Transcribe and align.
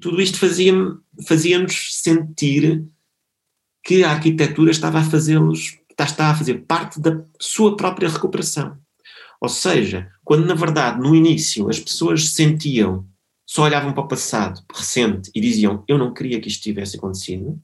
Tudo 0.00 0.20
isto 0.20 0.38
fazia-nos 0.38 0.98
fazia 1.26 1.66
sentir 1.68 2.84
que 3.82 4.04
a 4.04 4.10
arquitetura 4.10 4.70
estava 4.70 4.98
a 4.98 5.04
fazê-los, 5.04 5.78
está 5.98 6.30
a 6.30 6.34
fazer 6.34 6.66
parte 6.66 7.00
da 7.00 7.24
sua 7.40 7.76
própria 7.76 8.08
recuperação. 8.08 8.76
Ou 9.40 9.48
seja, 9.48 10.10
quando 10.24 10.44
na 10.44 10.54
verdade 10.54 11.00
no 11.00 11.14
início 11.14 11.68
as 11.70 11.78
pessoas 11.78 12.30
sentiam, 12.30 13.06
só 13.46 13.62
olhavam 13.62 13.92
para 13.92 14.04
o 14.04 14.08
passado 14.08 14.62
recente 14.74 15.30
e 15.34 15.40
diziam 15.40 15.84
eu 15.88 15.96
não 15.96 16.12
queria 16.12 16.40
que 16.40 16.48
isto 16.48 16.62
tivesse 16.62 16.96
acontecido, 16.96 17.58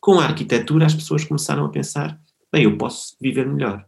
com 0.00 0.18
a 0.18 0.24
arquitetura 0.24 0.86
as 0.86 0.94
pessoas 0.94 1.24
começaram 1.24 1.64
a 1.64 1.70
pensar, 1.70 2.20
bem, 2.52 2.64
eu 2.64 2.76
posso 2.76 3.16
viver 3.20 3.46
melhor. 3.46 3.86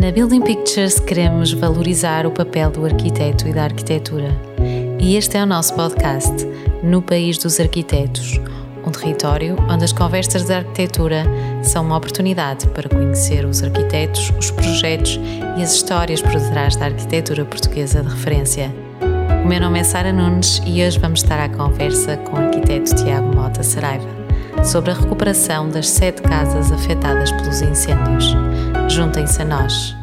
Na 0.00 0.10
Building 0.10 0.40
Pictures 0.40 0.98
queremos 0.98 1.52
valorizar 1.52 2.24
o 2.24 2.30
papel 2.30 2.70
do 2.70 2.86
arquiteto 2.86 3.46
e 3.46 3.52
da 3.52 3.64
arquitetura. 3.64 4.34
E 4.98 5.14
este 5.14 5.36
é 5.36 5.42
o 5.42 5.46
nosso 5.46 5.74
podcast, 5.74 6.32
No 6.82 7.02
País 7.02 7.36
dos 7.36 7.60
Arquitetos, 7.60 8.40
um 8.86 8.90
território 8.90 9.56
onde 9.68 9.84
as 9.84 9.92
conversas 9.92 10.44
de 10.44 10.54
arquitetura 10.54 11.24
são 11.62 11.84
uma 11.84 11.98
oportunidade 11.98 12.66
para 12.68 12.88
conhecer 12.88 13.44
os 13.44 13.62
arquitetos, 13.62 14.32
os 14.38 14.50
projetos 14.50 15.20
e 15.58 15.62
as 15.62 15.74
histórias 15.74 16.22
por 16.22 16.32
detrás 16.32 16.76
da 16.76 16.86
arquitetura 16.86 17.44
portuguesa 17.44 18.02
de 18.02 18.08
referência. 18.08 18.74
O 19.44 19.46
meu 19.46 19.60
nome 19.60 19.80
é 19.80 19.84
Sara 19.84 20.14
Nunes 20.14 20.62
e 20.64 20.82
hoje 20.82 20.98
vamos 20.98 21.22
estar 21.22 21.38
à 21.38 21.48
conversa 21.50 22.16
com 22.16 22.36
o 22.36 22.40
arquiteto 22.40 22.94
Tiago 22.94 23.36
Mota 23.36 23.62
Saraiva 23.62 24.20
sobre 24.64 24.90
a 24.90 24.94
recuperação 24.94 25.68
das 25.68 25.88
sete 25.88 26.22
casas 26.22 26.70
afetadas 26.72 27.30
pelos 27.32 27.62
incêndios. 27.62 28.34
Juntem-se 28.88 29.42
a 29.42 29.44
nós. 29.44 29.99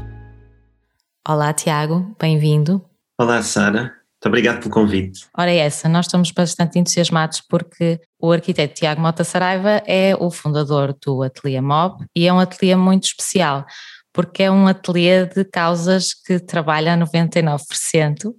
Olá, 1.29 1.51
Tiago, 1.51 2.15
bem-vindo. 2.17 2.81
Olá, 3.19 3.41
Sara. 3.41 3.81
Muito 3.81 4.27
obrigado 4.27 4.59
pelo 4.59 4.73
convite. 4.73 5.27
Ora, 5.37 5.51
é 5.51 5.57
essa, 5.57 5.89
nós 5.89 6.05
estamos 6.05 6.31
bastante 6.31 6.79
entusiasmados 6.79 7.41
porque 7.41 7.99
o 8.17 8.31
arquiteto 8.31 8.75
Tiago 8.75 9.01
Mota 9.01 9.25
Saraiva 9.25 9.83
é 9.85 10.15
o 10.17 10.31
fundador 10.31 10.95
do 11.05 11.21
Ateliê 11.21 11.59
Mob 11.59 12.05
e 12.15 12.25
é 12.25 12.31
um 12.31 12.39
ateliê 12.39 12.77
muito 12.77 13.07
especial 13.07 13.65
porque 14.13 14.43
é 14.43 14.49
um 14.49 14.67
ateliê 14.67 15.25
de 15.25 15.43
causas 15.43 16.13
que 16.13 16.39
trabalha 16.39 16.93
a 16.93 16.97
99%. 16.97 18.33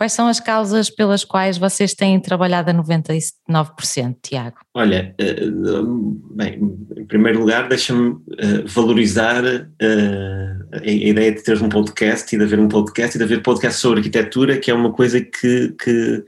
Quais 0.00 0.14
são 0.14 0.28
as 0.28 0.40
causas 0.40 0.88
pelas 0.88 1.26
quais 1.26 1.58
vocês 1.58 1.92
têm 1.92 2.18
trabalhado 2.18 2.70
a 2.70 2.72
99%, 2.72 4.16
Tiago? 4.22 4.56
Olha, 4.72 5.14
eh, 5.18 5.42
bem, 6.34 6.58
em 6.96 7.04
primeiro 7.04 7.40
lugar, 7.40 7.68
deixa-me 7.68 8.16
eh, 8.38 8.62
valorizar 8.64 9.44
eh, 9.44 10.56
a 10.72 10.90
ideia 10.90 11.32
de 11.32 11.42
ter 11.42 11.62
um 11.62 11.68
podcast 11.68 12.34
e 12.34 12.38
de 12.38 12.44
haver 12.44 12.58
um 12.58 12.68
podcast 12.68 13.14
e 13.14 13.18
de 13.18 13.24
haver 13.24 13.42
podcast 13.42 13.78
sobre 13.78 13.98
arquitetura, 13.98 14.56
que 14.56 14.70
é 14.70 14.74
uma 14.74 14.90
coisa 14.90 15.20
que, 15.20 15.74
que, 15.78 16.24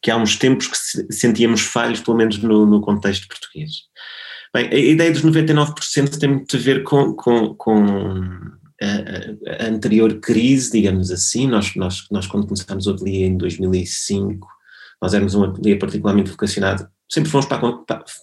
que 0.00 0.10
há 0.10 0.16
uns 0.16 0.36
tempos 0.36 0.66
que 0.66 1.12
sentíamos 1.12 1.60
falhos, 1.60 2.00
pelo 2.00 2.16
menos 2.16 2.38
no, 2.38 2.64
no 2.64 2.80
contexto 2.80 3.28
português. 3.28 3.72
Bem, 4.54 4.70
a 4.70 4.74
ideia 4.74 5.12
dos 5.12 5.22
99% 5.22 6.18
tem 6.18 6.30
muito 6.30 6.56
a 6.56 6.58
ver 6.58 6.82
com, 6.82 7.12
com, 7.12 7.54
com 7.56 8.24
a, 8.80 9.64
a, 9.64 9.68
anterior 9.68 10.20
crise, 10.20 10.72
digamos 10.72 11.10
assim, 11.10 11.46
nós, 11.46 11.74
nós, 11.74 12.06
nós 12.10 12.26
quando 12.26 12.46
começámos 12.46 12.86
o 12.86 12.90
ateliê 12.90 13.26
em 13.26 13.36
2005, 13.36 14.46
nós 15.00 15.14
éramos 15.14 15.34
um 15.34 15.44
ateliê 15.44 15.76
particularmente 15.76 16.30
vocacionado, 16.30 16.88
sempre 17.08 17.30
fomos 17.30 17.46
para, 17.46 17.60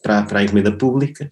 para, 0.03 0.23
para 0.23 0.39
a 0.39 0.43
encomenda 0.43 0.75
pública, 0.75 1.31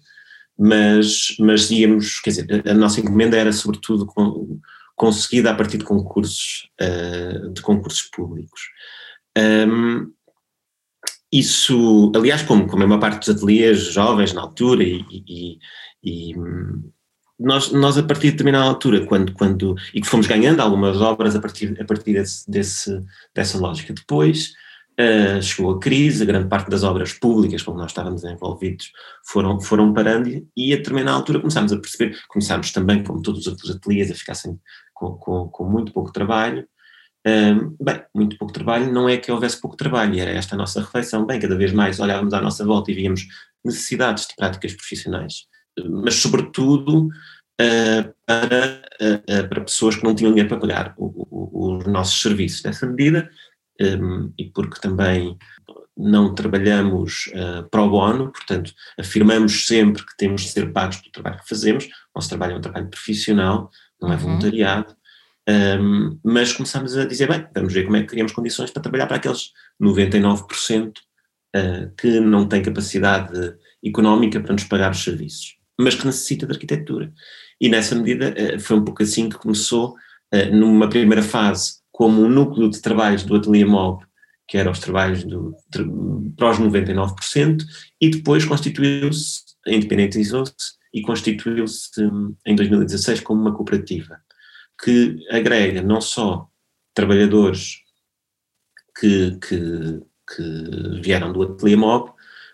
mas, 0.58 1.34
mas 1.38 1.70
íamos, 1.70 2.20
quer 2.20 2.30
dizer, 2.30 2.68
a 2.68 2.74
nossa 2.74 3.00
encomenda 3.00 3.36
era 3.36 3.52
sobretudo 3.52 4.06
com, 4.06 4.60
conseguida 4.94 5.50
a 5.50 5.54
partir 5.54 5.78
de 5.78 5.84
concursos, 5.84 6.68
uh, 6.80 7.50
de 7.50 7.62
concursos 7.62 8.02
públicos. 8.02 8.60
Um, 9.36 10.12
isso, 11.32 12.12
aliás, 12.14 12.42
como, 12.42 12.66
como 12.66 12.82
é 12.82 12.86
uma 12.86 13.00
parte 13.00 13.20
dos 13.20 13.34
ateliês 13.34 13.78
jovens 13.84 14.34
na 14.34 14.42
altura 14.42 14.84
e, 14.84 15.02
e, 15.10 15.58
e 16.04 16.34
nós, 17.42 17.72
nós 17.72 17.98
a 17.98 18.02
partir 18.02 18.26
de 18.26 18.30
determinada 18.32 18.64
altura, 18.64 19.04
quando, 19.04 19.32
quando, 19.32 19.74
e 19.92 20.00
que 20.00 20.06
fomos 20.06 20.26
ganhando 20.26 20.60
algumas 20.60 21.00
obras 21.00 21.34
a 21.34 21.40
partir, 21.40 21.76
a 21.80 21.84
partir 21.84 22.14
desse, 22.14 22.50
desse 22.50 23.02
dessa 23.34 23.58
lógica. 23.58 23.92
Depois 23.92 24.52
uh, 24.98 25.42
chegou 25.42 25.72
a 25.72 25.80
crise, 25.80 26.22
a 26.22 26.26
grande 26.26 26.48
parte 26.48 26.70
das 26.70 26.82
obras 26.84 27.12
públicas 27.12 27.62
com 27.62 27.72
que 27.72 27.78
nós 27.78 27.90
estávamos 27.90 28.24
envolvidos 28.24 28.92
foram, 29.24 29.60
foram 29.60 29.92
parando 29.92 30.28
e 30.56 30.72
a 30.72 30.76
determinada 30.76 31.16
altura 31.16 31.40
começámos 31.40 31.72
a 31.72 31.78
perceber, 31.78 32.16
começámos 32.28 32.70
também, 32.70 33.02
como 33.02 33.20
todos 33.20 33.46
os 33.46 33.70
ateliês, 33.70 34.10
a 34.10 34.14
ficar 34.14 34.34
sem, 34.34 34.58
com, 34.94 35.12
com, 35.16 35.48
com 35.48 35.64
muito 35.64 35.92
pouco 35.92 36.12
trabalho. 36.12 36.66
Um, 37.24 37.76
bem, 37.80 38.02
muito 38.12 38.36
pouco 38.36 38.52
trabalho 38.52 38.92
não 38.92 39.08
é 39.08 39.16
que 39.16 39.30
houvesse 39.30 39.60
pouco 39.60 39.76
trabalho, 39.76 40.18
era 40.18 40.30
esta 40.30 40.54
a 40.54 40.58
nossa 40.58 40.80
reflexão. 40.80 41.24
Bem, 41.24 41.38
cada 41.40 41.56
vez 41.56 41.72
mais 41.72 42.00
olhávamos 42.00 42.34
à 42.34 42.40
nossa 42.40 42.64
volta 42.64 42.90
e 42.90 42.94
víamos 42.94 43.26
necessidades 43.64 44.26
de 44.26 44.34
práticas 44.34 44.74
profissionais 44.74 45.51
mas 45.78 46.14
sobretudo 46.14 47.08
uh, 47.60 48.14
para, 48.26 48.82
uh, 49.00 49.48
para 49.48 49.60
pessoas 49.62 49.96
que 49.96 50.04
não 50.04 50.14
tinham 50.14 50.32
dinheiro 50.32 50.48
para 50.48 50.60
pagar 50.60 50.94
o, 50.96 51.26
o, 51.30 51.76
os 51.76 51.86
nossos 51.86 52.20
serviços. 52.20 52.62
Nessa 52.62 52.86
medida, 52.86 53.30
um, 53.80 54.32
e 54.38 54.50
porque 54.50 54.80
também 54.80 55.36
não 55.96 56.34
trabalhamos 56.34 57.26
uh, 57.28 57.68
pro 57.70 57.88
bono, 57.88 58.32
portanto, 58.32 58.72
afirmamos 58.98 59.66
sempre 59.66 60.04
que 60.04 60.16
temos 60.16 60.42
de 60.42 60.48
ser 60.48 60.72
pagos 60.72 60.96
pelo 60.96 61.12
trabalho 61.12 61.38
que 61.38 61.48
fazemos, 61.48 61.84
o 61.84 61.88
nosso 62.16 62.28
trabalho 62.28 62.54
é 62.54 62.56
um 62.56 62.60
trabalho 62.60 62.88
profissional, 62.88 63.70
não 64.00 64.10
é 64.10 64.16
uhum. 64.16 64.20
voluntariado, 64.20 64.96
um, 65.80 66.18
mas 66.24 66.52
começámos 66.52 66.96
a 66.96 67.04
dizer, 67.04 67.28
bem, 67.28 67.46
vamos 67.54 67.72
ver 67.72 67.84
como 67.84 67.96
é 67.96 68.00
que 68.00 68.08
criamos 68.08 68.32
condições 68.32 68.70
para 68.70 68.82
trabalhar 68.82 69.06
para 69.06 69.16
aqueles 69.16 69.50
99% 69.80 70.92
uh, 71.56 71.94
que 71.96 72.20
não 72.20 72.48
têm 72.48 72.62
capacidade 72.62 73.56
económica 73.84 74.40
para 74.40 74.52
nos 74.52 74.64
pagar 74.64 74.92
os 74.92 75.02
serviços 75.02 75.61
mas 75.82 75.94
que 75.94 76.06
necessita 76.06 76.46
de 76.46 76.52
arquitetura. 76.52 77.12
E 77.60 77.68
nessa 77.68 77.94
medida 77.94 78.34
eh, 78.36 78.58
foi 78.58 78.76
um 78.76 78.84
pouco 78.84 79.02
assim 79.02 79.28
que 79.28 79.38
começou, 79.38 79.94
eh, 80.30 80.50
numa 80.50 80.88
primeira 80.88 81.22
fase, 81.22 81.80
como 81.90 82.22
um 82.22 82.28
núcleo 82.28 82.70
de 82.70 82.80
trabalhos 82.80 83.22
do 83.22 83.36
Ateliê 83.36 83.64
Mob, 83.64 84.04
que 84.48 84.58
eram 84.58 84.72
os 84.72 84.80
trabalhos 84.80 85.24
do, 85.24 85.54
para 86.36 86.50
os 86.50 86.58
99%, 86.58 87.64
e 88.00 88.10
depois 88.10 88.44
constituiu-se, 88.44 89.42
independentizou-se 89.66 90.54
e 90.92 91.02
constituiu-se 91.02 92.02
hum, 92.02 92.34
em 92.44 92.54
2016 92.54 93.20
como 93.20 93.40
uma 93.40 93.54
cooperativa, 93.54 94.18
que 94.82 95.16
agrega 95.30 95.80
não 95.82 96.00
só 96.00 96.48
trabalhadores 96.94 97.78
que, 98.98 99.38
que, 99.38 100.00
que 100.34 101.00
vieram 101.02 101.32
do 101.32 101.42
Ateliê 101.42 101.76
Mob, 101.76 102.12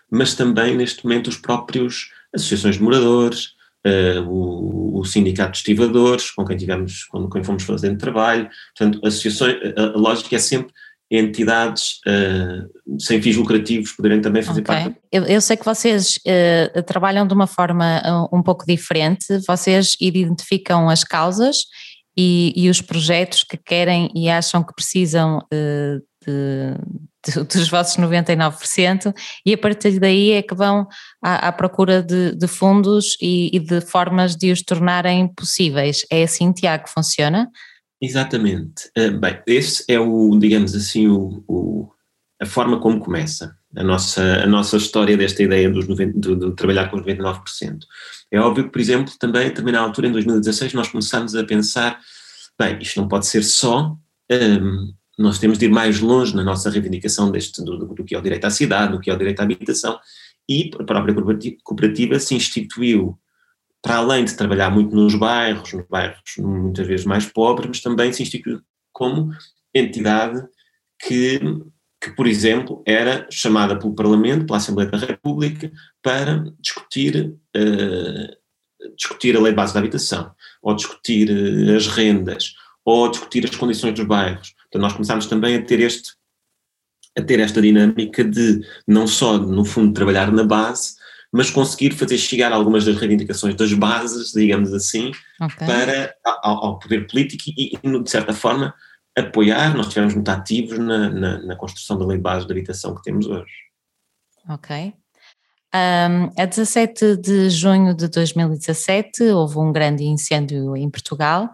mas 0.09 0.35
também 0.35 0.75
neste 0.75 1.03
momento 1.03 1.27
os 1.27 1.37
próprios 1.37 2.11
associações 2.33 2.75
de 2.75 2.83
moradores, 2.83 3.49
uh, 3.85 4.21
o, 4.27 4.99
o, 4.99 5.05
sindicato 5.05 5.51
de 5.53 5.57
estivadores, 5.59 6.31
com 6.31 6.45
quem 6.45 6.57
tivemos, 6.57 7.05
com 7.05 7.29
quem 7.29 7.43
fomos 7.43 7.63
fazendo 7.63 7.97
trabalho, 7.97 8.49
portanto, 8.77 9.05
associações, 9.05 9.55
a, 9.77 9.81
a 9.81 9.97
lógica 9.97 10.35
é 10.35 10.39
sempre 10.39 10.73
entidades 11.11 11.99
uh, 12.07 12.99
sem 12.99 13.19
fins 13.21 13.35
lucrativos 13.35 13.93
poderem 13.93 14.21
também 14.21 14.43
fazer 14.43 14.61
okay. 14.61 14.75
parte. 14.75 14.99
Eu, 15.11 15.23
eu, 15.23 15.41
sei 15.41 15.57
que 15.57 15.65
vocês 15.65 16.17
uh, 16.17 16.83
trabalham 16.83 17.25
de 17.25 17.33
uma 17.33 17.47
forma 17.47 17.99
uh, 17.99 18.37
um 18.37 18.43
pouco 18.43 18.63
diferente, 18.65 19.25
vocês 19.47 19.95
identificam 19.99 20.87
as 20.87 21.03
causas 21.03 21.65
e, 22.15 22.53
e, 22.55 22.69
os 22.69 22.81
projetos 22.81 23.43
que 23.43 23.57
querem 23.57 24.11
e 24.13 24.29
acham 24.29 24.61
que 24.61 24.73
precisam 24.75 25.41
de, 25.51 26.75
dos 27.53 27.69
vossos 27.69 27.97
99%, 27.97 29.13
e 29.45 29.53
a 29.53 29.57
partir 29.57 29.99
daí 29.99 30.31
é 30.31 30.41
que 30.41 30.55
vão 30.55 30.87
à, 31.21 31.47
à 31.47 31.51
procura 31.51 32.01
de, 32.01 32.35
de 32.35 32.47
fundos 32.47 33.17
e, 33.21 33.55
e, 33.55 33.59
de 33.59 33.81
formas 33.81 34.35
de 34.35 34.51
os 34.51 34.61
tornarem 34.61 35.27
possíveis. 35.27 36.05
É 36.11 36.23
assim, 36.23 36.51
Tiago, 36.51 36.89
funciona? 36.89 37.49
Exatamente. 38.01 38.89
Uh, 38.97 39.17
bem, 39.19 39.41
esse 39.45 39.83
é 39.87 39.99
o, 39.99 40.37
digamos 40.39 40.73
assim, 40.73 41.07
o, 41.07 41.43
o, 41.47 41.91
a 42.41 42.45
forma 42.45 42.79
como 42.79 42.99
começa 42.99 43.57
a 43.75 43.83
nossa, 43.83 44.43
a 44.43 44.47
nossa 44.47 44.77
história 44.77 45.15
desta 45.15 45.43
ideia 45.43 45.69
dos 45.69 45.87
90, 45.87 46.19
de, 46.19 46.35
de, 46.35 46.55
trabalhar 46.55 46.89
com 46.89 46.97
os 46.97 47.03
99%. 47.03 47.79
É 48.31 48.39
óbvio 48.39 48.65
que, 48.65 48.71
por 48.71 48.81
exemplo, 48.81 49.13
também 49.19 49.43
a 49.43 49.49
determinada 49.49 49.85
altura, 49.85 50.07
em 50.07 50.11
2016, 50.11 50.73
nós 50.73 50.87
começámos 50.87 51.35
a 51.35 51.43
pensar, 51.43 51.99
bem, 52.57 52.79
isto 52.81 52.99
não 52.99 53.07
pode 53.07 53.27
ser 53.27 53.43
só 53.43 53.95
um, 54.31 54.93
nós 55.19 55.37
temos 55.37 55.57
de 55.57 55.65
ir 55.65 55.69
mais 55.69 55.99
longe 55.99 56.33
na 56.33 56.43
nossa 56.43 56.69
reivindicação 56.69 57.29
deste, 57.29 57.61
do, 57.61 57.77
do, 57.77 58.05
que 58.05 58.15
é 58.15 58.17
o 58.17 58.21
direito 58.21 58.45
à 58.45 58.49
cidade, 58.49 58.93
do 58.93 59.01
que 59.01 59.09
é 59.09 59.13
o 59.13 59.17
direito 59.17 59.41
à 59.41 59.43
habitação, 59.43 59.99
e 60.47 60.71
a 60.79 60.83
própria 60.83 61.13
cooperativa 61.61 62.17
se 62.19 62.33
instituiu, 62.33 63.19
para 63.81 63.97
além 63.97 64.23
de 64.23 64.33
trabalhar 64.35 64.69
muito 64.69 64.95
nos 64.95 65.15
bairros, 65.15 65.73
nos 65.73 65.85
bairros 65.87 66.21
muitas 66.37 66.87
vezes 66.87 67.05
mais 67.05 67.25
pobres, 67.25 67.67
mas 67.67 67.81
também 67.81 68.13
se 68.13 68.23
instituiu 68.23 68.61
como 68.93 69.31
entidade 69.75 70.41
que, 71.05 71.39
que, 72.01 72.11
por 72.15 72.25
exemplo, 72.25 72.81
era 72.85 73.27
chamada 73.29 73.77
pelo 73.77 73.93
Parlamento, 73.93 74.45
pela 74.45 74.57
Assembleia 74.57 74.89
da 74.89 74.97
República, 74.97 75.69
para 76.01 76.45
discutir 76.59 77.35
uh, 77.55 78.39
discutir 78.95 79.35
a 79.35 79.41
lei 79.41 79.51
base 79.51 79.73
da 79.73 79.79
habitação, 79.79 80.31
ou 80.61 80.73
discutir 80.73 81.29
uh, 81.29 81.75
as 81.75 81.87
rendas, 81.87 82.53
ou 82.85 83.09
discutir 83.09 83.45
as 83.45 83.55
condições 83.55 83.93
dos 83.93 84.05
bairros. 84.05 84.53
Então 84.69 84.79
nós 84.81 84.93
começámos 84.93 85.25
também 85.25 85.55
a 85.55 85.61
ter 85.61 85.81
este 85.81 86.13
a 87.17 87.23
ter 87.23 87.39
esta 87.39 87.61
dinâmica 87.61 88.23
de 88.23 88.61
não 88.87 89.07
só, 89.07 89.37
no 89.37 89.65
fundo, 89.65 89.93
trabalhar 89.93 90.31
na 90.31 90.43
base, 90.43 90.95
mas 91.31 91.49
conseguir 91.49 91.91
fazer 91.91 92.17
chegar 92.17 92.51
algumas 92.51 92.85
das 92.85 92.97
reivindicações 92.97 93.55
das 93.55 93.73
bases, 93.73 94.31
digamos 94.31 94.73
assim, 94.73 95.11
okay. 95.41 95.67
para, 95.67 96.15
ao, 96.23 96.65
ao, 96.65 96.79
poder 96.79 97.07
político 97.07 97.43
e, 97.47 97.77
e, 97.83 98.03
de 98.03 98.09
certa 98.09 98.33
forma, 98.33 98.73
apoiar. 99.17 99.75
Nós 99.75 99.87
estivemos 99.87 100.15
muito 100.15 100.29
ativos 100.29 100.79
na, 100.79 101.09
na, 101.09 101.39
na, 101.39 101.55
construção 101.55 101.97
da 101.97 102.05
lei 102.05 102.17
de 102.17 102.23
base 102.23 102.45
de 102.45 102.51
habitação 102.51 102.95
que 102.95 103.03
temos 103.03 103.27
hoje. 103.27 103.51
Ok. 104.47 104.93
Um, 105.71 106.31
a 106.35 106.45
17 106.45 107.17
de 107.17 107.49
junho 107.51 107.93
de 107.93 108.07
2017 108.07 109.23
houve 109.25 109.59
um 109.59 109.71
grande 109.71 110.03
incêndio 110.03 110.75
em 110.75 110.89
Portugal, 110.89 111.47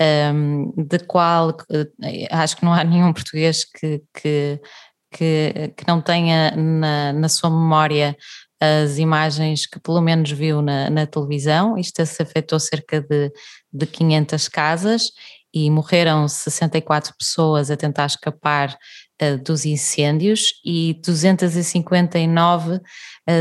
um, 0.00 0.72
de 0.76 0.98
qual 1.00 1.56
eh, 1.70 2.28
acho 2.30 2.56
que 2.56 2.64
não 2.64 2.72
há 2.72 2.84
nenhum 2.84 3.12
português 3.12 3.64
que, 3.64 4.02
que, 4.14 4.60
que, 5.10 5.72
que 5.76 5.88
não 5.88 6.00
tenha 6.00 6.52
na, 6.56 7.12
na 7.12 7.28
sua 7.28 7.50
memória 7.50 8.16
as 8.60 8.98
imagens 8.98 9.66
que 9.66 9.78
pelo 9.78 10.00
menos 10.00 10.30
viu 10.30 10.60
na, 10.60 10.90
na 10.90 11.06
televisão. 11.06 11.78
Isto 11.78 12.04
se 12.04 12.22
afetou 12.22 12.58
cerca 12.58 13.00
de, 13.00 13.32
de 13.72 13.86
500 13.86 14.48
casas 14.48 15.02
e 15.54 15.70
morreram 15.70 16.28
64 16.28 17.14
pessoas 17.18 17.70
a 17.70 17.76
tentar 17.76 18.06
escapar 18.06 18.76
uh, 19.22 19.42
dos 19.42 19.64
incêndios 19.64 20.54
e 20.64 21.00
259 21.04 22.74
uh, 22.74 22.80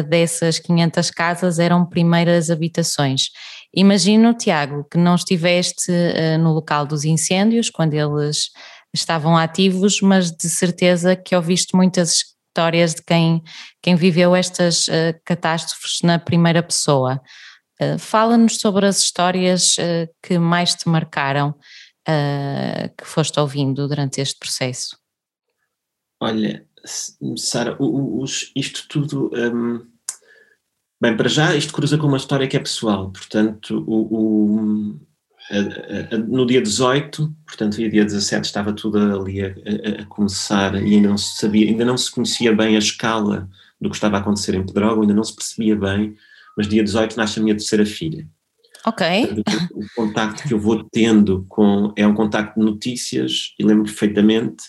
dessas 0.08 0.60
500 0.60 1.12
casas 1.12 1.60
eram 1.60 1.86
primeiras 1.86 2.50
habitações. 2.50 3.30
Imagino, 3.74 4.34
Tiago, 4.34 4.86
que 4.90 4.98
não 4.98 5.16
estiveste 5.16 5.92
uh, 5.92 6.38
no 6.40 6.54
local 6.54 6.86
dos 6.86 7.04
incêndios 7.06 7.70
quando 7.70 7.94
eles 7.94 8.50
estavam 8.94 9.38
ativos, 9.38 10.02
mas 10.02 10.32
de 10.32 10.50
certeza 10.50 11.16
que 11.16 11.36
ouviste 11.36 11.76
muitas 11.76 12.14
histórias 12.14 12.96
de 12.96 13.04
quem, 13.04 13.44
quem 13.82 13.96
viveu 13.96 14.36
estas 14.36 14.88
catástrofes 15.24 16.00
na 16.02 16.18
primeira 16.18 16.64
pessoa. 16.64 17.22
Fala-nos 18.00 18.58
sobre 18.58 18.88
as 18.88 18.98
histórias 18.98 19.76
que 20.24 20.40
mais 20.40 20.74
te 20.74 20.90
marcaram 20.90 21.54
uh, 22.08 22.96
que 22.98 23.06
foste 23.06 23.40
ouvindo 23.40 23.88
durante 23.88 24.22
este 24.22 24.40
processo? 24.40 24.98
Olha, 26.20 26.66
Sara, 27.36 27.78
isto 28.56 28.88
tudo. 28.88 29.30
Um, 29.34 29.97
bem, 31.02 31.16
para 31.16 31.30
já, 31.30 31.56
isto 31.56 31.74
cruza 31.74 31.98
com 31.98 32.08
uma 32.08 32.18
história 32.18 32.48
que 32.48 32.58
é 32.58 32.60
pessoal, 32.60 33.12
portanto, 33.12 33.84
o, 33.88 34.96
o 34.96 35.08
a, 35.50 36.16
a, 36.16 36.18
no 36.18 36.46
dia 36.46 36.62
18, 36.62 37.34
portanto, 37.46 37.78
dia 37.78 38.04
17 38.04 38.46
estava 38.46 38.74
tudo 38.74 38.98
ali 38.98 39.42
a, 39.42 39.48
a, 40.02 40.06
começar 40.06 40.76
e 40.76 40.96
ainda 40.96 41.10
não 41.10 41.18
se 41.18 41.38
sabia, 41.38 41.68
ainda 41.68 41.86
não 41.86 41.98
se 41.98 42.12
conhecia 42.12 42.54
bem 42.54 42.76
a 42.76 42.80
escala 42.80 43.50
do 43.80 43.90
que 43.90 43.96
estava 43.96 44.18
a 44.18 44.20
acontecer 44.20 44.56
em 44.56 44.66
Pedrógão, 44.66 45.02
ainda 45.02 45.14
não 45.14 45.24
se 45.24 45.36
percebia 45.36 45.76
bem, 45.76 46.16
mas 46.58 46.68
dia 46.68 46.84
18 46.84 47.16
nasce 47.16 47.40
a 47.40 47.44
minha 47.44 47.56
terceira 47.56 47.86
filha. 47.86 48.28
Ok. 48.86 49.06
O 49.74 49.86
contacto 49.96 50.48
que 50.48 50.54
eu 50.54 50.60
vou 50.60 50.84
tendo 50.84 51.46
com 51.50 51.94
é 51.96 52.08
um 52.08 52.14
contacto 52.14 52.60
de 52.60 52.66
notícias 52.66 53.54
e 53.60 53.64
lembro 53.64 53.86
perfeitamente 53.86 54.64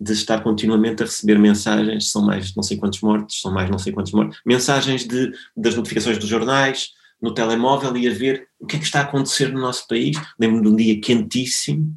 de 0.00 0.12
estar 0.12 0.42
continuamente 0.42 1.02
a 1.02 1.06
receber 1.06 1.38
mensagens, 1.38 2.10
são 2.10 2.22
mais 2.22 2.54
não 2.54 2.62
sei 2.62 2.76
quantos 2.76 3.00
mortos, 3.00 3.40
são 3.40 3.52
mais 3.52 3.70
não 3.70 3.78
sei 3.78 3.92
quantos 3.92 4.12
mortos, 4.12 4.40
mensagens 4.44 5.06
de, 5.06 5.32
das 5.56 5.76
notificações 5.76 6.18
dos 6.18 6.28
jornais, 6.28 6.90
no 7.22 7.32
telemóvel 7.32 7.96
e 7.96 8.08
a 8.08 8.12
ver 8.12 8.48
o 8.58 8.66
que 8.66 8.76
é 8.76 8.78
que 8.78 8.84
está 8.84 9.00
a 9.00 9.04
acontecer 9.04 9.50
no 9.50 9.60
nosso 9.60 9.86
país. 9.88 10.16
Lembro-me 10.38 10.62
de 10.62 10.68
um 10.68 10.76
dia 10.76 11.00
quentíssimo, 11.00 11.96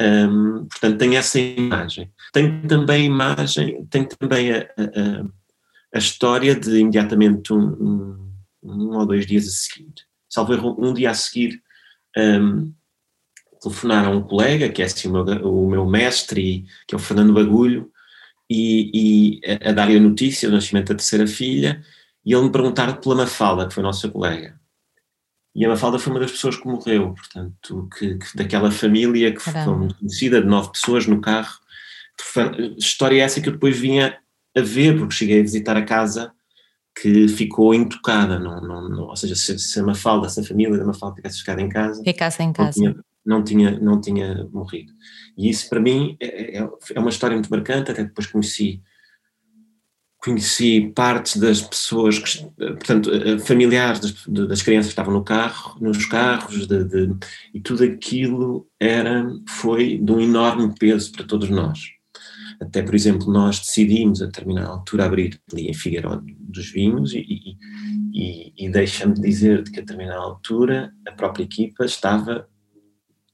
um, 0.00 0.66
portanto 0.70 0.98
tenho 0.98 1.14
essa 1.14 1.40
imagem. 1.40 2.10
Tenho 2.32 2.66
também 2.68 3.02
a 3.02 3.04
imagem, 3.04 3.86
tenho 3.86 4.06
também 4.06 4.52
a, 4.52 4.58
a, 4.58 5.24
a 5.94 5.98
história 5.98 6.54
de 6.54 6.78
imediatamente 6.78 7.52
um, 7.52 7.58
um, 7.58 8.32
um 8.62 8.96
ou 8.98 9.06
dois 9.06 9.26
dias 9.26 9.48
a 9.48 9.50
seguir 9.50 9.92
salvo 10.30 10.76
um 10.78 10.94
dia 10.94 11.10
a 11.10 11.14
seguir, 11.14 11.60
um, 12.16 12.72
telefonar 13.60 14.06
a 14.06 14.10
um 14.10 14.22
colega, 14.22 14.68
que 14.68 14.82
é 14.82 14.86
assim 14.86 15.08
o 15.08 15.12
meu, 15.12 15.24
o 15.48 15.68
meu 15.68 15.86
mestre, 15.86 16.66
que 16.86 16.94
é 16.94 16.96
o 16.96 17.00
Fernando 17.00 17.32
Bagulho, 17.32 17.90
e, 18.48 18.90
e 18.94 19.40
a, 19.64 19.70
a 19.70 19.72
dar-lhe 19.72 19.96
a 19.96 20.00
notícia 20.00 20.48
do 20.48 20.54
nascimento 20.54 20.88
da 20.88 20.96
terceira 20.96 21.26
filha, 21.26 21.84
e 22.24 22.32
ele 22.32 22.44
me 22.44 22.52
perguntar 22.52 23.00
pela 23.00 23.14
Mafalda, 23.14 23.66
que 23.66 23.74
foi 23.74 23.82
nossa 23.82 24.08
colega. 24.08 24.58
E 25.54 25.64
a 25.64 25.68
Mafalda 25.68 25.98
foi 25.98 26.12
uma 26.12 26.20
das 26.20 26.30
pessoas 26.30 26.56
que 26.56 26.66
morreu, 26.66 27.14
portanto, 27.14 27.88
que, 27.98 28.16
que 28.16 28.36
daquela 28.36 28.70
família 28.70 29.32
que 29.32 29.40
Caramba. 29.40 29.64
foi 29.64 29.76
muito 29.76 29.94
conhecida, 29.96 30.40
de 30.40 30.46
nove 30.46 30.72
pessoas 30.72 31.06
no 31.06 31.20
carro. 31.20 31.58
História 32.78 33.22
essa 33.22 33.40
que 33.40 33.48
eu 33.48 33.52
depois 33.52 33.78
vinha 33.78 34.18
a 34.56 34.60
ver, 34.60 34.96
porque 34.96 35.14
cheguei 35.14 35.40
a 35.40 35.42
visitar 35.42 35.76
a 35.76 35.84
casa 35.84 36.32
que 37.00 37.28
ficou 37.28 37.72
intocada, 37.74 38.38
não, 38.38 38.60
não, 38.60 38.88
não, 38.88 39.02
ou 39.04 39.16
seja, 39.16 39.34
se, 39.34 39.58
se 39.58 39.80
a 39.80 39.82
Mafalda, 39.82 40.28
se 40.28 40.40
a 40.40 40.44
família 40.44 40.76
da 40.76 40.84
Mafalda 40.84 41.16
tivesse 41.16 41.38
ficado 41.38 41.60
em 41.60 41.68
casa, 41.68 42.02
ficasse 42.02 42.42
em 42.42 42.52
casa, 42.52 42.82
não 42.82 42.92
tinha, 42.92 43.04
não 43.24 43.42
tinha, 43.42 43.78
não 43.78 44.00
tinha 44.00 44.48
morrido. 44.52 44.92
E 45.36 45.48
isso 45.48 45.68
para 45.68 45.80
mim 45.80 46.16
é, 46.20 46.58
é, 46.58 46.68
é, 46.94 47.00
uma 47.00 47.10
história 47.10 47.36
muito 47.36 47.50
marcante, 47.50 47.90
até 47.90 48.04
depois 48.04 48.26
conheci 48.26 48.82
conheci 50.22 50.92
partes 50.94 51.38
das 51.38 51.62
pessoas, 51.62 52.18
que, 52.18 52.44
portanto, 52.56 53.10
eh, 53.10 53.38
familiares 53.38 54.00
das, 54.00 54.48
das, 54.48 54.62
crianças 54.62 54.88
que 54.88 54.92
estavam 54.92 55.14
no 55.14 55.24
carro, 55.24 55.78
nos 55.80 56.04
carros, 56.04 56.66
de, 56.66 56.84
de, 56.84 57.14
e 57.54 57.60
tudo 57.60 57.84
aquilo 57.84 58.68
era, 58.78 59.26
foi 59.48 59.96
de 59.96 60.12
um 60.12 60.20
enorme 60.20 60.74
peso 60.78 61.10
para 61.12 61.24
todos 61.24 61.48
nós. 61.48 61.80
Até, 62.60 62.82
por 62.82 62.94
exemplo, 62.94 63.32
nós 63.32 63.58
decidimos 63.60 64.20
a 64.20 64.26
determinada 64.26 64.68
altura 64.68 65.06
abrir 65.06 65.40
ali 65.50 65.68
em 65.68 65.74
Figueiró 65.74 66.20
dos 66.38 66.70
vinhos 66.70 67.14
e, 67.14 67.56
e, 68.12 68.52
e 68.58 68.68
deixa-me 68.68 69.14
dizer 69.14 69.64
que 69.64 69.78
a 69.78 69.82
determinada 69.82 70.20
altura 70.20 70.92
a 71.08 71.12
própria 71.12 71.44
equipa 71.44 71.86
estava 71.86 72.46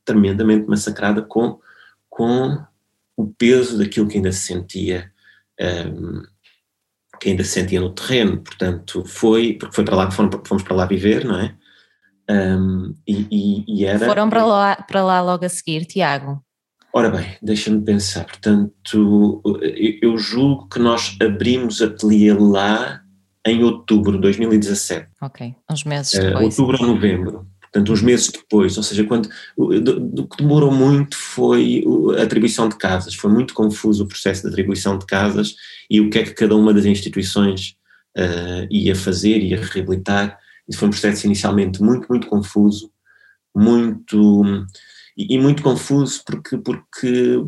tremendamente 0.06 0.66
massacrada 0.66 1.20
com, 1.20 1.60
com 2.08 2.64
o 3.16 3.26
peso 3.26 3.76
daquilo 3.76 4.08
que 4.08 4.16
ainda 4.16 4.32
se 4.32 4.46
sentia 4.46 5.12
um, 5.60 6.22
que 7.20 7.30
ainda 7.30 7.44
se 7.44 7.50
sentia 7.50 7.80
no 7.80 7.90
terreno, 7.90 8.38
portanto 8.38 9.04
foi, 9.06 9.54
porque 9.54 9.74
foi 9.74 9.84
para 9.84 9.96
lá 9.96 10.06
que 10.06 10.14
fomos, 10.14 10.62
para 10.62 10.76
lá 10.76 10.86
viver, 10.86 11.24
não 11.24 11.38
é? 11.38 11.54
Um, 12.28 12.94
e, 13.06 13.26
e, 13.30 13.64
e, 13.66 13.84
era... 13.84 14.04
Foram 14.06 14.28
para 14.28 14.44
lá, 14.44 14.76
para 14.76 15.02
lá 15.02 15.20
logo 15.20 15.44
a 15.44 15.48
seguir, 15.48 15.86
Tiago? 15.86 16.42
Ora 16.92 17.10
bem, 17.10 17.36
deixa-me 17.42 17.82
pensar. 17.82 18.24
Portanto, 18.24 19.42
eu 20.00 20.16
julgo 20.16 20.68
que 20.68 20.78
nós 20.78 21.16
abrimos 21.20 21.82
ateliê 21.82 22.32
lá 22.32 23.02
em 23.46 23.62
outubro 23.62 24.12
de 24.12 24.20
2017. 24.22 25.06
Ok, 25.20 25.54
uns 25.70 25.84
meses 25.84 26.14
eh, 26.14 26.22
depois. 26.22 26.58
Uh, 26.58 26.62
outubro 26.62 26.82
ou 26.82 26.94
novembro. 26.94 27.46
Portanto, 27.76 27.92
uns 27.92 28.00
meses 28.00 28.28
depois, 28.28 28.74
ou 28.78 28.82
seja, 28.82 29.04
quando, 29.04 29.28
o 29.54 30.26
que 30.26 30.38
demorou 30.38 30.72
muito 30.72 31.14
foi 31.14 31.84
a 32.18 32.22
atribuição 32.22 32.70
de 32.70 32.78
casas, 32.78 33.14
foi 33.14 33.30
muito 33.30 33.52
confuso 33.52 34.04
o 34.04 34.08
processo 34.08 34.42
de 34.42 34.48
atribuição 34.48 34.98
de 34.98 35.04
casas 35.04 35.54
e 35.90 36.00
o 36.00 36.08
que 36.08 36.18
é 36.18 36.22
que 36.22 36.32
cada 36.32 36.56
uma 36.56 36.72
das 36.72 36.86
instituições 36.86 37.76
uh, 38.16 38.66
ia 38.70 38.96
fazer, 38.96 39.42
ia 39.42 39.62
reabilitar, 39.62 40.38
isso 40.66 40.78
foi 40.78 40.88
um 40.88 40.90
processo 40.90 41.26
inicialmente 41.26 41.82
muito, 41.82 42.08
muito 42.08 42.26
confuso, 42.28 42.90
muito 43.54 44.42
e, 45.14 45.38
muito 45.38 45.62
confuso 45.62 46.22
porque, 46.24 46.56
porque, 46.56 47.42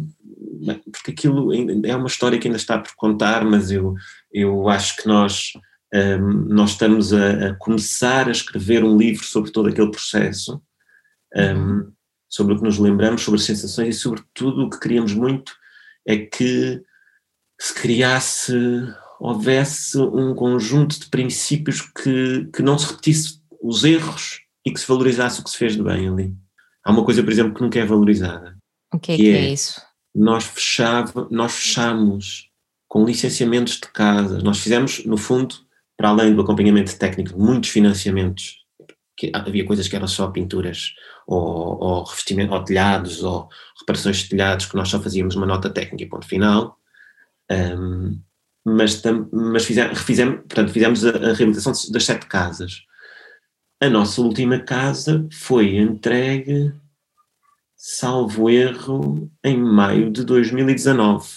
porque 0.92 1.10
aquilo 1.10 1.54
é 1.86 1.96
uma 1.96 2.06
história 2.06 2.38
que 2.38 2.48
ainda 2.48 2.58
está 2.58 2.78
por 2.78 2.92
contar, 2.96 3.46
mas 3.46 3.70
eu, 3.70 3.94
eu 4.30 4.68
acho 4.68 4.94
que 4.96 5.08
nós, 5.08 5.52
um, 5.92 6.44
nós 6.48 6.70
estamos 6.70 7.12
a, 7.12 7.48
a, 7.48 7.54
começar 7.54 8.28
a 8.28 8.32
escrever 8.32 8.84
um 8.84 8.96
livro 8.96 9.24
sobre 9.24 9.50
todo 9.50 9.68
aquele 9.68 9.90
processo, 9.90 10.62
um, 11.34 11.90
sobre 12.28 12.54
o 12.54 12.58
que 12.58 12.64
nos 12.64 12.78
lembramos, 12.78 13.22
sobre 13.22 13.40
as 13.40 13.46
sensações 13.46 13.96
e 13.96 13.98
sobretudo 13.98 14.64
o 14.64 14.70
que 14.70 14.80
queríamos 14.80 15.14
muito 15.14 15.52
é 16.06 16.18
que 16.18 16.82
se 17.60 17.74
criasse, 17.74 18.54
houvesse 19.18 19.98
um 19.98 20.34
conjunto 20.34 21.00
de 21.00 21.06
princípios 21.06 21.80
que, 21.80 22.48
que 22.54 22.62
não 22.62 22.78
se 22.78 22.86
repetisse 22.86 23.40
os 23.60 23.82
erros 23.84 24.40
e 24.64 24.72
que 24.72 24.78
se 24.78 24.86
valorizasse 24.86 25.40
o 25.40 25.44
que 25.44 25.50
se 25.50 25.56
fez 25.56 25.74
de 25.74 25.82
bem 25.82 26.08
ali. 26.08 26.34
Há 26.84 26.92
uma 26.92 27.04
coisa, 27.04 27.22
por 27.22 27.32
exemplo, 27.32 27.54
que 27.54 27.60
nunca 27.60 27.78
é 27.78 27.84
valorizada. 27.84 28.56
O 28.92 28.98
que 28.98 29.12
é 29.12 29.16
que, 29.16 29.22
que 29.22 29.30
é, 29.30 29.46
é, 29.46 29.52
isso? 29.52 29.82
Nós, 30.14 30.44
fechava, 30.44 31.26
nós 31.30 31.52
fechamos 31.52 32.48
com 32.86 33.04
licenciamentos 33.04 33.74
de 33.74 33.88
casas, 33.92 34.42
nós 34.42 34.58
fizemos, 34.60 35.04
no 35.04 35.16
fundo, 35.16 35.56
para 35.98 36.08
além 36.08 36.34
do 36.34 36.40
acompanhamento 36.40 36.98
técnico, 36.98 37.38
muitos 37.38 37.68
financiamentos, 37.68 38.64
que 39.14 39.30
havia 39.34 39.66
coisas 39.66 39.86
que 39.86 39.96
eram 39.96 40.06
só 40.06 40.28
pinturas 40.28 40.94
ou, 41.26 41.78
ou 41.82 42.04
revestimento, 42.04 42.54
ou 42.54 42.64
telhados, 42.64 43.22
ou 43.22 43.48
reparações 43.80 44.18
de 44.18 44.30
telhados, 44.30 44.64
que 44.64 44.76
nós 44.76 44.88
só 44.88 44.98
fazíamos 44.98 45.36
uma 45.36 45.44
nota 45.44 45.68
técnica 45.68 46.04
e 46.04 46.08
ponto 46.08 46.26
final. 46.26 46.78
Um, 47.50 48.18
mas, 48.64 49.02
mas 49.30 49.64
fizemos, 49.66 49.98
refizemos, 49.98 50.36
portanto, 50.36 50.72
fizemos 50.72 51.04
a, 51.04 51.10
a 51.10 51.32
reabilitação 51.34 51.72
das 51.92 52.04
sete 52.04 52.26
casas 52.26 52.88
a 53.80 53.88
nossa 53.88 54.20
última 54.20 54.58
casa 54.58 55.28
foi 55.32 55.76
entregue, 55.76 56.74
salvo 57.76 58.50
erro, 58.50 59.30
em 59.44 59.56
maio 59.56 60.10
de 60.10 60.24
2019. 60.24 61.28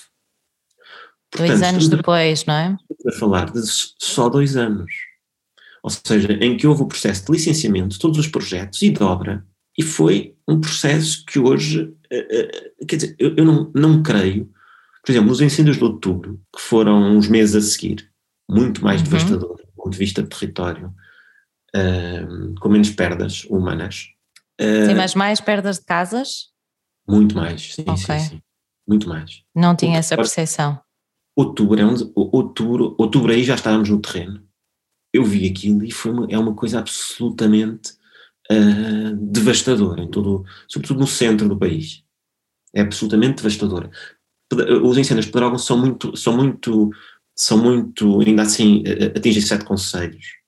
Portanto, 1.32 1.48
dois 1.48 1.62
anos 1.64 1.88
depois, 1.88 2.46
não 2.46 2.54
é? 2.54 2.78
A 3.08 3.12
falar 3.14 3.52
de 3.52 3.62
só 3.64 4.30
dois 4.30 4.58
anos. 4.58 4.92
Ou 5.82 5.90
seja, 5.90 6.34
em 6.34 6.58
que 6.58 6.68
houve 6.68 6.84
o 6.84 6.88
processo 6.88 7.26
de 7.26 7.32
licenciamento 7.32 7.90
de 7.90 8.00
todos 8.00 8.20
os 8.20 8.28
projetos 8.28 8.82
e 8.82 8.90
de 8.90 9.02
obra, 9.02 9.44
e 9.78 9.82
foi 9.82 10.36
um 10.48 10.60
processo 10.60 11.26
que 11.26 11.40
hoje, 11.40 11.94
eh, 12.12 12.28
eh, 12.80 12.86
quer 12.86 12.98
dizer, 12.98 13.16
eu, 13.18 13.36
eu 13.36 13.46
não, 13.46 13.72
não 13.74 14.04
creio, 14.04 14.52
por 15.04 15.12
exemplo, 15.12 15.30
nos 15.30 15.42
incêndios 15.42 15.78
de 15.78 15.84
outubro, 15.84 16.40
que 16.54 16.62
foram 16.62 17.16
uns 17.16 17.28
meses 17.28 17.56
a 17.56 17.62
seguir, 17.62 18.12
muito 18.50 18.84
mais 18.84 19.02
uhum. 19.02 19.06
devastador 19.06 19.58
do 19.58 19.72
ponto 19.76 19.92
de 19.92 19.98
vista 19.98 20.22
de 20.22 20.30
território, 20.30 20.94
uh, 21.76 22.60
com 22.60 22.70
menos 22.70 22.92
perdas 22.92 23.46
humanas. 23.46 24.10
Uh, 24.60 24.88
sim, 24.88 24.96
mas 24.96 25.16
mais 25.16 25.40
perdas 25.40 25.80
de 25.80 25.86
casas? 25.86 26.52
Muito 27.08 27.36
mais, 27.36 27.74
sim, 27.74 27.82
okay. 27.82 28.20
sim, 28.20 28.30
sim, 28.30 28.42
Muito 28.88 29.10
mais. 29.10 29.42
Não 29.56 29.76
tinha 29.76 29.98
essa 29.98 30.16
percepção. 30.16 30.80
Outubro, 31.36 31.80
é 31.80 31.86
um, 31.86 31.96
outubro, 32.16 32.96
outubro 32.98 33.32
aí 33.32 33.44
já 33.44 33.56
estávamos 33.56 33.90
no 33.90 34.02
terreno. 34.02 34.44
Eu 35.14 35.24
vi 35.24 35.48
aquilo 35.48 35.84
e 35.84 35.92
foi 35.92 36.12
uma, 36.12 36.28
é 36.30 36.38
uma 36.38 36.56
coisa 36.56 36.80
absolutamente 36.80 37.92
uh, 38.52 39.16
devastadora, 39.16 40.02
em 40.02 40.10
todo, 40.10 40.46
sobretudo 40.68 41.00
no 41.00 41.08
centro 41.08 41.48
do 41.48 41.58
país. 41.58 42.04
É 42.74 42.82
absolutamente 42.82 43.38
devastadora. 43.38 43.90
Os 44.84 44.98
incêndios 44.98 45.26
de 45.26 45.32
Pedrógão 45.32 45.58
são 45.58 45.78
muito, 45.78 46.16
são 46.16 46.36
muito, 46.36 46.90
são 47.36 47.58
muito, 47.58 48.20
ainda 48.20 48.42
assim, 48.42 48.84
atingem 49.16 49.42
sete 49.42 49.64
conselhos 49.64 50.42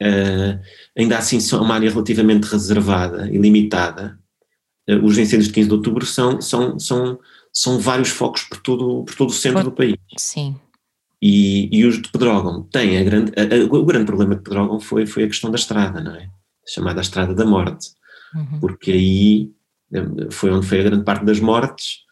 Uh, 0.00 0.62
ainda 0.96 1.18
assim 1.18 1.40
são 1.40 1.60
uma 1.62 1.74
área 1.74 1.90
relativamente 1.90 2.44
reservada 2.44 3.28
e 3.28 3.36
limitada. 3.36 4.18
Uh, 4.88 5.04
os 5.04 5.18
incêndios 5.18 5.48
de 5.48 5.54
15 5.54 5.68
de 5.68 5.74
outubro 5.74 6.06
são, 6.06 6.40
são, 6.40 6.78
são, 6.78 7.18
são 7.58 7.80
vários 7.80 8.10
focos 8.10 8.44
por 8.44 8.58
todo, 8.58 9.02
por 9.02 9.16
todo 9.16 9.30
o 9.30 9.32
centro 9.32 9.64
por, 9.64 9.70
do 9.70 9.72
país. 9.72 9.96
Sim. 10.16 10.56
E, 11.20 11.68
e 11.76 11.84
os 11.84 12.00
de 12.00 12.08
Pedrógão 12.08 12.62
têm 12.62 12.96
a 12.96 13.02
grande, 13.02 13.32
a, 13.36 13.42
a, 13.42 13.76
o 13.76 13.84
grande 13.84 14.06
problema 14.06 14.36
de 14.36 14.42
Pedrógão 14.42 14.78
foi, 14.78 15.06
foi 15.06 15.24
a 15.24 15.26
questão 15.26 15.50
da 15.50 15.56
estrada, 15.56 16.00
não 16.00 16.14
é? 16.14 16.30
Chamada 16.64 17.00
a 17.00 17.02
Estrada 17.02 17.34
da 17.34 17.44
Morte. 17.44 17.88
Uhum. 18.32 18.60
Porque 18.60 18.92
aí 18.92 19.50
eh, 19.92 20.30
foi 20.30 20.52
onde 20.52 20.68
foi 20.68 20.78
a 20.78 20.84
grande 20.84 21.02
parte 21.02 21.24
das 21.24 21.40
mortes, 21.40 22.04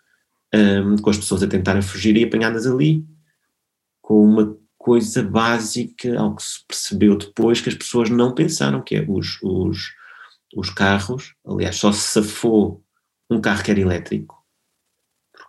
um, 0.53 0.97
com 0.97 1.11
as 1.11 1.19
pessoas 1.19 1.45
a 1.45 1.47
tentarem 1.47 1.83
fugir 1.83 2.17
e 2.17 2.25
apanhadas 2.25 2.67
ali, 2.67 3.05
com 4.03 4.25
uma 4.25 4.57
coisa 4.77 5.23
básica, 5.23 6.19
ao 6.19 6.35
que 6.35 6.43
se 6.43 6.67
percebeu 6.67 7.17
depois, 7.17 7.61
que 7.61 7.69
as 7.69 7.75
pessoas 7.77 8.11
não 8.11 8.35
pensaram, 8.35 8.83
que 8.83 8.97
é 8.97 9.05
os, 9.09 9.41
os, 9.43 9.93
os 10.57 10.71
carros, 10.71 11.35
aliás, 11.47 11.77
só 11.77 11.93
se 11.93 12.01
safou 12.01 12.83
um 13.31 13.41
carro 13.41 13.63
que 13.63 13.71
era 13.71 13.81
elétrico, 13.81 14.36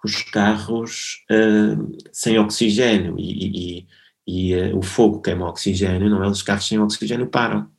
os 0.04 0.24
carros 0.24 1.26
uh, 1.32 1.98
sem 2.12 2.38
oxigênio 2.40 3.16
e, 3.18 3.78
e, 3.78 3.88
e 4.28 4.56
uh, 4.56 4.78
o 4.78 4.82
fogo 4.82 5.22
queima 5.22 5.50
oxigênio, 5.50 6.10
não 6.10 6.24
é? 6.24 6.28
Os 6.28 6.42
carros 6.42 6.68
sem 6.68 6.80
oxigênio 6.80 7.28
param. 7.28 7.70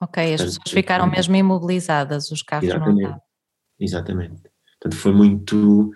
Ok, 0.00 0.22
as 0.22 0.40
Portanto, 0.40 0.58
pessoas 0.62 0.74
ficaram 0.74 1.06
mesmo 1.06 1.34
imobilizadas, 1.34 2.30
os 2.30 2.42
carros 2.42 2.68
exatamente, 2.68 2.90
não 2.90 2.96
estavam. 2.96 3.22
Exatamente. 3.80 4.42
Portanto, 4.78 4.96
foi 4.96 5.12
muito 5.12 5.92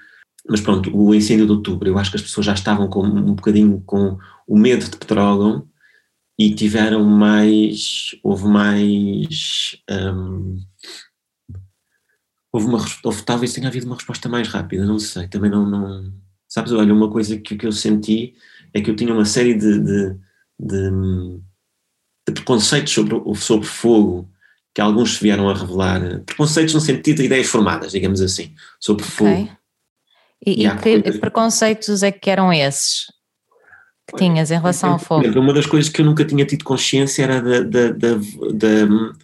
mas 0.48 0.62
pronto, 0.62 0.90
o 0.96 1.14
incêndio 1.14 1.44
de 1.44 1.52
outubro, 1.52 1.88
eu 1.88 1.98
acho 1.98 2.10
que 2.10 2.16
as 2.16 2.22
pessoas 2.22 2.46
já 2.46 2.54
estavam 2.54 2.88
com 2.88 3.02
um 3.04 3.34
bocadinho 3.34 3.82
com 3.84 4.18
o 4.46 4.58
medo 4.58 4.88
de 4.88 4.96
Petrógão 4.96 5.68
e 6.38 6.54
tiveram 6.54 7.04
mais, 7.04 8.18
houve 8.22 8.46
mais, 8.46 9.76
um, 9.90 10.58
houve 12.52 12.66
uma, 12.66 12.84
houve, 13.04 13.22
talvez 13.22 13.52
tenha 13.52 13.68
havido 13.68 13.86
uma 13.86 13.96
resposta 13.96 14.28
mais 14.28 14.48
rápida, 14.48 14.84
não 14.84 14.98
sei, 14.98 15.28
também 15.28 15.50
não, 15.50 15.68
não 15.68 16.12
sabes, 16.48 16.72
olha, 16.72 16.92
uma 16.92 17.10
coisa 17.10 17.36
que, 17.36 17.56
que 17.56 17.66
eu 17.66 17.72
senti 17.72 18.34
é 18.72 18.80
que 18.80 18.90
eu 18.90 18.96
tinha 18.96 19.12
uma 19.12 19.24
série 19.24 19.54
de, 19.54 19.78
de, 19.78 20.16
de, 20.58 20.90
de 22.26 22.32
preconceitos 22.32 22.92
sobre, 22.92 23.16
sobre 23.36 23.66
fogo, 23.66 24.30
que 24.74 24.80
alguns 24.80 25.16
se 25.16 25.22
vieram 25.22 25.48
a 25.48 25.54
revelar, 25.54 26.20
preconceitos 26.20 26.74
no 26.74 26.80
sentido 26.80 27.16
de 27.16 27.24
ideias 27.24 27.46
formadas, 27.46 27.92
digamos 27.92 28.20
assim, 28.20 28.54
sobre 28.80 29.04
okay. 29.04 29.16
fogo, 29.16 29.58
e, 30.44 30.66
e 30.66 30.76
que 30.76 31.00
coisas... 31.00 31.20
preconceitos 31.20 32.02
é 32.02 32.12
que 32.12 32.30
eram 32.30 32.52
esses 32.52 33.06
que 34.08 34.16
tinhas 34.16 34.50
em 34.50 34.56
relação 34.56 34.92
ao 34.92 34.98
fogo? 34.98 35.26
Uma 35.38 35.52
das 35.52 35.66
coisas 35.66 35.90
que 35.90 36.00
eu 36.00 36.06
nunca 36.06 36.24
tinha 36.24 36.46
tido 36.46 36.64
consciência 36.64 37.24
era 37.24 37.42
da, 37.42 37.60
da, 37.60 37.88
da, 37.90 38.14
da 38.54 39.14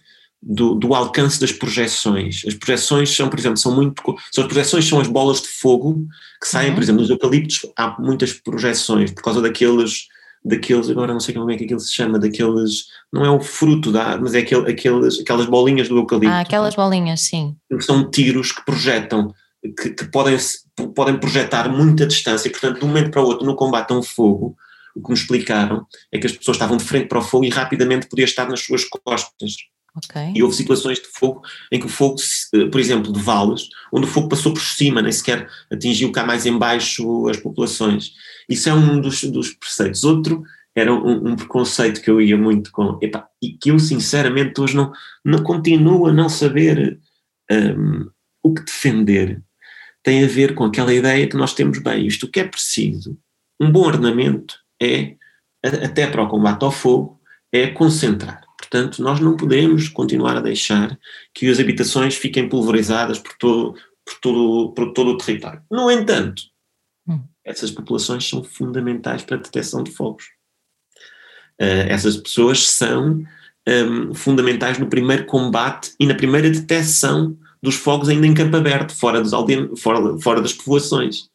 do, 0.45 0.75
do, 0.75 0.93
alcance 0.93 1.39
das 1.39 1.51
projeções. 1.51 2.43
As 2.47 2.53
projeções 2.53 3.15
são, 3.15 3.27
por 3.27 3.39
exemplo, 3.39 3.57
são 3.57 3.73
muito. 3.73 4.01
São 4.31 4.43
as 4.43 4.47
projeções 4.47 4.87
são 4.87 4.99
as 4.99 5.07
bolas 5.07 5.41
de 5.41 5.47
fogo 5.47 6.05
que 6.39 6.47
saem, 6.47 6.69
uhum. 6.69 6.75
por 6.75 6.83
exemplo, 6.83 7.01
nos 7.01 7.09
eucaliptos 7.09 7.65
há 7.75 7.99
muitas 7.99 8.31
projeções 8.33 9.11
por 9.11 9.23
causa 9.23 9.41
daqueles. 9.41 10.07
Daqueles, 10.47 10.91
agora 10.91 11.11
não 11.11 11.19
sei 11.19 11.33
como 11.33 11.49
é 11.49 11.57
que 11.57 11.63
aquilo 11.63 11.79
se 11.79 11.91
chama, 11.91 12.19
daqueles, 12.19 12.85
não 13.11 13.25
é 13.25 13.31
o 13.31 13.39
fruto 13.39 13.91
da 13.91 14.15
mas 14.19 14.35
é 14.35 14.39
aquele, 14.41 14.69
aqueles, 14.71 15.19
aquelas 15.19 15.47
bolinhas 15.47 15.89
do 15.89 15.97
eucalipto. 15.97 16.31
Ah, 16.31 16.41
aquelas 16.41 16.75
bolinhas, 16.75 17.21
sim. 17.21 17.55
São 17.79 18.11
tiros 18.11 18.51
que 18.51 18.63
projetam 18.63 19.33
que, 19.71 19.89
que 19.89 20.05
podem, 20.05 20.37
podem 20.93 21.17
projetar 21.17 21.67
muita 21.67 22.05
distância, 22.05 22.51
portanto, 22.51 22.77
de 22.77 22.85
um 22.85 22.89
momento 22.89 23.09
para 23.09 23.23
o 23.23 23.25
outro, 23.25 23.43
no 23.43 23.55
combate 23.55 23.91
a 23.91 23.95
um 23.95 24.03
fogo, 24.03 24.55
o 24.95 25.01
que 25.01 25.09
me 25.09 25.15
explicaram 25.15 25.85
é 26.11 26.19
que 26.19 26.27
as 26.27 26.33
pessoas 26.33 26.57
estavam 26.57 26.77
de 26.77 26.83
frente 26.83 27.07
para 27.07 27.17
o 27.17 27.23
fogo 27.23 27.45
e 27.45 27.49
rapidamente 27.49 28.07
podia 28.07 28.25
estar 28.25 28.47
nas 28.47 28.61
suas 28.61 28.85
costas. 28.85 29.55
Okay. 29.97 30.33
E 30.35 30.43
houve 30.43 30.55
situações 30.55 30.99
de 30.99 31.07
fogo 31.07 31.41
em 31.71 31.79
que 31.79 31.85
o 31.85 31.89
fogo, 31.89 32.17
eh, 32.53 32.65
por 32.65 32.81
exemplo, 32.81 33.13
de 33.13 33.19
vales, 33.19 33.69
onde 33.93 34.05
o 34.05 34.09
fogo 34.09 34.27
passou 34.27 34.53
por 34.53 34.61
cima, 34.61 35.01
nem 35.01 35.11
sequer 35.11 35.47
atingiu 35.71 36.11
cá 36.11 36.25
mais 36.25 36.45
embaixo 36.45 37.27
as 37.29 37.37
populações. 37.37 38.11
Isso 38.49 38.67
é 38.67 38.73
um 38.73 38.99
dos, 38.99 39.23
dos 39.23 39.51
preceitos. 39.51 40.03
Outro 40.03 40.43
era 40.75 40.93
um, 40.93 41.29
um, 41.29 41.35
preconceito 41.35 42.01
que 42.01 42.09
eu 42.09 42.19
ia 42.19 42.37
muito 42.37 42.71
com, 42.71 42.99
e 43.41 43.53
que 43.53 43.71
eu 43.71 43.79
sinceramente 43.79 44.59
hoje 44.59 44.75
não, 44.75 44.91
não 45.23 45.41
continuo 45.41 46.07
a 46.07 46.13
não 46.13 46.27
saber 46.27 46.99
um, 47.49 48.09
o 48.43 48.53
que 48.53 48.63
defender, 48.63 49.41
tem 50.03 50.23
a 50.23 50.27
ver 50.27 50.53
com 50.53 50.65
aquela 50.65 50.93
ideia 50.93 51.27
que 51.27 51.37
nós 51.37 51.53
temos 51.53 51.79
bem. 51.79 52.05
Isto 52.05 52.29
que 52.29 52.41
é 52.41 52.43
preciso, 52.43 53.17
um 53.59 53.71
bom 53.71 53.85
ordenamento 53.85 54.55
é, 54.79 55.15
até 55.63 56.05
para 56.05 56.21
o 56.21 56.27
combate 56.27 56.63
ao 56.63 56.71
fogo, 56.71 57.19
é 57.51 57.67
concentrar. 57.67 58.44
Portanto, 58.57 59.01
nós 59.01 59.19
não 59.19 59.35
podemos 59.35 59.89
continuar 59.89 60.37
a 60.37 60.41
deixar 60.41 60.97
que 61.33 61.49
as 61.49 61.59
habitações 61.59 62.15
fiquem 62.15 62.47
pulverizadas 62.49 63.19
por 63.19 63.33
todo, 63.37 63.73
por 64.05 64.19
todo, 64.21 64.73
por 64.73 64.93
todo 64.93 65.11
o 65.11 65.17
território. 65.17 65.61
No 65.69 65.91
entanto, 65.91 66.43
hum. 67.07 67.21
essas 67.43 67.71
populações 67.71 68.27
são 68.27 68.43
fundamentais 68.43 69.23
para 69.23 69.37
a 69.37 69.41
detecção 69.41 69.83
de 69.83 69.91
fogos. 69.91 70.25
Uh, 71.61 71.87
essas 71.87 72.17
pessoas 72.17 72.67
são 72.67 73.23
um, 73.67 74.13
fundamentais 74.13 74.77
no 74.77 74.87
primeiro 74.87 75.25
combate 75.25 75.93
e 75.99 76.05
na 76.05 76.15
primeira 76.15 76.49
detecção 76.49 77.37
dos 77.61 77.75
fogos 77.75 78.09
ainda 78.09 78.27
em 78.27 78.33
campo 78.33 78.55
aberto, 78.57 78.93
fora, 78.93 79.21
dos 79.21 79.31
fora, 79.79 80.19
fora 80.19 80.41
das 80.41 80.53
povoações. 80.53 81.29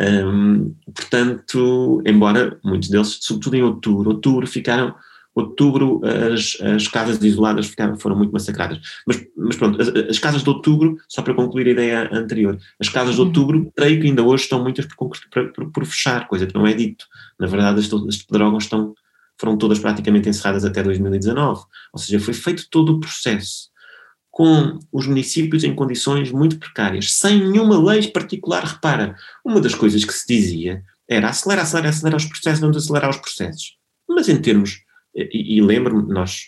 Um, 0.00 0.74
portanto, 0.94 2.02
embora 2.06 2.58
muitos 2.62 2.88
deles, 2.88 3.18
sobretudo 3.20 3.56
em 3.56 3.62
outubro, 3.62 4.10
outubro 4.10 4.46
ficaram, 4.46 4.94
outubro 5.40 6.00
as, 6.04 6.56
as 6.60 6.88
casas 6.88 7.22
isoladas 7.22 7.66
ficaram, 7.66 7.98
foram 7.98 8.16
muito 8.16 8.32
massacradas. 8.32 8.80
Mas, 9.06 9.24
mas 9.36 9.56
pronto, 9.56 9.80
as, 9.80 9.88
as, 9.88 10.18
casas 10.18 10.42
de 10.42 10.48
outubro, 10.48 10.96
só 11.08 11.22
para 11.22 11.34
concluir 11.34 11.68
a 11.68 11.70
ideia 11.70 12.10
anterior, 12.12 12.58
as 12.80 12.88
casas 12.88 13.14
de 13.14 13.20
uhum. 13.20 13.26
outubro, 13.26 13.72
creio 13.76 14.00
que 14.00 14.06
ainda 14.06 14.22
hoje 14.22 14.44
estão 14.44 14.62
muitas 14.62 14.86
por, 14.86 15.10
por, 15.52 15.70
por 15.70 15.84
fechar, 15.84 16.26
coisa 16.26 16.46
que 16.46 16.54
não 16.54 16.66
é 16.66 16.72
dito. 16.72 17.04
Na 17.38 17.46
verdade, 17.46 17.80
as, 17.80 17.92
as 17.92 18.22
pedrógãos 18.22 18.64
estão, 18.64 18.94
foram 19.38 19.58
todas 19.58 19.78
praticamente 19.78 20.28
encerradas 20.28 20.64
até 20.64 20.82
2019. 20.82 21.62
Ou 21.92 21.98
seja, 21.98 22.18
foi 22.18 22.34
feito 22.34 22.68
todo 22.70 22.94
o 22.94 23.00
processo 23.00 23.70
com 24.30 24.78
os 24.92 25.06
municípios 25.06 25.64
em 25.64 25.74
condições 25.74 26.30
muito 26.30 26.58
precárias, 26.58 27.14
sem 27.14 27.38
nenhuma 27.38 27.82
lei 27.82 28.06
particular. 28.08 28.64
Repara, 28.64 29.16
uma 29.42 29.62
das 29.62 29.74
coisas 29.74 30.04
que 30.04 30.12
se 30.12 30.26
dizia 30.26 30.82
era 31.08 31.28
acelerar, 31.28 31.64
acelerar, 31.64 31.90
acelerar 31.90 32.18
os 32.18 32.26
processos, 32.26 32.60
vamos 32.60 32.76
acelerar 32.76 33.10
os 33.10 33.16
processos. 33.16 33.76
Mas 34.08 34.28
em 34.28 34.40
termos, 34.40 34.82
e, 35.16 35.56
e 35.56 35.60
lembro-me, 35.62 36.12
nós, 36.12 36.44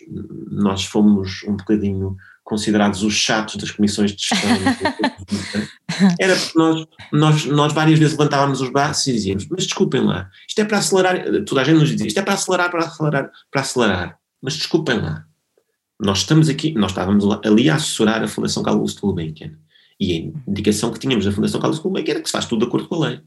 nós 0.51 0.85
fomos 0.85 1.43
um 1.47 1.57
bocadinho 1.57 2.15
considerados 2.43 3.03
os 3.03 3.13
chatos 3.13 3.55
das 3.55 3.71
comissões 3.71 4.11
de 4.11 4.23
gestão. 4.23 4.49
era 6.19 6.35
porque 6.35 6.57
nós, 6.57 6.87
nós, 7.11 7.45
nós 7.45 7.73
várias 7.73 7.97
vezes 7.97 8.17
levantávamos 8.17 8.61
os 8.61 8.69
braços 8.69 9.07
e 9.07 9.13
dizíamos, 9.13 9.47
mas 9.49 9.65
desculpem 9.65 10.01
lá, 10.01 10.29
isto 10.47 10.59
é 10.59 10.65
para 10.65 10.77
acelerar, 10.77 11.43
toda 11.45 11.61
a 11.61 11.63
gente 11.63 11.79
nos 11.79 11.89
dizia, 11.89 12.07
isto 12.07 12.19
é 12.19 12.23
para 12.23 12.33
acelerar, 12.33 12.71
para 12.71 12.85
acelerar, 12.85 13.31
para 13.51 13.61
acelerar, 13.61 14.19
mas 14.41 14.55
desculpem 14.55 14.99
lá, 14.99 15.25
nós 15.99 16.19
estamos 16.19 16.47
aqui, 16.47 16.73
nós 16.73 16.91
estávamos 16.91 17.25
ali 17.43 17.69
a 17.69 17.75
assessorar 17.75 18.23
a 18.23 18.27
Fundação 18.27 18.63
Carlos 18.63 18.93
Gulbenkian 18.93 19.51
e 19.99 20.13
a 20.13 20.49
indicação 20.49 20.91
que 20.91 20.99
tínhamos 20.99 21.25
da 21.25 21.31
Fundação 21.31 21.59
Carlos 21.59 21.79
Gulbenkian 21.79 22.13
era 22.13 22.21
que 22.21 22.29
se 22.29 22.31
faz 22.31 22.45
tudo 22.45 22.61
de 22.61 22.67
acordo 22.67 22.87
com 22.87 22.95
a 22.95 23.09
lei. 23.09 23.21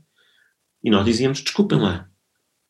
E 0.83 0.91
nós 0.91 1.05
dizíamos, 1.05 1.43
desculpem 1.43 1.79
lá, 1.79 2.09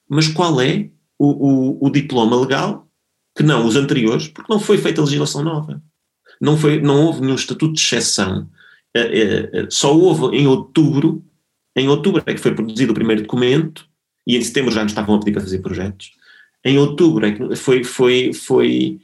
mas 0.08 0.28
qual 0.28 0.60
é 0.60 0.90
o, 1.22 1.78
o, 1.84 1.86
o 1.86 1.90
diploma 1.90 2.40
legal 2.40 2.88
que 3.36 3.44
não 3.44 3.64
os 3.64 3.76
anteriores, 3.76 4.26
porque 4.26 4.52
não 4.52 4.58
foi 4.58 4.76
feita 4.76 5.00
legislação 5.00 5.44
nova. 5.44 5.80
Não, 6.40 6.56
foi, 6.56 6.80
não 6.80 7.06
houve 7.06 7.20
nenhum 7.20 7.36
estatuto 7.36 7.74
de 7.74 7.80
exceção. 7.80 8.50
Só 9.70 9.96
houve 9.96 10.36
em 10.36 10.46
outubro, 10.46 11.24
em 11.76 11.88
outubro 11.88 12.22
é 12.26 12.34
que 12.34 12.40
foi 12.40 12.54
produzido 12.54 12.90
o 12.90 12.94
primeiro 12.94 13.22
documento, 13.22 13.88
e 14.26 14.36
em 14.36 14.42
setembro 14.42 14.72
já 14.72 14.82
nos 14.82 14.92
estavam 14.92 15.14
a 15.14 15.18
pedir 15.18 15.32
para 15.32 15.42
fazer 15.42 15.60
projetos. 15.60 16.12
Em 16.64 16.76
outubro 16.78 17.24
é 17.24 17.32
que 17.32 17.56
foi, 17.56 17.84
foi, 17.84 18.32
foi, 18.32 19.00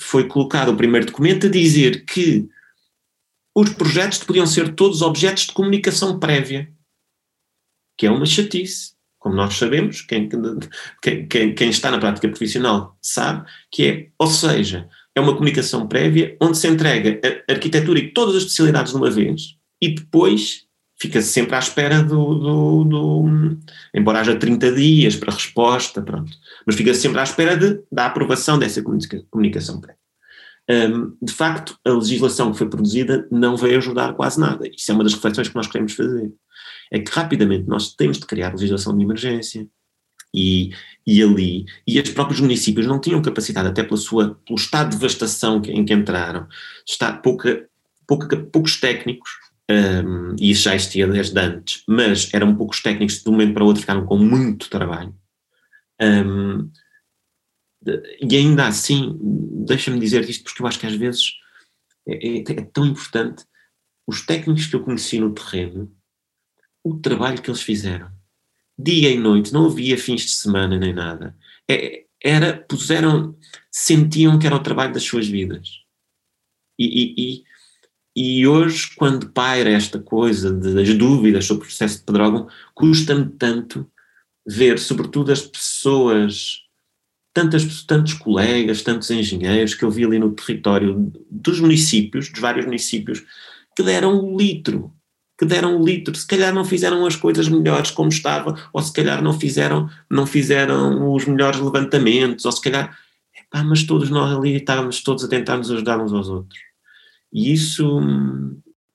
foi 0.00 0.26
colocado 0.26 0.70
o 0.70 0.76
primeiro 0.76 1.06
documento 1.06 1.46
a 1.46 1.50
dizer 1.50 2.04
que 2.04 2.48
os 3.54 3.70
projetos 3.70 4.18
podiam 4.24 4.46
ser 4.46 4.74
todos 4.74 5.02
objetos 5.02 5.46
de 5.46 5.52
comunicação 5.52 6.18
prévia, 6.18 6.72
que 7.96 8.06
é 8.06 8.10
uma 8.10 8.26
chatice. 8.26 8.97
Como 9.18 9.34
nós 9.34 9.54
sabemos, 9.54 10.00
quem, 10.02 10.28
quem, 11.28 11.54
quem 11.54 11.70
está 11.70 11.90
na 11.90 11.98
prática 11.98 12.28
profissional 12.28 12.96
sabe 13.02 13.48
que 13.70 13.86
é, 13.86 14.08
ou 14.18 14.28
seja, 14.28 14.88
é 15.14 15.20
uma 15.20 15.34
comunicação 15.34 15.88
prévia 15.88 16.36
onde 16.40 16.56
se 16.56 16.68
entrega 16.68 17.20
a 17.48 17.52
arquitetura 17.52 17.98
e 17.98 18.12
todas 18.12 18.36
as 18.36 18.42
especialidades 18.42 18.92
de 18.92 18.98
uma 18.98 19.10
vez 19.10 19.56
e 19.80 19.94
depois 19.94 20.68
fica 21.00 21.20
-se 21.20 21.28
sempre 21.28 21.56
à 21.56 21.58
espera 21.58 22.02
do, 22.02 22.34
do, 22.34 22.84
do, 22.84 23.58
embora 23.94 24.20
haja 24.20 24.36
30 24.36 24.72
dias 24.72 25.16
para 25.16 25.32
resposta, 25.32 26.02
pronto, 26.02 26.32
mas 26.66 26.76
fica 26.76 26.92
-se 26.92 27.00
sempre 27.00 27.20
à 27.20 27.22
espera 27.22 27.56
de, 27.56 27.80
da 27.90 28.06
aprovação 28.06 28.58
dessa 28.58 28.82
comunicação 29.30 29.80
prévia. 29.80 29.98
Um, 30.70 31.16
de 31.22 31.32
facto, 31.32 31.78
a 31.82 31.90
legislação 31.90 32.52
que 32.52 32.58
foi 32.58 32.68
produzida 32.68 33.26
não 33.30 33.56
veio 33.56 33.78
ajudar 33.78 34.12
quase 34.12 34.38
nada. 34.38 34.68
Isso 34.68 34.90
é 34.90 34.94
uma 34.94 35.02
das 35.02 35.14
reflexões 35.14 35.48
que 35.48 35.56
nós 35.56 35.66
queremos 35.66 35.94
fazer. 35.94 36.30
É 36.90 36.98
que 36.98 37.10
rapidamente 37.10 37.68
nós 37.68 37.94
temos 37.94 38.18
de 38.18 38.26
criar 38.26 38.52
legislação 38.52 38.96
de 38.96 39.04
emergência, 39.04 39.66
e, 40.34 40.72
e 41.06 41.22
ali, 41.22 41.64
e 41.86 41.98
os 41.98 42.10
próprios 42.10 42.40
municípios 42.40 42.86
não 42.86 43.00
tinham 43.00 43.22
capacidade, 43.22 43.68
até 43.68 43.82
pela 43.82 43.96
sua, 43.96 44.34
pelo 44.46 44.58
estado 44.58 44.90
de 44.90 44.96
devastação 44.96 45.62
em 45.64 45.84
que 45.84 45.94
entraram, 45.94 46.46
está 46.86 47.12
pouca, 47.12 47.66
pouca, 48.06 48.36
poucos 48.36 48.78
técnicos 48.78 49.30
um, 49.70 50.34
e 50.40 50.50
isso 50.50 50.62
já 50.62 50.74
existia 50.74 51.06
desde 51.06 51.38
antes, 51.38 51.82
mas 51.86 52.32
eram 52.32 52.56
poucos 52.56 52.80
técnicos 52.80 53.22
de 53.22 53.28
um 53.28 53.32
momento 53.32 53.54
para 53.54 53.64
o 53.64 53.66
outro 53.66 53.82
ficaram 53.82 54.06
com 54.06 54.16
muito 54.16 54.70
trabalho. 54.70 55.14
Um, 56.00 56.70
e 58.20 58.36
ainda 58.36 58.66
assim, 58.66 59.16
deixa-me 59.66 60.00
dizer 60.00 60.28
isto 60.28 60.44
porque 60.44 60.62
eu 60.62 60.66
acho 60.66 60.78
que 60.78 60.86
às 60.86 60.94
vezes 60.94 61.34
é, 62.06 62.14
é, 62.14 62.38
é, 62.38 62.62
tão 62.72 62.86
importante. 62.86 63.44
Os 64.06 64.24
técnicos 64.24 64.66
que 64.66 64.74
eu 64.74 64.82
conheci 64.82 65.20
no 65.20 65.34
terreno, 65.34 65.92
o 66.90 66.98
trabalho 66.98 67.40
que 67.42 67.50
eles 67.50 67.62
fizeram, 67.62 68.10
dia 68.78 69.10
e 69.10 69.18
noite, 69.18 69.52
não 69.52 69.66
havia 69.66 69.98
fins 69.98 70.22
de 70.22 70.30
semana 70.30 70.78
nem 70.78 70.92
nada. 70.92 71.36
É, 71.68 72.04
era, 72.22 72.56
puseram, 72.68 73.36
sentiam 73.70 74.38
que 74.38 74.46
era 74.46 74.56
o 74.56 74.62
trabalho 74.62 74.92
das 74.92 75.02
suas 75.02 75.26
vidas. 75.28 75.68
E, 76.78 77.14
e, 77.16 77.44
e 78.16 78.46
hoje, 78.46 78.94
quando 78.96 79.30
paira 79.30 79.70
esta 79.70 80.00
coisa 80.00 80.52
das 80.52 80.94
dúvidas 80.94 81.44
sobre 81.44 81.64
o 81.64 81.66
processo 81.66 81.98
de 81.98 82.04
Pedrógão, 82.04 82.48
custa-me 82.74 83.26
tanto 83.30 83.90
ver, 84.46 84.78
sobretudo, 84.78 85.30
as 85.30 85.42
pessoas, 85.42 86.62
tantas, 87.34 87.84
tantos 87.84 88.14
colegas, 88.14 88.82
tantos 88.82 89.10
engenheiros 89.10 89.74
que 89.74 89.84
eu 89.84 89.90
vi 89.90 90.04
ali 90.04 90.18
no 90.18 90.32
território 90.32 91.12
dos 91.30 91.60
municípios, 91.60 92.30
dos 92.30 92.40
vários 92.40 92.64
municípios, 92.64 93.24
que 93.76 93.82
deram 93.82 94.24
um 94.24 94.36
litro, 94.36 94.92
que 95.38 95.46
deram 95.46 95.76
um 95.76 95.84
litro, 95.84 96.14
se 96.16 96.26
calhar 96.26 96.52
não 96.52 96.64
fizeram 96.64 97.06
as 97.06 97.14
coisas 97.14 97.48
melhores 97.48 97.92
como 97.92 98.08
estava, 98.08 98.56
ou 98.72 98.82
se 98.82 98.92
calhar 98.92 99.22
não 99.22 99.32
fizeram, 99.32 99.88
não 100.10 100.26
fizeram 100.26 101.14
os 101.14 101.26
melhores 101.26 101.60
levantamentos, 101.60 102.44
ou 102.44 102.50
se 102.50 102.60
calhar, 102.60 102.96
epá, 103.38 103.62
mas 103.62 103.84
todos 103.84 104.10
nós 104.10 104.36
ali 104.36 104.56
estávamos 104.56 105.00
todos 105.00 105.22
a 105.22 105.28
tentar 105.28 105.56
nos 105.56 105.70
ajudar 105.70 106.00
uns 106.00 106.12
aos 106.12 106.28
outros. 106.28 106.58
E 107.32 107.52
isso, 107.52 108.00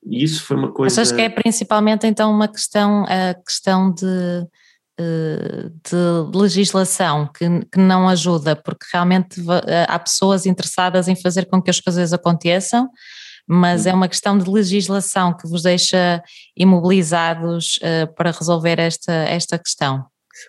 isso 0.05 0.43
foi 0.43 0.57
uma 0.57 0.71
coisa. 0.71 1.01
Achas 1.01 1.13
que 1.13 1.21
é 1.21 1.29
principalmente 1.29 2.05
então 2.05 2.29
uma 2.29 2.49
questão, 2.49 3.05
a 3.05 3.33
questão 3.35 3.93
de, 3.93 4.45
eh, 4.99 5.69
de 5.89 6.37
legislação 6.37 7.27
que, 7.27 7.45
que 7.71 7.79
não 7.79 8.09
ajuda, 8.09 8.53
porque 8.53 8.85
realmente 8.91 9.41
eh, 9.65 9.85
há 9.87 9.97
pessoas 9.97 10.45
interessadas 10.45 11.07
em 11.07 11.15
fazer 11.15 11.45
com 11.45 11.61
que 11.61 11.69
as 11.69 11.79
coisas 11.79 12.11
aconteçam, 12.11 12.89
mas 13.47 13.85
é 13.85 13.93
uma 13.93 14.07
questão 14.07 14.37
de 14.37 14.49
legislação 14.49 15.35
que 15.35 15.47
vos 15.47 15.63
deixa 15.63 16.23
imobilizados 16.55 17.77
uh, 17.77 18.13
para 18.15 18.31
resolver 18.31 18.79
esta, 18.79 19.11
esta 19.11 19.57
questão. 19.57 20.05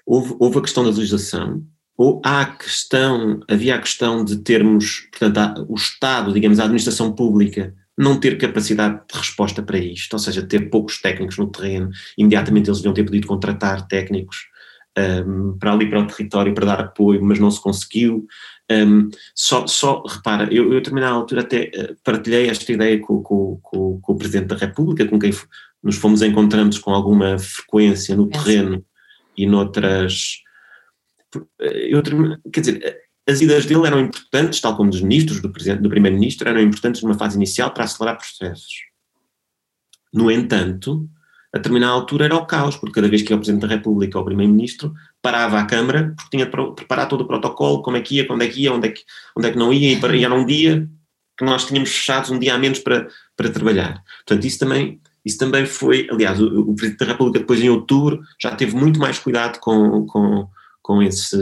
Houve, 0.06 0.36
houve 0.38 0.58
a 0.58 0.62
questão 0.62 0.84
da 0.84 0.90
legislação, 0.90 1.62
ou 1.96 2.20
há 2.24 2.40
a 2.42 2.46
questão, 2.46 3.40
havia 3.48 3.76
a 3.76 3.80
questão 3.80 4.24
de 4.24 4.38
termos, 4.38 5.08
portanto, 5.10 5.66
o 5.68 5.74
Estado, 5.74 6.32
digamos, 6.32 6.58
a 6.58 6.64
administração 6.64 7.12
pública, 7.12 7.74
não 7.96 8.18
ter 8.18 8.36
capacidade 8.38 9.00
de 9.10 9.18
resposta 9.18 9.62
para 9.62 9.78
isto, 9.78 10.12
ou 10.12 10.18
seja, 10.18 10.42
ter 10.42 10.68
poucos 10.68 11.00
técnicos 11.00 11.38
no 11.38 11.50
terreno, 11.50 11.90
imediatamente 12.18 12.68
eles 12.68 12.78
deviam 12.78 12.94
ter 12.94 13.04
podido 13.04 13.26
contratar 13.26 13.86
técnicos 13.86 14.48
um, 14.98 15.58
para 15.58 15.72
ali 15.72 15.88
para 15.88 16.00
o 16.00 16.06
território 16.06 16.54
para 16.54 16.66
dar 16.66 16.80
apoio, 16.80 17.22
mas 17.22 17.38
não 17.38 17.50
se 17.50 17.60
conseguiu. 17.60 18.26
Um, 18.70 19.10
só, 19.34 19.66
só, 19.66 20.02
repara, 20.02 20.52
eu, 20.52 20.64
eu 20.64 20.72
a 20.72 20.80
determinada 20.80 21.14
altura 21.14 21.42
até 21.42 21.70
eh, 21.74 21.94
partilhei 22.02 22.48
esta 22.48 22.72
ideia 22.72 22.98
com, 22.98 23.22
com, 23.22 23.58
com, 23.62 24.00
com, 24.00 24.12
o 24.12 24.16
Presidente 24.16 24.46
da 24.46 24.56
República, 24.56 25.06
com 25.06 25.18
quem 25.18 25.32
nos 25.82 25.96
fomos 25.96 26.22
encontrando 26.22 26.80
com 26.80 26.90
alguma 26.92 27.38
frequência 27.38 28.16
no 28.16 28.28
terreno 28.28 28.84
e 29.36 29.46
noutras 29.46 30.44
eu, 31.58 32.02
quer 32.52 32.60
dizer, 32.60 33.00
as 33.26 33.40
ideias 33.40 33.66
dele 33.66 33.86
eram 33.86 34.00
importantes, 34.00 34.60
tal 34.60 34.76
como 34.76 34.90
dos 34.90 35.00
ministros, 35.00 35.40
do, 35.40 35.48
do 35.48 35.88
primeiro-ministro, 35.88 36.48
eram 36.48 36.60
importantes 36.60 37.02
numa 37.02 37.18
fase 37.18 37.36
inicial 37.36 37.72
para 37.72 37.84
acelerar 37.84 38.18
processos. 38.18 38.72
No 40.12 40.30
entanto, 40.30 41.08
a 41.54 41.58
determinada 41.58 41.92
altura 41.92 42.24
era 42.24 42.34
o 42.34 42.46
caos, 42.46 42.76
porque 42.76 42.94
cada 42.94 43.08
vez 43.08 43.22
que 43.22 43.30
ia 43.32 43.36
o 43.36 43.38
Presidente 43.38 43.62
da 43.62 43.68
República 43.68 44.18
ou 44.18 44.22
o 44.22 44.26
Primeiro-Ministro, 44.26 44.92
parava 45.22 45.58
a 45.58 45.64
Câmara, 45.64 46.12
porque 46.16 46.30
tinha 46.36 46.46
de 46.46 46.50
preparar 46.50 47.08
todo 47.08 47.20
o 47.20 47.26
protocolo, 47.26 47.80
como 47.80 47.96
é 47.96 48.00
que 48.00 48.16
ia, 48.16 48.26
quando 48.26 48.42
é 48.42 48.48
que 48.48 48.62
ia, 48.62 48.72
onde 48.72 48.88
é 48.88 48.90
que, 48.90 49.02
onde 49.36 49.48
é 49.48 49.52
que 49.52 49.58
não 49.58 49.72
ia, 49.72 49.92
e, 49.92 50.00
para, 50.00 50.18
era 50.18 50.34
um 50.34 50.44
dia 50.44 50.88
que 51.38 51.44
nós 51.44 51.64
tínhamos 51.64 51.90
fechados, 51.90 52.30
um 52.30 52.38
dia 52.38 52.54
a 52.54 52.58
menos 52.58 52.80
para, 52.80 53.06
para 53.36 53.50
trabalhar. 53.50 54.02
Portanto, 54.26 54.44
isso 54.44 54.58
também, 54.58 55.00
isso 55.24 55.38
também 55.38 55.64
foi, 55.64 56.08
aliás, 56.10 56.40
o, 56.40 56.60
o 56.60 56.74
Presidente 56.74 56.98
da 56.98 57.12
República 57.12 57.38
depois 57.38 57.60
em 57.60 57.70
outubro 57.70 58.20
já 58.40 58.54
teve 58.54 58.74
muito 58.76 58.98
mais 58.98 59.18
cuidado 59.18 59.58
com, 59.60 60.06
com 60.06 60.48
com, 60.84 61.02
esse, 61.02 61.38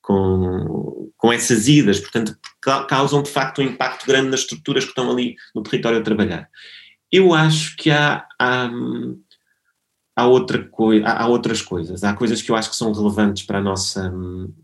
com, 0.00 1.10
com 1.16 1.32
essas 1.32 1.66
idas, 1.66 1.98
portanto, 1.98 2.38
causam 2.88 3.20
de 3.20 3.30
facto 3.30 3.60
um 3.60 3.64
impacto 3.64 4.06
grande 4.06 4.30
nas 4.30 4.40
estruturas 4.40 4.84
que 4.84 4.90
estão 4.90 5.10
ali 5.10 5.34
no 5.52 5.62
território 5.64 5.98
a 5.98 6.02
trabalhar. 6.02 6.48
Eu 7.10 7.32
acho 7.34 7.76
que 7.76 7.90
há, 7.90 8.26
há, 8.38 8.70
há, 10.16 10.26
outra 10.26 10.64
coi 10.68 11.02
há, 11.02 11.22
há 11.22 11.26
outras 11.26 11.62
coisas, 11.62 12.04
há 12.04 12.12
coisas 12.14 12.42
que 12.42 12.50
eu 12.50 12.56
acho 12.56 12.70
que 12.70 12.76
são 12.76 12.92
relevantes 12.92 13.44
para 13.44 13.58
a 13.58 13.62
nossa, 13.62 14.12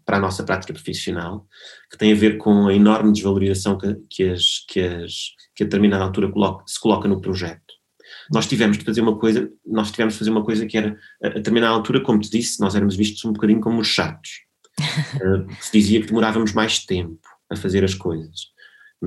para 0.05 0.19
a 0.19 0.21
nossa 0.21 0.45
prática 0.45 0.73
profissional, 0.73 1.47
que 1.91 1.97
têm 1.97 2.13
a 2.13 2.17
ver 2.17 2.39
com 2.39 2.69
a 2.69 2.75
enorme 2.75 3.13
desvalorização 3.13 3.79
que, 3.79 3.95
que, 4.11 4.31
as, 4.31 4.65
que, 4.69 4.81
as, 4.81 5.13
que 5.55 5.63
a 5.63 5.67
determinada 5.67 6.05
altura 6.05 6.31
coloca, 6.31 6.65
se 6.67 6.79
coloca 6.79 7.09
no 7.09 7.21
projeto 7.21 7.65
nós 8.33 8.47
tivemos 8.47 8.79
de 8.79 8.85
fazer 8.85 9.01
uma 9.01 9.19
coisa, 9.19 9.51
nós 9.67 9.91
tivemos 9.91 10.15
de 10.15 10.19
fazer 10.19 10.31
uma 10.31 10.45
coisa 10.45 10.67
que 10.67 10.77
era, 10.77 10.97
a 11.23 11.29
determinada 11.31 11.75
altura, 11.75 12.01
como 12.01 12.21
te 12.21 12.31
disse, 12.31 12.61
nós 12.61 12.75
éramos 12.75 12.97
vistos 12.97 13.25
um 13.25 13.33
bocadinho 13.33 13.61
como 13.61 13.81
os 13.81 13.89
chatos. 13.89 14.43
uh, 14.81 15.47
se 15.61 15.73
dizia 15.73 16.01
que 16.01 16.07
demorávamos 16.07 16.53
mais 16.53 16.85
tempo 16.85 17.21
a 17.51 17.57
fazer 17.57 17.85
as 17.85 17.95
coisas. 17.95 18.53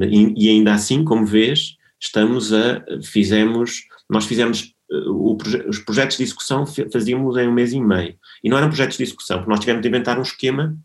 E, 0.02 0.46
e, 0.46 0.50
ainda 0.50 0.74
assim, 0.74 1.04
como 1.04 1.26
vês, 1.26 1.77
estamos 2.00 2.54
a, 2.54 2.84
fizemos, 3.04 3.84
nós 4.10 4.26
fizemos 4.26 4.76
proje 5.38 5.68
os 5.68 5.80
projetos 5.80 6.18
de 6.18 6.24
execução 6.24 6.66
fazíamos 6.66 7.36
em 7.38 7.48
um 7.48 7.52
mês 7.52 7.74
e 7.74 7.80
meio. 7.80 8.18
E 8.44 8.50
não 8.50 8.58
eram 8.58 8.70
projetos 8.70 8.98
de 8.98 9.04
execução, 9.04 9.38
porque 9.38 9.50
nós 9.50 9.60
tivemos 9.60 9.82
de 9.82 9.88
inventar 9.88 10.18
um 10.18 10.22
esquema 10.22 10.78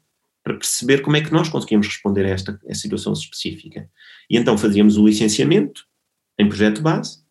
para 0.42 0.54
perceber 0.54 1.02
como 1.02 1.16
é 1.16 1.20
que 1.20 1.32
nós 1.32 1.48
conseguimos 1.48 1.86
responder 1.86 2.24
a 2.24 2.30
esta, 2.30 2.58
a 2.68 2.74
situação 2.74 3.12
específica. 3.12 3.88
E 4.28 4.36
então 4.36 4.58
fazíamos 4.58 4.96
o 4.96 5.06
licenciamento 5.06 5.84
em 6.38 6.48
projeto 6.48 6.82
base, 6.82 7.22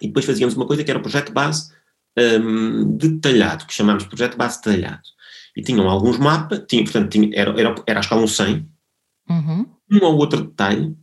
e 0.00 0.08
depois 0.08 0.24
fazíamos 0.24 0.56
uma 0.56 0.66
coisa 0.66 0.82
que 0.82 0.90
era 0.90 0.98
o 0.98 1.02
projeto 1.02 1.32
base 1.32 1.72
um, 2.18 2.96
detalhado, 2.96 3.66
que 3.66 3.72
chamámos 3.72 4.02
de 4.02 4.08
projeto 4.08 4.36
base 4.36 4.56
detalhado. 4.56 5.02
E 5.56 5.62
tinham 5.62 5.88
alguns 5.88 6.18
mapas, 6.18 6.64
tinha, 6.68 6.82
portanto, 6.82 7.10
tinha, 7.10 7.30
era, 7.32 7.50
era, 7.58 7.74
era 7.86 8.00
a 8.00 8.02
escala 8.02 8.22
1 8.22 8.26
100, 8.26 8.68
uhum. 9.30 9.66
um 9.92 10.04
ou 10.04 10.16
outro 10.16 10.44
detalhe, 10.44 10.96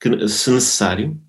que, 0.00 0.28
se 0.28 0.50
necessário, 0.50 1.20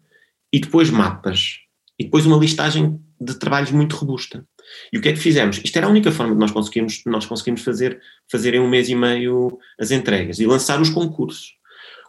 e 0.52 0.60
depois 0.60 0.90
mapas. 0.90 1.60
E 1.98 2.06
depois 2.06 2.26
uma 2.26 2.38
listagem 2.38 3.00
de 3.20 3.36
trabalhos 3.36 3.72
muito 3.72 3.96
robusta. 3.96 4.46
E 4.94 4.98
o 4.98 5.02
que 5.02 5.10
é 5.10 5.14
que 5.14 5.20
fizemos? 5.20 5.60
Isto 5.64 5.78
era 5.78 5.88
a 5.88 5.90
única 5.90 6.12
forma 6.12 6.34
de 6.34 6.40
nós 6.40 6.52
conseguirmos, 6.52 7.02
nós 7.06 7.26
conseguimos 7.26 7.62
fazer, 7.62 8.00
fazer 8.32 8.54
em 8.54 8.60
um 8.60 8.70
mês 8.70 8.88
e 8.88 8.96
meio 8.96 9.58
as 9.80 9.92
entregas 9.92 10.40
e 10.40 10.46
lançar 10.46 10.80
os 10.80 10.90
concursos. 10.90 11.54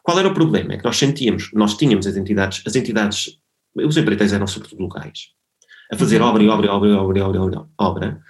Qual 0.02 0.18
era 0.18 0.28
o 0.28 0.34
problema? 0.34 0.74
É 0.74 0.76
que 0.78 0.84
nós 0.84 0.96
sentíamos, 0.96 1.50
nós 1.52 1.76
tínhamos 1.76 2.06
as 2.06 2.16
entidades, 2.16 2.62
as 2.66 2.76
entidades 2.76 3.40
os 3.74 3.96
empreiteiros 3.96 4.32
eram 4.32 4.46
sobretudo 4.46 4.82
locais, 4.82 5.28
a 5.92 5.96
fazer 5.96 6.20
uhum. 6.20 6.28
obra 6.28 6.42
e 6.42 6.48
obra 6.48 6.66
e 6.66 6.68
obra 6.68 6.88
e 6.88 6.92
obra 6.92 7.18
e 7.18 7.22
obra, 7.22 7.40
obra, 7.40 7.66
obra 7.78 8.20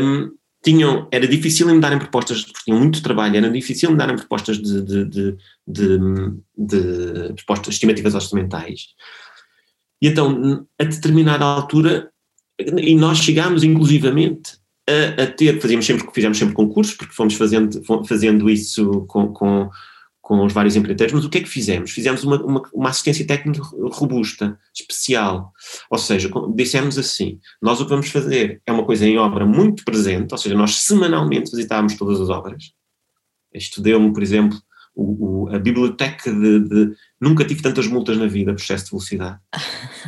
um, 0.00 0.30
tinham, 0.62 1.08
era 1.10 1.26
difícil 1.26 1.68
em 1.70 1.80
darem 1.80 1.98
propostas, 1.98 2.44
porque 2.44 2.64
tinham 2.64 2.78
muito 2.78 3.02
trabalho, 3.02 3.36
era 3.36 3.50
difícil 3.50 3.90
em 3.90 3.96
darem 3.96 4.16
propostas 4.16 4.58
de, 4.58 4.82
de, 4.82 5.04
de, 5.04 5.36
de, 5.66 5.98
de 6.56 7.34
propostas 7.34 7.74
estimativas 7.74 8.14
orçamentais. 8.14 8.88
E 10.00 10.08
então, 10.08 10.66
a 10.78 10.84
determinada 10.84 11.44
altura, 11.44 12.10
e 12.58 12.94
nós 12.94 13.18
chegámos 13.18 13.64
inclusivamente 13.64 14.52
a, 14.88 15.22
a, 15.22 15.26
ter, 15.26 15.60
fazíamos 15.60 15.86
sempre, 15.86 16.08
fizemos 16.12 16.38
sempre 16.38 16.54
concursos, 16.54 16.94
porque 16.94 17.14
fomos 17.14 17.34
fazendo, 17.34 17.82
fazendo 18.06 18.48
isso 18.48 19.04
com, 19.08 19.28
com, 19.32 19.68
com 20.38 20.46
os 20.46 20.52
vários 20.54 20.76
empreiteiros, 20.76 21.12
mas 21.12 21.24
o 21.26 21.28
que 21.28 21.38
é 21.38 21.40
que 21.42 21.48
fizemos? 21.48 21.90
Fizemos 21.90 22.24
uma, 22.24 22.42
uma, 22.42 22.62
uma, 22.72 22.88
assistência 22.88 23.26
técnica 23.26 23.62
robusta, 23.92 24.58
especial. 24.74 25.52
Ou 25.90 25.98
seja, 25.98 26.30
dissemos 26.54 26.96
assim: 26.96 27.38
nós 27.60 27.80
o 27.80 27.84
que 27.84 27.90
vamos 27.90 28.08
fazer 28.08 28.62
é 28.64 28.72
uma 28.72 28.84
coisa 28.84 29.06
em 29.06 29.18
obra 29.18 29.44
muito 29.44 29.84
presente, 29.84 30.32
ou 30.32 30.38
seja, 30.38 30.54
nós 30.54 30.76
semanalmente 30.76 31.50
visitávamos 31.50 31.96
todas 31.96 32.18
as 32.18 32.30
obras. 32.30 32.72
Isto 33.52 33.82
deu-me, 33.82 34.10
por 34.10 34.22
exemplo, 34.22 34.58
o, 34.94 35.44
o, 35.44 35.54
a 35.54 35.58
biblioteca 35.58 36.32
de, 36.32 36.60
de, 36.60 36.94
Nunca 37.20 37.44
tive 37.44 37.60
tantas 37.60 37.86
multas 37.86 38.16
na 38.16 38.26
vida 38.26 38.54
por 38.54 38.60
excesso 38.62 38.86
de 38.86 38.90
velocidade. 38.92 39.38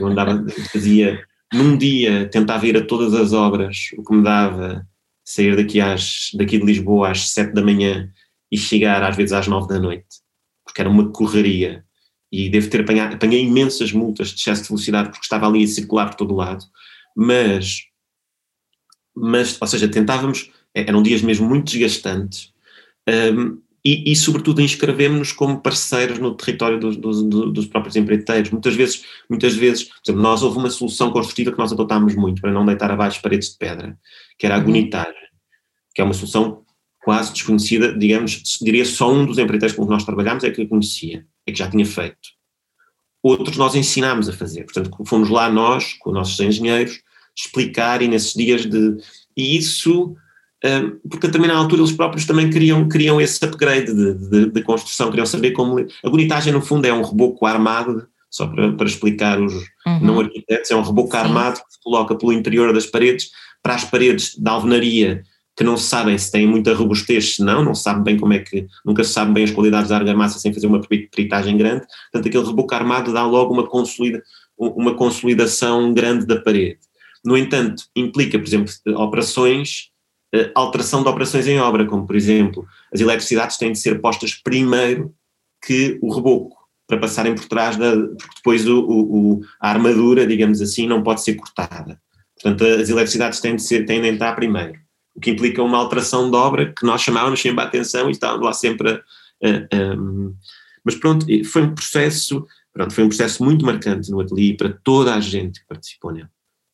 Eu 0.01 0.07
andava, 0.07 0.43
fazia. 0.73 1.23
Num 1.53 1.77
dia, 1.77 2.29
tentava 2.31 2.67
ir 2.67 2.79
a 2.79 2.85
todas 2.85 3.13
as 3.13 3.35
obras, 3.35 3.91
o 3.99 4.03
que 4.03 4.15
me 4.15 4.23
dava 4.25 4.87
sair 5.23 5.55
daqui, 5.55 5.81
às, 5.81 6.31
daqui 6.35 6.59
de 6.59 6.65
Lisboa 6.65 7.11
às 7.11 7.29
sete 7.29 7.53
da 7.53 7.63
manhã 7.63 8.11
e 8.51 8.57
chegar 8.57 9.03
às 9.03 9.17
vezes 9.17 9.33
às 9.33 9.47
nove 9.47 9.69
da 9.69 9.79
noite, 9.79 10.07
porque 10.65 10.81
era 10.81 10.91
uma 10.91 11.11
correria. 11.11 11.85
E 12.31 12.49
devo 12.49 12.69
ter 12.69 12.81
apanhado, 12.81 13.15
apanhei 13.15 13.43
imensas 13.43 13.93
multas 13.93 14.29
de 14.29 14.41
excesso 14.41 14.63
de 14.63 14.69
velocidade 14.69 15.11
porque 15.11 15.25
estava 15.25 15.47
ali 15.47 15.63
a 15.63 15.69
circular 15.69 16.07
por 16.09 16.17
todo 16.17 16.35
lado, 16.35 16.65
mas, 17.17 17.83
mas 19.15 19.57
ou 19.61 19.69
seja, 19.69 19.89
tentávamos, 19.89 20.51
eram 20.75 21.03
dias 21.03 21.23
mesmo 21.23 21.49
muito 21.49 21.71
desgastantes, 21.71 22.53
um, 23.09 23.63
e, 23.85 24.11
e, 24.11 24.17
sobretudo 24.17 24.63
inscrevemos-nos 24.63 25.31
como 25.31 25.61
parceiros 25.61 26.19
no 26.19 26.35
território 26.35 26.81
dos, 26.81 26.97
dos, 26.97 27.23
dos, 27.53 27.67
próprios 27.67 27.95
empreiteiros. 27.97 28.51
Muitas 28.51 28.75
vezes, 28.75 29.05
muitas 29.29 29.55
vezes, 29.55 29.85
por 29.85 30.01
exemplo, 30.03 30.23
nós 30.23 30.43
houve 30.43 30.57
uma 30.57 30.71
solução 30.71 31.11
construtiva 31.11 31.53
que 31.53 31.59
nós 31.59 31.71
adotámos 31.71 32.15
muito 32.15 32.41
para 32.41 32.51
não 32.51 32.65
deitar 32.65 32.91
abaixo 32.91 33.21
paredes 33.21 33.51
de 33.51 33.59
pedra, 33.59 33.99
que 34.39 34.47
era 34.47 34.57
a 34.57 34.59
uhum. 34.59 34.73
que 35.95 36.01
é 36.01 36.05
uma 36.05 36.15
solução 36.15 36.64
quase 37.05 37.33
desconhecida, 37.33 37.97
digamos, 37.97 38.59
diria 38.61 38.85
só 38.85 39.13
um 39.13 39.27
dos 39.27 39.39
empreiteiros 39.39 39.77
com 39.77 39.85
que 39.85 39.91
nós 39.91 40.05
trabalhámos 40.05 40.43
é 40.43 40.51
que 40.51 40.63
a 40.63 40.69
conhecia, 40.69 41.27
é 41.47 41.53
que 41.53 41.59
já 41.59 41.71
tinha 41.71 41.85
feito. 41.85 42.35
Outros 43.23 43.57
nós 43.57 43.75
ensinámos 43.75 44.29
a 44.29 44.33
fazer, 44.33 44.65
portanto 44.65 44.91
fomos 45.05 45.29
lá 45.29 45.51
nós, 45.51 45.93
com 45.95 46.11
os 46.11 46.15
nossos 46.15 46.41
engenheiros, 46.41 47.01
explicar 47.37 48.01
e 48.03 48.09
nesses 48.09 48.33
dias 48.33 48.65
de... 48.65 48.97
E 49.37 49.57
isso, 49.57 50.17
um, 50.65 51.09
porque 51.09 51.29
também 51.29 51.49
na 51.49 51.57
altura 51.57 51.83
eles 51.83 51.93
próprios 51.93 52.27
também 52.27 52.49
queriam, 52.49 52.89
queriam 52.89 53.21
esse 53.21 53.45
upgrade 53.45 53.93
de, 53.93 54.15
de, 54.15 54.51
de 54.51 54.63
construção, 54.63 55.11
queriam 55.11 55.27
saber 55.27 55.51
como... 55.51 55.79
A 56.05 56.11
bonitagem 56.11 56.53
no 56.53 56.63
fundo 56.63 56.87
é 56.87 56.93
um 56.93 57.03
reboco 57.03 57.45
armado, 57.45 58.07
só 58.31 58.47
para, 58.47 58.73
para 58.73 58.87
explicar 58.87 59.41
os 59.41 59.53
uhum. 59.87 60.01
não 60.01 60.21
arquitetos, 60.21 60.71
é 60.71 60.77
um 60.77 60.83
reboco 60.83 61.11
Sim. 61.11 61.19
armado 61.19 61.61
que 61.61 61.75
se 61.75 61.83
coloca 61.83 62.15
pelo 62.17 62.33
interior 62.33 62.73
das 62.73 62.87
paredes 62.87 63.31
para 63.63 63.75
as 63.75 63.85
paredes 63.85 64.39
da 64.39 64.53
alvenaria 64.53 65.23
que 65.57 65.63
não 65.63 65.77
sabem 65.77 66.19
se 66.19 66.31
têm 66.31 66.47
muita 66.47 66.75
robustez, 66.75 67.37
se 67.37 67.45
não, 67.45 67.65
não 67.65 67.75
sabem 67.75 68.03
bem 68.03 68.17
como 68.19 68.33
é 68.33 68.41
que, 68.41 68.67
nunca 68.85 69.05
se 69.05 69.13
sabe 69.13 69.33
bem 69.33 69.45
as 69.45 69.51
qualidades 69.51 69.89
da 69.89 69.97
argamassa 69.97 70.39
sem 70.39 70.53
fazer 70.53 70.67
uma 70.67 70.81
peritagem 70.81 71.57
grande, 71.57 71.87
portanto 72.11 72.29
aquele 72.29 72.47
reboco 72.47 72.75
armado 72.75 73.13
dá 73.13 73.25
logo 73.25 73.55
uma, 73.55 73.67
consolida, 73.67 74.23
uma 74.59 74.95
consolidação 74.95 75.93
grande 75.95 76.27
da 76.27 76.41
parede. 76.41 76.81
No 77.25 77.37
entanto, 77.37 77.85
implica, 77.95 78.39
por 78.39 78.47
exemplo, 78.47 78.73
operações, 78.97 79.91
eh, 80.35 80.51
alteração 80.55 81.03
de 81.03 81.09
operações 81.09 81.47
em 81.47 81.59
obra, 81.59 81.87
como 81.87 82.07
por 82.07 82.17
exemplo, 82.17 82.67
as 82.93 83.01
eletricidades 83.01 83.57
têm 83.57 83.73
de 83.73 83.79
ser 83.79 84.01
postas 84.01 84.35
primeiro 84.35 85.15
que 85.65 85.99
o 86.03 86.13
reboco, 86.13 86.57
para 86.87 86.99
passarem 86.99 87.35
por 87.35 87.47
trás 87.47 87.77
da, 87.77 87.93
porque 87.97 88.35
depois 88.37 88.69
o, 88.69 88.85
o, 88.87 89.41
a 89.59 89.71
armadura, 89.71 90.27
digamos 90.27 90.61
assim, 90.61 90.87
não 90.87 91.03
pode 91.03 91.23
ser 91.23 91.35
cortada. 91.35 91.99
Portanto, 92.35 92.63
as 92.63 92.91
eletricidades 92.91 93.41
têm 93.41 93.57
de, 93.57 93.63
ser, 93.63 93.87
têm 93.87 94.03
de 94.03 94.09
entrar 94.09 94.35
primeiro 94.35 94.84
o 95.15 95.21
que 95.21 95.31
implica 95.31 95.63
uma 95.63 95.79
alteração 95.79 96.31
de 96.31 96.37
obra 96.37 96.73
que 96.73 96.85
nós 96.85 97.01
chamávamos 97.01 97.41
sempre 97.41 97.63
a 97.63 97.67
atenção 97.67 98.09
e 98.09 98.13
estávamos 98.13 98.45
lá 98.45 98.53
sempre 98.53 98.91
a, 98.91 99.49
a, 99.49 99.95
um, 99.97 100.35
mas 100.85 100.95
pronto, 100.97 101.27
foi 101.47 101.63
um 101.63 101.75
processo, 101.75 102.47
pronto, 102.73 102.93
foi 102.93 103.05
um 103.05 103.09
processo 103.09 103.43
muito 103.43 103.65
marcante 103.65 104.11
no 104.11 104.21
ateliê 104.21 104.55
para 104.55 104.73
toda 104.85 105.15
a 105.15 105.21
gente 105.21 105.61
que 105.61 105.67
participou 105.67 106.13
nele. 106.13 106.29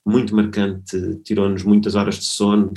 Muito 0.05 0.35
marcante, 0.35 1.17
tirou-nos 1.23 1.63
muitas 1.63 1.95
horas 1.95 2.19
de 2.19 2.25
sono, 2.25 2.73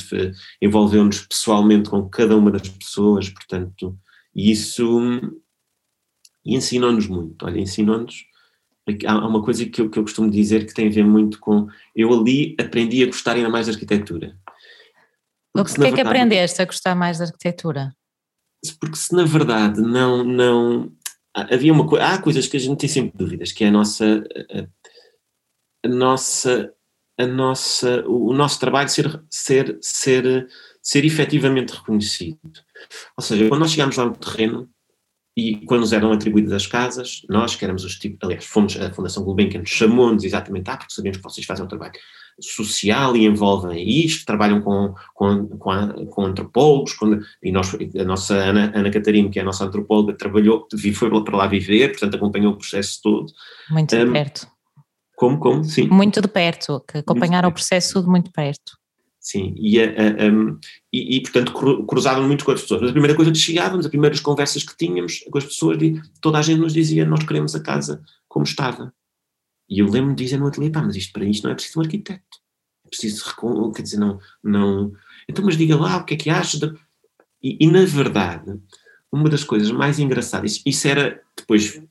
envolveu-nos 0.62 1.22
pessoalmente 1.22 1.90
com 1.90 2.08
cada 2.08 2.38
uma 2.38 2.52
das 2.52 2.68
pessoas, 2.68 3.30
portanto, 3.30 3.98
e 4.36 4.52
isso 4.52 5.02
ensinou-nos 6.46 7.08
muito. 7.08 7.46
Olha, 7.46 7.60
ensinou-nos. 7.60 8.26
Há 9.08 9.26
uma 9.26 9.42
coisa 9.42 9.66
que 9.66 9.82
eu, 9.82 9.90
que 9.90 9.98
eu 9.98 10.04
costumo 10.04 10.30
dizer 10.30 10.66
que 10.66 10.74
tem 10.74 10.88
a 10.88 10.92
ver 10.92 11.06
muito 11.06 11.40
com. 11.40 11.68
Eu 11.96 12.14
ali 12.14 12.56
aprendi 12.60 13.02
a 13.02 13.08
gostar 13.08 13.36
ainda 13.36 13.50
mais 13.50 13.68
da 13.68 13.74
arquitetura. 13.74 14.38
O 15.56 15.64
que 15.64 15.86
é 15.86 15.92
que 15.92 16.02
aprendeste 16.02 16.62
a 16.62 16.66
gostar 16.66 16.96
mais 16.96 17.20
da 17.20 17.26
arquitetura? 17.26 17.94
Porque 18.80 18.96
se 18.96 19.14
na 19.14 19.26
verdade 19.26 19.82
não, 19.82 20.24
não 20.24 20.92
havia 21.34 21.72
uma 21.72 21.88
coisa, 21.88 22.06
há 22.06 22.22
coisas 22.22 22.48
que 22.48 22.58
a 22.58 22.60
gente 22.60 22.80
tem 22.80 22.90
sempre 22.90 23.18
dúvidas, 23.18 23.52
que 23.52 23.64
é 23.64 23.68
a 23.68 23.72
nossa, 23.72 24.24
a, 24.52 25.88
a 25.88 25.90
nossa, 25.90 26.74
a 27.20 27.28
nossa, 27.28 28.04
o 28.08 28.34
nosso 28.34 28.60
trabalho 28.60 28.90
ser, 28.90 29.24
ser, 29.30 29.78
ser, 29.82 30.48
ser 30.82 31.06
efetivamente 31.06 31.72
reconhecido. 31.72 32.40
Ou 33.18 33.24
seja, 33.24 33.48
quando 33.48 33.62
nós 33.62 33.72
chegámos 33.72 33.98
lá 33.98 34.06
no 34.06 34.16
terreno, 34.16 34.70
e 35.36 35.66
quando 35.66 35.82
nos 35.82 35.94
eram 35.94 36.12
atribuídas 36.12 36.54
as 36.54 36.68
casas, 36.68 37.24
nós 37.28 37.56
que 37.56 37.66
éramos 37.66 37.84
os 37.84 37.98
tipos, 37.98 38.20
aliás, 38.24 38.46
fomos, 38.46 38.80
a 38.80 38.94
Fundação 38.94 39.24
Gulbenkian 39.24 39.66
chamou-nos 39.66 40.24
exatamente, 40.24 40.70
ah, 40.70 40.78
porque 40.78 40.94
sabemos 40.94 41.18
que 41.18 41.24
vocês 41.24 41.46
fazem 41.46 41.66
um 41.66 41.68
trabalho 41.68 41.94
social 42.42 43.16
e 43.16 43.26
envolvem 43.26 43.88
isto, 44.06 44.26
trabalham 44.26 44.62
com, 44.62 44.94
com, 45.14 45.48
com, 45.48 45.72
a, 45.72 46.06
com 46.08 46.26
antropólogos, 46.26 46.94
com, 46.94 47.20
e 47.42 47.52
nós, 47.52 47.76
a 48.00 48.04
nossa 48.04 48.36
Ana, 48.36 48.72
Ana 48.76 48.92
Catarina, 48.92 49.30
que 49.30 49.40
é 49.40 49.42
a 49.42 49.46
nossa 49.46 49.66
antropóloga, 49.66 50.14
trabalhou, 50.14 50.68
foi 50.94 51.24
para 51.24 51.38
lá 51.38 51.48
viver, 51.48 51.90
portanto 51.90 52.16
acompanhou 52.16 52.54
o 52.54 52.58
processo 52.58 53.00
todo. 53.02 53.32
Muito 53.70 53.96
de 53.96 54.04
um, 54.04 54.14
perto. 54.14 54.48
Como, 55.16 55.40
como? 55.40 55.64
Sim. 55.64 55.88
Muito 55.88 56.22
de 56.22 56.28
perto, 56.28 56.84
que 56.88 57.00
acompanharam 57.00 57.50
o 57.50 57.54
processo 57.54 58.02
de 58.02 58.08
muito 58.08 58.32
perto. 58.32 58.78
Sim, 59.24 59.56
e, 59.58 59.80
a, 59.80 59.86
a, 59.86 60.26
um, 60.30 60.60
e, 60.92 61.16
e, 61.16 61.22
portanto 61.22 61.54
cruzavam 61.86 62.28
muito 62.28 62.44
com 62.44 62.52
as 62.52 62.62
pessoas. 62.62 62.82
Mas 62.82 62.90
a 62.90 62.94
primeira 62.94 63.16
coisa 63.16 63.32
que 63.32 63.38
chegávamos, 63.38 63.86
as 63.86 63.90
primeiras 63.90 64.20
conversas 64.20 64.64
que 64.64 64.76
tínhamos 64.76 65.20
com 65.32 65.38
as 65.38 65.46
pessoas, 65.46 65.78
toda 66.20 66.40
a 66.40 66.42
gente 66.42 66.60
nos 66.60 66.74
dizia: 66.74 67.06
Nós 67.06 67.24
queremos 67.24 67.56
a 67.56 67.64
casa 67.64 68.04
como 68.28 68.44
estava. 68.44 68.94
E 69.74 69.80
eu 69.80 69.88
lembro-me 69.88 70.16
de 70.16 70.24
dizer 70.24 70.38
no 70.38 70.46
ateliê, 70.46 70.70
pá, 70.70 70.84
mas 70.84 70.96
isto 70.96 71.12
para 71.12 71.26
isto 71.26 71.46
não 71.46 71.52
é 71.52 71.56
preciso 71.56 71.80
um 71.80 71.82
arquiteto. 71.82 72.38
É 72.86 72.90
preciso, 72.90 73.26
quer 73.76 73.82
dizer, 73.82 73.98
não, 73.98 74.20
não... 74.44 74.94
Então, 75.28 75.44
mas 75.44 75.58
diga 75.58 75.76
lá, 75.76 75.98
o 75.98 76.06
que 76.06 76.14
é 76.14 76.18
que 76.18 76.30
achas? 76.30 76.60
De... 76.60 76.72
E, 77.42 77.58
e, 77.60 77.68
na 77.68 77.84
verdade, 77.84 78.56
uma 79.12 79.28
das 79.30 79.44
coisas 79.44 79.72
mais 79.72 79.98
engraçadas, 79.98 80.62
isso 80.64 80.88
era, 80.88 81.20
depois, 81.36 81.82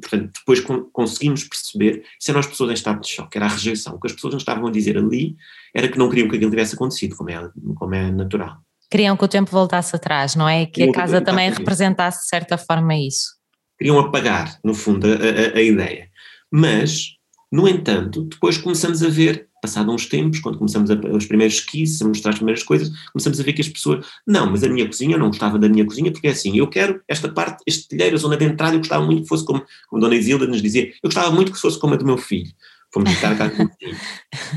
portanto, 0.00 0.32
depois 0.38 0.60
conseguimos 0.90 1.44
perceber, 1.44 2.02
isso 2.18 2.30
eram 2.30 2.40
as 2.40 2.46
pessoas 2.46 2.70
em 2.70 2.74
estado 2.74 3.02
de 3.02 3.08
choque, 3.08 3.36
era 3.36 3.44
a 3.44 3.50
rejeição. 3.50 3.96
O 3.96 4.00
que 4.00 4.06
as 4.06 4.14
pessoas 4.14 4.32
nos 4.32 4.42
estavam 4.42 4.66
a 4.66 4.70
dizer 4.70 4.96
ali 4.96 5.36
era 5.74 5.86
que 5.86 5.98
não 5.98 6.08
queriam 6.08 6.30
que 6.30 6.36
aquilo 6.36 6.50
tivesse 6.50 6.76
acontecido, 6.76 7.14
como 7.14 7.28
é, 7.28 7.50
como 7.76 7.94
é 7.94 8.10
natural. 8.10 8.56
Queriam 8.90 9.18
que 9.18 9.24
o 9.24 9.28
tempo 9.28 9.50
voltasse 9.50 9.94
atrás, 9.94 10.34
não 10.34 10.48
é? 10.48 10.64
Que 10.64 10.84
a 10.84 10.92
casa 10.92 11.20
também 11.20 11.50
representasse 11.50 12.22
de 12.22 12.28
certa 12.28 12.56
forma 12.56 12.96
isso. 12.96 13.38
Queriam 13.78 13.98
apagar, 13.98 14.58
no 14.64 14.74
fundo, 14.74 15.06
a, 15.06 15.10
a, 15.10 15.58
a 15.58 15.62
ideia. 15.62 16.09
Mas, 16.50 17.16
no 17.50 17.68
entanto, 17.68 18.22
depois 18.24 18.58
começamos 18.58 19.02
a 19.02 19.08
ver, 19.08 19.48
passado 19.62 19.92
uns 19.92 20.06
tempos, 20.06 20.40
quando 20.40 20.58
começamos 20.58 20.90
a, 20.90 20.94
os 20.94 21.26
primeiros 21.26 21.56
esquizes, 21.56 22.00
a 22.02 22.08
mostrar 22.08 22.30
as 22.30 22.36
primeiras 22.36 22.62
coisas, 22.62 22.90
começamos 23.12 23.38
a 23.38 23.42
ver 23.42 23.52
que 23.52 23.60
as 23.60 23.68
pessoas, 23.68 24.06
não, 24.26 24.50
mas 24.50 24.64
a 24.64 24.68
minha 24.68 24.86
cozinha, 24.86 25.14
eu 25.14 25.18
não 25.18 25.28
gostava 25.28 25.58
da 25.58 25.68
minha 25.68 25.84
cozinha, 25.84 26.10
porque 26.10 26.28
é 26.28 26.30
assim, 26.30 26.56
eu 26.56 26.66
quero 26.66 27.00
esta 27.06 27.28
parte, 27.28 27.62
este 27.66 27.88
telheiro, 27.88 28.16
a 28.16 28.18
zona 28.18 28.36
de 28.36 28.44
entrada, 28.44 28.74
eu 28.74 28.78
gostava 28.78 29.04
muito 29.04 29.22
que 29.22 29.28
fosse 29.28 29.44
como, 29.44 29.64
como 29.88 30.02
a 30.02 30.06
Dona 30.06 30.16
Isilda 30.18 30.46
nos 30.46 30.62
dizia, 30.62 30.88
eu 30.88 31.08
gostava 31.08 31.30
muito 31.30 31.52
que 31.52 31.58
fosse 31.58 31.78
como 31.78 31.94
a 31.94 31.96
do 31.96 32.04
meu 32.04 32.18
filho. 32.18 32.52
Fomos 32.92 33.10
a 33.22 33.36
casa 33.36 33.50
do 33.50 33.58
meu 33.58 33.70
filho. 33.78 33.96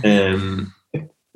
Um, 0.04 0.68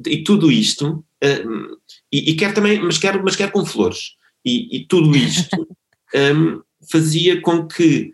e 0.05 0.23
tudo 0.23 0.51
isto, 0.51 1.03
um, 1.23 1.77
e, 2.11 2.31
e 2.31 2.35
quero 2.35 2.53
também, 2.53 2.79
mas 2.79 2.97
quero, 2.97 3.21
mas 3.23 3.35
quero 3.35 3.51
com 3.51 3.65
flores. 3.65 4.11
E, 4.45 4.77
e 4.77 4.85
tudo 4.87 5.15
isto 5.15 5.67
um, 6.15 6.61
fazia 6.91 7.41
com 7.41 7.67
que 7.67 8.11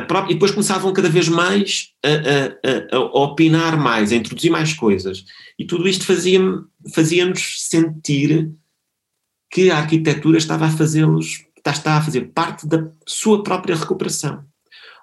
própria, 0.00 0.32
e 0.32 0.34
depois 0.34 0.50
começavam 0.50 0.92
cada 0.92 1.08
vez 1.08 1.28
mais 1.28 1.92
a, 2.04 2.08
a, 2.08 2.96
a, 2.96 2.96
a, 2.96 3.22
opinar 3.22 3.78
mais, 3.78 4.12
a 4.12 4.16
introduzir 4.16 4.50
mais 4.50 4.74
coisas. 4.74 5.24
E 5.58 5.64
tudo 5.64 5.88
isto 5.88 6.04
fazia-nos 6.04 6.66
fazia 6.94 7.32
sentir 7.34 8.52
que 9.50 9.70
a 9.70 9.78
arquitetura 9.78 10.38
estava 10.38 10.66
a 10.66 10.70
fazê-los, 10.70 11.44
está 11.64 11.96
a 11.96 12.02
fazer 12.02 12.32
parte 12.32 12.66
da 12.66 12.90
sua 13.06 13.42
própria 13.42 13.76
recuperação. 13.76 14.44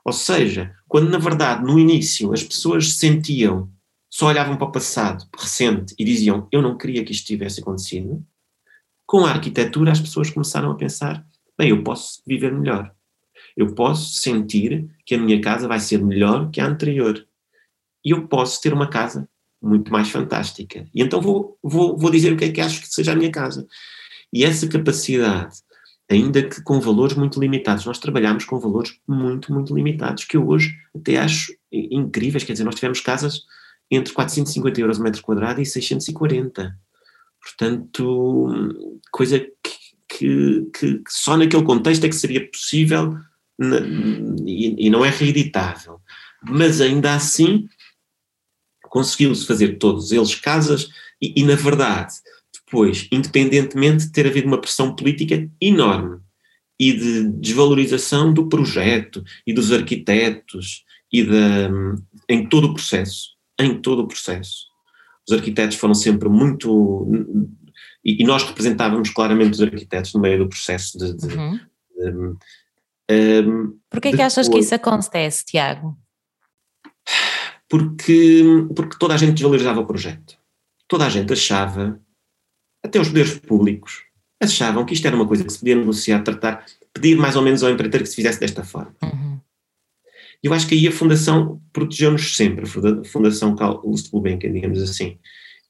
Ou 0.06 0.14
seja, 0.14 0.76
quando 0.88 1.10
na 1.10 1.18
verdade 1.18 1.64
no 1.64 1.80
início 1.80 2.34
as 2.34 2.44
pessoas 2.44 2.94
sentiam, 2.94 3.72
só 4.10 4.28
olhavam 4.28 4.58
para 4.58 4.68
o 4.68 4.72
passado 4.72 5.26
recente 5.36 5.96
e 5.98 6.04
diziam 6.04 6.48
eu 6.52 6.62
não 6.62 6.78
queria 6.78 7.04
que 7.04 7.12
isto 7.12 7.26
tivesse 7.26 7.62
acontecido, 7.62 8.24
Com 9.08 9.26
a 9.26 9.32
arquitetura, 9.32 9.92
as 9.92 10.00
pessoas 10.00 10.30
começaram 10.30 10.72
a 10.72 10.76
pensar: 10.76 11.26
bem, 11.58 11.70
eu 11.70 11.84
posso 11.84 12.22
viver 12.26 12.52
melhor. 12.54 12.94
Eu 13.56 13.74
posso 13.74 14.14
sentir 14.16 14.90
que 15.06 15.16
a 15.16 15.18
minha 15.18 15.40
casa 15.42 15.68
vai 15.68 15.80
ser 15.80 16.04
melhor 16.04 16.50
que 16.50 16.60
a 16.60 16.66
anterior. 16.66 17.26
E 18.04 18.12
eu 18.12 18.28
posso 18.28 18.62
ter 18.62 18.74
uma 18.74 18.90
casa 18.90 19.28
muito 19.62 19.92
mais 19.92 20.10
fantástica. 20.10 20.86
E 20.94 21.02
então 21.02 21.22
vou, 21.22 21.58
vou, 21.64 21.98
vou 21.98 22.12
dizer 22.12 22.34
o 22.34 22.38
que 22.38 22.46
é 22.46 22.52
que 22.52 22.62
acho 22.62 22.82
que 22.82 22.88
seja 22.88 23.14
a 23.14 23.16
minha 23.16 23.32
casa. 23.32 23.66
E 24.32 24.44
essa 24.44 24.68
capacidade, 24.68 25.56
ainda 26.10 26.44
que 26.44 26.62
com 26.64 26.80
valores 26.82 27.16
muito 27.16 27.40
limitados, 27.40 27.86
nós 27.86 28.00
trabalhamos 28.00 28.44
com 28.44 28.60
valores 28.60 29.00
muito, 29.08 29.54
muito 29.54 29.74
limitados, 29.74 30.26
que 30.26 30.36
eu 30.36 30.48
hoje 30.48 30.76
até 30.94 31.18
acho 31.18 31.54
incríveis. 31.72 32.44
Quer 32.44 32.54
dizer, 32.54 32.66
nós 32.66 32.76
tivemos 32.76 33.00
casas 33.00 33.42
entre 33.90 34.14
450 34.14 34.82
euros 34.82 35.00
o 35.00 35.04
metro 35.04 35.22
quadrado 35.22 35.62
e 35.62 35.66
640. 35.66 36.76
Portanto, 37.40 38.84
coisa 39.12 39.40
que, 39.40 39.74
que, 40.10 40.70
que, 40.74 41.04
só 41.08 41.38
naquele 41.38 41.64
contexto 41.64 42.06
é 42.06 42.10
que 42.10 42.16
seria 42.16 42.50
possível 42.50 43.18
e, 43.60 44.88
e 44.88 44.90
não 44.90 45.04
é 45.04 45.10
reeditável. 45.10 46.00
Mas 46.44 46.82
ainda 46.82 47.14
assim 47.14 47.68
conseguiu-se 48.84 49.46
fazer 49.46 49.78
todos 49.78 50.12
eles 50.12 50.36
casas 50.36 50.90
e, 51.22 51.42
e, 51.42 51.44
na 51.44 51.56
verdade, 51.56 52.14
depois, 52.54 53.08
independentemente 53.12 54.06
de 54.06 54.12
ter 54.12 54.28
havido 54.28 54.48
uma 54.48 54.62
pressão 54.62 54.96
política 54.96 55.50
enorme 55.60 56.20
e 56.80 56.92
de 56.94 57.30
desvalorização 57.30 58.34
do 58.34 58.48
projeto 58.48 59.24
e 59.48 59.54
dos 59.54 59.72
arquitetos 59.72 60.84
e 61.12 61.24
de, 61.24 61.70
em 62.28 62.48
todo 62.48 62.66
o 62.66 62.74
processo, 62.74 63.30
em 63.60 63.80
todo 63.80 64.02
o 64.02 64.08
processo. 64.08 64.68
Os 65.28 65.34
arquitetos 65.34 65.78
foram 65.78 65.94
sempre 65.94 66.28
muito 66.28 67.08
e, 68.04 68.22
e 68.22 68.26
nós 68.26 68.44
representávamos 68.44 69.10
claramente 69.10 69.54
os 69.54 69.62
arquitetos 69.62 70.14
no 70.14 70.20
meio 70.20 70.40
do 70.40 70.50
processo 70.50 70.98
de, 70.98 71.14
de, 71.16 71.34
uhum. 71.34 71.60
de 71.96 72.36
um, 73.12 73.78
Porquê 73.90 74.10
é 74.10 74.12
que 74.14 74.22
achas 74.22 74.48
que 74.48 74.60
isso 74.60 74.74
acontece, 74.74 75.46
Tiago? 75.46 75.98
Porque, 77.70 78.44
porque 78.76 78.98
toda 78.98 79.14
a 79.14 79.18
gente 79.18 79.34
desvalorizava 79.34 79.80
o 79.80 79.86
projeto. 79.86 80.38
Toda 80.88 81.06
a 81.06 81.10
gente 81.10 81.34
achava, 81.34 82.00
até 82.84 83.00
os 83.00 83.08
poderes 83.08 83.40
públicos, 83.40 84.04
achavam 84.42 84.86
que 84.86 84.94
isto 84.94 85.06
era 85.06 85.16
uma 85.16 85.28
coisa 85.28 85.44
que 85.44 85.52
se 85.52 85.60
podia 85.60 85.76
negociar, 85.76 86.22
tratar, 86.22 86.66
pedir 86.94 87.18
mais 87.18 87.36
ou 87.36 87.42
menos 87.42 87.64
ao 87.64 87.72
empreiteiro 87.72 88.04
que 88.04 88.10
se 88.10 88.16
fizesse 88.16 88.40
desta 88.40 88.64
forma. 88.64 88.96
Uhum. 89.02 89.40
Eu 90.42 90.54
acho 90.54 90.68
que 90.68 90.76
aí 90.76 90.88
a 90.88 90.92
Fundação 90.92 91.62
protegeu-nos 91.72 92.36
sempre, 92.36 92.66
a 92.66 93.04
Fundação 93.06 93.56
Carlos 93.56 94.08
Gulbenkian, 94.10 94.52
digamos 94.52 94.82
assim, 94.82 95.18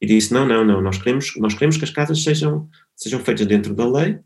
e 0.01 0.05
disse, 0.07 0.33
não, 0.33 0.45
não, 0.45 0.65
não, 0.65 0.81
nós 0.81 0.97
queremos, 0.97 1.33
nós 1.37 1.53
queremos 1.53 1.77
que 1.77 1.83
as 1.85 1.91
casas 1.91 2.21
sejam, 2.21 2.67
sejam 2.95 3.19
feitas 3.19 3.45
dentro 3.45 3.73
da 3.73 3.87
lei 3.87 4.19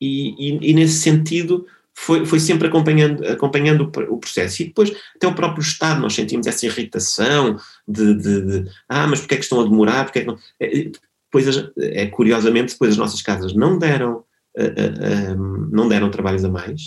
e, 0.00 0.34
e, 0.38 0.70
e 0.70 0.74
nesse 0.74 0.98
sentido 1.00 1.66
foi, 2.00 2.24
foi 2.24 2.40
sempre 2.40 2.66
acompanhando, 2.66 3.26
acompanhando 3.26 3.82
o, 4.08 4.16
processo. 4.16 4.62
E 4.62 4.66
depois, 4.66 4.90
até 5.14 5.26
o 5.26 5.34
próprio 5.34 5.60
Estado, 5.60 6.00
nós 6.00 6.14
sentimos 6.14 6.46
essa 6.46 6.64
irritação 6.64 7.58
de, 7.86 8.14
de, 8.14 8.40
de 8.46 8.70
ah, 8.88 9.06
mas 9.06 9.20
porquê 9.20 9.34
é 9.34 9.38
que 9.38 9.44
estão 9.44 9.60
a 9.60 9.64
demorar? 9.64 10.04
Porquê 10.04 10.20
é 10.20 10.24
não? 10.24 10.38
É, 10.58 10.90
depois, 11.32 11.70
é, 11.78 12.06
curiosamente, 12.06 12.72
depois 12.72 12.92
as 12.92 12.96
nossas 12.96 13.20
casas 13.20 13.54
não 13.54 13.78
deram, 13.78 14.24
uh, 14.56 15.34
uh, 15.34 15.40
um, 15.40 15.68
não 15.70 15.88
deram 15.88 16.10
trabalhos 16.10 16.42
a 16.42 16.48
mais, 16.48 16.80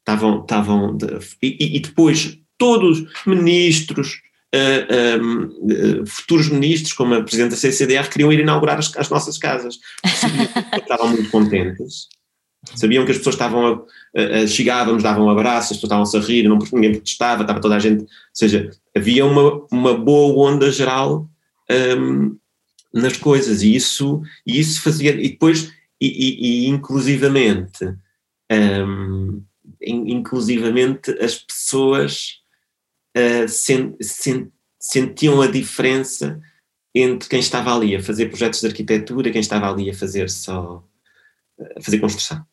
estavam, 0.00 0.42
estavam 0.42 0.96
de, 0.96 1.06
e, 1.40 1.76
e, 1.76 1.80
depois 1.80 2.36
todos 2.58 3.04
ministros, 3.24 4.20
uh, 4.52 5.22
um, 5.22 6.04
futuros 6.06 6.48
ministros, 6.48 6.92
como 6.92 7.14
a 7.14 7.22
Presidente 7.22 7.52
da 7.52 7.56
CCDR, 7.56 8.08
queriam 8.10 8.32
ir 8.32 8.40
inaugurar 8.40 8.78
as, 8.78 8.94
as 8.96 9.08
nossas 9.08 9.38
casas. 9.38 9.78
estavam 10.04 11.08
muito 11.08 11.30
contentes 11.30 12.08
Sabiam 12.74 13.04
que 13.04 13.10
as 13.10 13.18
pessoas 13.18 13.34
estavam 13.34 13.86
a, 14.14 14.20
a, 14.20 14.46
chegávamos, 14.46 15.02
davam 15.02 15.26
um 15.26 15.30
abraço, 15.30 15.72
as 15.72 15.80
pessoas 15.80 16.04
estavam 16.04 16.22
a 16.22 16.26
rir, 16.26 16.48
não, 16.48 16.58
ninguém 16.72 16.92
protestava, 16.92 17.42
estava 17.42 17.60
toda 17.60 17.76
a 17.76 17.78
gente, 17.78 18.02
ou 18.02 18.08
seja, 18.34 18.70
havia 18.94 19.24
uma, 19.24 19.66
uma 19.72 19.96
boa 19.96 20.50
onda 20.50 20.70
geral 20.70 21.28
um, 21.98 22.36
nas 22.92 23.16
coisas 23.16 23.62
e 23.62 23.74
isso, 23.74 24.22
e 24.46 24.60
isso 24.60 24.82
fazia, 24.82 25.12
e 25.12 25.30
depois, 25.30 25.72
e, 26.00 26.06
e, 26.06 26.64
e 26.64 26.68
inclusivamente, 26.68 27.94
um, 28.52 29.42
inclusivamente 29.80 31.12
as 31.12 31.36
pessoas 31.36 32.40
uh, 33.16 33.48
sen, 33.48 33.96
sen, 34.02 34.52
sentiam 34.78 35.40
a 35.40 35.46
diferença 35.46 36.40
entre 36.94 37.28
quem 37.28 37.40
estava 37.40 37.74
ali 37.74 37.94
a 37.94 38.02
fazer 38.02 38.26
projetos 38.26 38.60
de 38.60 38.66
arquitetura 38.66 39.30
quem 39.30 39.40
estava 39.40 39.70
ali 39.70 39.88
a 39.88 39.94
fazer 39.94 40.28
só 40.28 40.84
a 41.76 41.82
fazer 41.82 41.98
construção. 41.98 42.44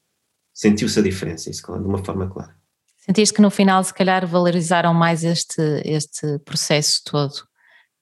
Sentiu-se 0.54 1.00
a 1.00 1.04
diferença, 1.04 1.50
isso 1.50 1.62
de 1.62 1.88
uma 1.88 2.04
forma 2.04 2.30
clara. 2.30 2.56
Sentiste 2.98 3.34
que 3.36 3.42
no 3.42 3.50
final, 3.50 3.84
se 3.84 3.94
calhar, 3.94 4.28
valorizaram 4.28 4.94
mais 4.94 5.24
este, 5.24 5.62
este 5.86 6.40
processo 6.40 7.02
todo 7.06 7.34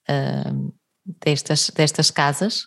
uh, 0.08 0.74
destas, 1.04 1.70
destas 1.70 2.10
casas? 2.10 2.64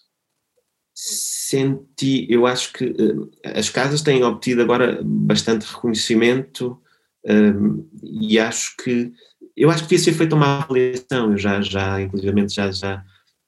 Senti, 0.94 2.28
eu 2.30 2.46
acho 2.46 2.72
que 2.72 2.86
uh, 2.86 3.30
as 3.44 3.70
casas 3.70 4.02
têm 4.02 4.24
obtido 4.24 4.62
agora 4.62 5.02
bastante 5.04 5.66
reconhecimento 5.66 6.82
uh, 7.26 7.90
e 8.04 8.40
acho 8.40 8.76
que, 8.78 9.12
eu 9.58 9.70
acho 9.70 9.84
que 9.84 9.90
devia 9.90 10.04
ser 10.06 10.14
feita 10.14 10.36
uma 10.36 10.60
avaliação, 10.60 11.32
eu 11.32 11.38
já, 11.38 11.62
já 11.62 12.02
inclusive 12.02 12.48
já, 12.48 12.72
já, 12.72 13.04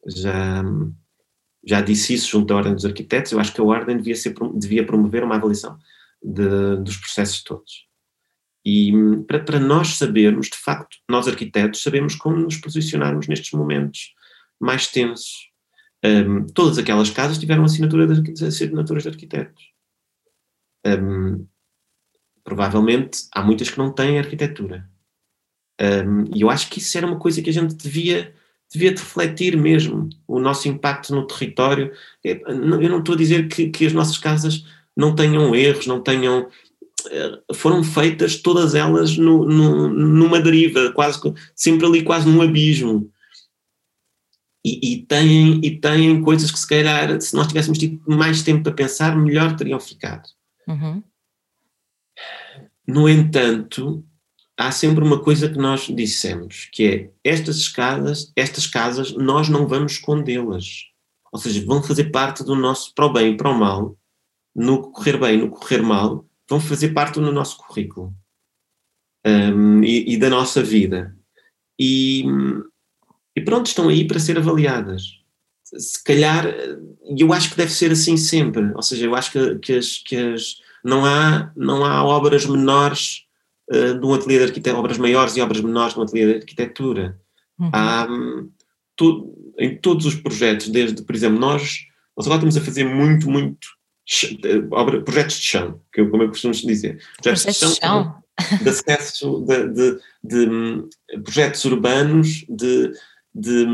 já 0.06 0.63
já 1.63 1.82
disse 1.82 2.13
isso 2.13 2.30
junto 2.30 2.54
à 2.54 2.58
Ordem 2.58 2.74
dos 2.74 2.86
Arquitetos, 2.86 3.32
eu 3.32 3.39
acho 3.39 3.54
que 3.54 3.62
a 3.62 3.63
Ordem 3.63 3.97
devia, 3.97 4.15
ser, 4.15 4.34
devia 4.56 4.86
promover 4.86 5.24
uma 5.24 5.36
avaliação 5.36 5.78
de, 6.21 6.78
dos 6.78 6.97
processos 6.97 7.43
todos. 7.43 7.88
E 8.65 8.91
para, 9.28 9.39
para 9.39 9.60
nós 9.60 9.95
sabermos, 9.95 10.47
de 10.47 10.58
facto, 10.58 10.97
nós 11.10 11.28
arquitetos 11.28 11.82
sabemos 11.82 12.15
como 12.15 12.38
nos 12.38 12.58
posicionarmos 12.58 13.28
nestes 13.28 13.52
momentos 13.52 14.13
mais 14.60 14.88
tensos. 14.88 15.50
Um, 16.04 16.45
todas 16.47 16.78
aquelas 16.78 17.10
casas 17.10 17.38
tiveram 17.38 17.63
assinatura 17.63 18.08
assinaturas 18.47 19.04
de 19.04 19.10
arquitetos. 19.10 19.63
Um, 20.86 21.47
provavelmente 22.43 23.28
há 23.34 23.43
muitas 23.43 23.69
que 23.69 23.78
não 23.78 23.91
têm 23.91 24.19
arquitetura. 24.19 24.89
Um, 25.80 26.26
e 26.36 26.41
eu 26.41 26.50
acho 26.50 26.69
que 26.69 26.80
isso 26.80 26.97
era 26.97 27.08
uma 27.08 27.19
coisa 27.19 27.41
que 27.41 27.50
a 27.50 27.54
gente 27.54 27.76
devia 27.76 28.36
devia 28.71 28.91
refletir 28.91 29.57
mesmo 29.57 30.10
o 30.27 30.39
nosso 30.39 30.67
impacto 30.67 31.13
no 31.13 31.27
território. 31.27 31.91
É, 32.25 32.41
eu 32.47 32.89
não 32.89 32.99
estou 32.99 33.15
a 33.15 33.17
dizer 33.17 33.47
que, 33.47 33.69
que 33.69 33.86
as 33.86 33.93
nossas 33.93 34.17
casas 34.17 34.65
não 34.95 35.13
tenham 35.13 35.53
erros, 35.53 35.88
não 35.88 36.01
tenham. 36.01 36.47
Eh, 37.10 37.39
foram 37.55 37.84
feitas 37.84 38.38
todas 38.38 38.75
elas 38.75 39.17
no, 39.17 39.45
no, 39.45 39.89
numa 39.89 40.39
deriva, 40.39 40.91
quase 40.93 41.19
sempre 41.55 41.86
ali, 41.86 42.03
quase 42.03 42.27
num 42.27 42.41
abismo. 42.41 43.12
E, 44.63 44.93
e, 44.93 45.05
têm, 45.05 45.60
e 45.63 45.79
têm 45.79 46.21
coisas 46.21 46.51
que, 46.51 46.60
se 46.60 46.67
calhar, 46.67 47.19
se 47.19 47.36
nós 47.36 47.47
tivéssemos 47.47 47.79
tido 47.79 47.99
mais 48.05 48.43
tempo 48.43 48.63
para 48.63 48.73
pensar, 48.73 49.17
melhor 49.17 49.55
teriam 49.55 49.79
ficado. 49.79 50.29
Uhum. 50.67 51.03
No 52.88 53.10
entanto, 53.10 54.05
há 54.62 54.71
sempre 54.71 55.04
uma 55.04 55.19
coisa 55.19 55.50
que 55.50 55.58
nós 55.58 55.88
dissemos, 55.88 56.69
que 56.71 56.88
é 56.88 57.10
estas 57.24 57.58
escadas, 57.58 58.32
estas 58.36 58.67
casas, 58.67 59.12
nós 59.13 59.50
não 59.50 59.67
vamos 59.67 59.93
escondê-las. 59.93 60.86
Ou 61.32 61.39
seja, 61.39 61.65
vão 61.65 61.82
fazer 61.82 62.12
parte 62.12 62.43
do 62.43 62.56
nosso, 62.56 62.93
para 62.93 63.06
o 63.06 63.13
bem 63.13 63.34
e 63.34 63.38
para 63.38 63.50
o 63.50 63.58
mal, 63.58 63.97
no 64.56 64.91
correr 64.91 65.17
bem, 65.17 65.38
no 65.38 65.50
correr 65.50 65.82
mal, 65.82 66.26
vão 66.47 66.60
fazer 66.60 66.89
parte 66.89 67.19
do 67.19 67.32
nosso 67.32 67.58
currículo 67.58 68.13
um, 69.26 69.84
e, 69.84 70.13
e, 70.13 70.17
da 70.17 70.30
nossa 70.30 70.62
vida. 70.62 71.15
E, 71.80 72.26
e 73.36 73.41
pronto, 73.41 73.67
estão 73.67 73.89
aí 73.89 74.06
para 74.06 74.19
ser 74.19 74.38
avaliadas. 74.38 75.21
Se 75.63 76.04
calhar, 76.04 76.45
e 76.47 77.21
eu 77.21 77.34
acho 77.34 77.50
que 77.50 77.58
deve 77.58 77.71
ser 77.71 77.91
assim 77.91 78.17
sempre. 78.17 78.71
Ou 78.76 78.84
seja, 78.84 79.06
eu 79.06 79.15
acho 79.15 79.32
que, 79.32 79.60
que, 79.60 79.74
as, 79.74 79.97
que 79.97 80.15
as, 80.15 80.58
não, 80.84 81.06
há, 81.06 81.52
não 81.56 81.84
há 81.86 82.04
obras 82.04 82.45
menores 82.45 83.26
uh, 83.71 83.99
de 83.99 84.05
um 84.05 84.13
ateliê 84.13 84.38
de 84.38 84.43
arquitetura, 84.45 84.79
obras 84.79 84.97
maiores 84.97 85.36
e 85.36 85.41
obras 85.41 85.62
menores 85.62 85.93
de 85.93 85.99
um 85.99 86.03
ateliê 86.03 86.25
de 86.27 86.39
arquitetura. 86.39 87.19
Uhum. 87.60 87.69
Há, 87.73 88.07
tu, 88.95 89.53
em 89.57 89.77
todos 89.77 90.05
os 90.05 90.15
projetos, 90.15 90.69
desde, 90.69 91.01
por 91.03 91.15
exemplo, 91.15 91.39
nós, 91.39 91.79
nós 92.17 92.25
agora 92.25 92.39
estamos 92.39 92.57
a 92.57 92.62
fazer 92.62 92.84
muito, 92.84 93.29
muito 93.29 93.67
obra, 94.71 95.01
projetos 95.01 95.38
de 95.38 95.43
chão, 95.43 95.81
que 95.93 96.01
eu, 96.01 96.10
como 96.10 96.23
eu 96.23 96.29
costumo 96.29 96.53
dizer. 96.53 97.01
Projetos, 97.21 97.43
projetos 97.43 97.73
de 97.73 97.79
chão, 97.79 98.15
de 98.62 98.69
acesso, 98.69 99.45
de, 99.47 99.67
de, 99.69 99.99
de, 100.23 100.45
de 100.45 101.21
projetos 101.23 101.63
urbanos, 101.65 102.45
de, 102.49 102.91
de, 103.34 103.65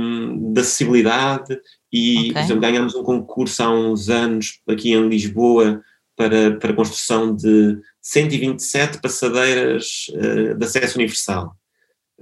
de 0.54 0.60
acessibilidade 0.60 1.60
e, 1.92 2.18
okay. 2.18 2.34
por 2.34 2.42
exemplo, 2.42 2.62
ganhámos 2.62 2.96
um 2.96 3.04
concurso 3.04 3.64
há 3.64 3.70
uns 3.70 4.10
anos 4.10 4.62
aqui 4.68 4.94
em 4.94 5.08
Lisboa 5.08 5.82
para, 6.16 6.58
para 6.58 6.72
a 6.72 6.76
construção 6.76 7.36
de 7.36 7.80
127 8.08 9.02
passadeiras 9.02 10.08
uh, 10.12 10.56
de 10.56 10.66
acesso 10.66 10.98
universal 10.98 11.58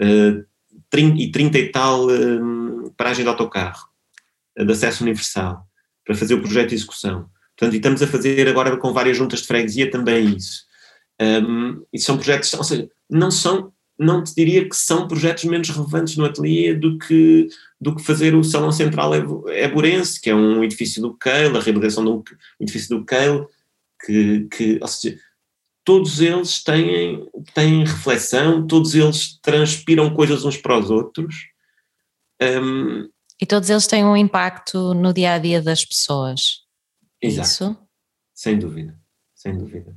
uh, 0.02 0.44
30, 0.90 1.22
e 1.22 1.32
30 1.32 1.58
e 1.60 1.72
tal 1.72 2.08
uh, 2.08 2.92
paragem 2.98 3.24
de 3.24 3.30
autocarro 3.30 3.88
de 4.58 4.72
acesso 4.72 5.04
universal 5.04 5.68
para 6.06 6.16
fazer 6.16 6.34
o 6.34 6.42
projeto 6.42 6.70
de 6.70 6.76
execução. 6.76 7.30
Portanto, 7.58 7.74
e 7.74 7.78
estamos 7.78 8.02
a 8.02 8.08
fazer 8.08 8.48
agora 8.48 8.78
com 8.78 8.94
várias 8.94 9.18
juntas 9.18 9.42
de 9.42 9.48
freguesia 9.48 9.92
também 9.92 10.36
isso. 10.36 10.64
Um, 11.22 11.84
e 11.92 12.00
são 12.00 12.16
projetos, 12.16 12.54
ou 12.54 12.64
seja, 12.64 12.90
não 13.10 13.30
são, 13.30 13.74
não 14.00 14.24
te 14.24 14.34
diria 14.34 14.68
que 14.68 14.76
são 14.76 15.10
projetos 15.10 15.44
menos 15.44 15.70
relevantes 15.70 16.16
no 16.16 16.24
ateliê 16.24 16.74
do 16.74 16.98
que, 16.98 17.50
do 17.82 17.94
que 17.96 18.02
fazer 18.02 18.34
o 18.34 18.46
Salão 18.46 18.72
Central 18.72 19.14
Eburense, 19.50 20.22
que 20.22 20.30
é 20.30 20.36
um 20.36 20.64
edifício 20.64 21.02
do 21.02 21.14
Keil, 21.18 21.58
a 21.58 21.62
reabilitação 21.62 22.06
do 22.06 22.24
edifício 22.62 22.98
do 22.98 23.06
Keil, 23.06 23.46
que, 24.06 24.48
que 24.52 24.80
ou 24.82 24.88
seja, 24.88 25.18
todos 25.86 26.20
eles 26.20 26.64
têm, 26.64 27.30
têm 27.54 27.86
reflexão, 27.86 28.66
todos 28.66 28.96
eles 28.96 29.40
transpiram 29.40 30.14
coisas 30.14 30.44
uns 30.44 30.58
para 30.58 30.78
os 30.78 30.90
outros. 30.90 31.46
Um, 32.42 33.08
e 33.40 33.46
todos 33.46 33.70
eles 33.70 33.86
têm 33.86 34.04
um 34.04 34.18
impacto 34.18 34.94
no 34.96 35.14
dia 35.14 35.34
a 35.34 35.38
dia 35.38 35.62
das 35.62 35.86
pessoas. 35.86 36.66
Exato. 37.22 37.48
Isso? 37.48 37.78
Sem 38.34 38.58
dúvida, 38.58 39.00
sem 39.36 39.58
dúvida. 39.58 39.96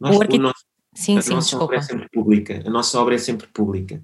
Nós, 0.00 0.16
o 0.16 0.22
arquit... 0.22 0.38
nosso, 0.38 0.64
sim, 0.94 1.18
a 1.18 1.22
sim, 1.22 1.30
nossa 1.30 1.50
desculpa. 1.50 1.64
obra 1.64 1.76
é 1.76 1.82
sempre 1.82 2.08
pública, 2.08 2.62
a 2.66 2.70
nossa 2.70 3.00
obra 3.00 3.14
é 3.14 3.18
sempre 3.18 3.46
pública, 3.48 4.02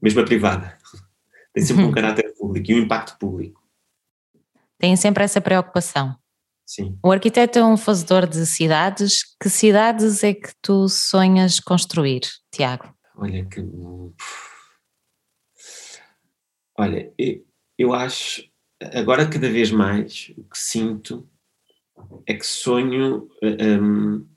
mesmo 0.00 0.20
a 0.20 0.24
privada. 0.24 0.78
Tem 1.52 1.64
sempre 1.64 1.84
um 1.84 1.92
caráter 1.92 2.34
público 2.34 2.70
e 2.70 2.74
um 2.74 2.78
impacto 2.78 3.18
público. 3.18 3.60
Tem 4.78 4.96
sempre 4.96 5.22
essa 5.22 5.40
preocupação. 5.40 6.16
Sim. 6.70 6.96
O 7.02 7.10
arquiteto 7.10 7.58
é 7.58 7.64
um 7.64 7.76
fazedor 7.76 8.28
de 8.28 8.46
cidades. 8.46 9.24
Que 9.42 9.50
cidades 9.50 10.22
é 10.22 10.32
que 10.32 10.50
tu 10.62 10.88
sonhas 10.88 11.58
construir, 11.58 12.20
Tiago? 12.52 12.94
Olha 13.16 13.44
que. 13.44 13.60
Olha, 16.78 17.12
eu 17.76 17.92
acho, 17.92 18.44
agora 18.94 19.28
cada 19.28 19.50
vez 19.50 19.72
mais, 19.72 20.32
o 20.38 20.44
que 20.44 20.56
sinto 20.56 21.28
é 22.24 22.34
que 22.34 22.46
sonho. 22.46 23.28
Um, 23.42 24.28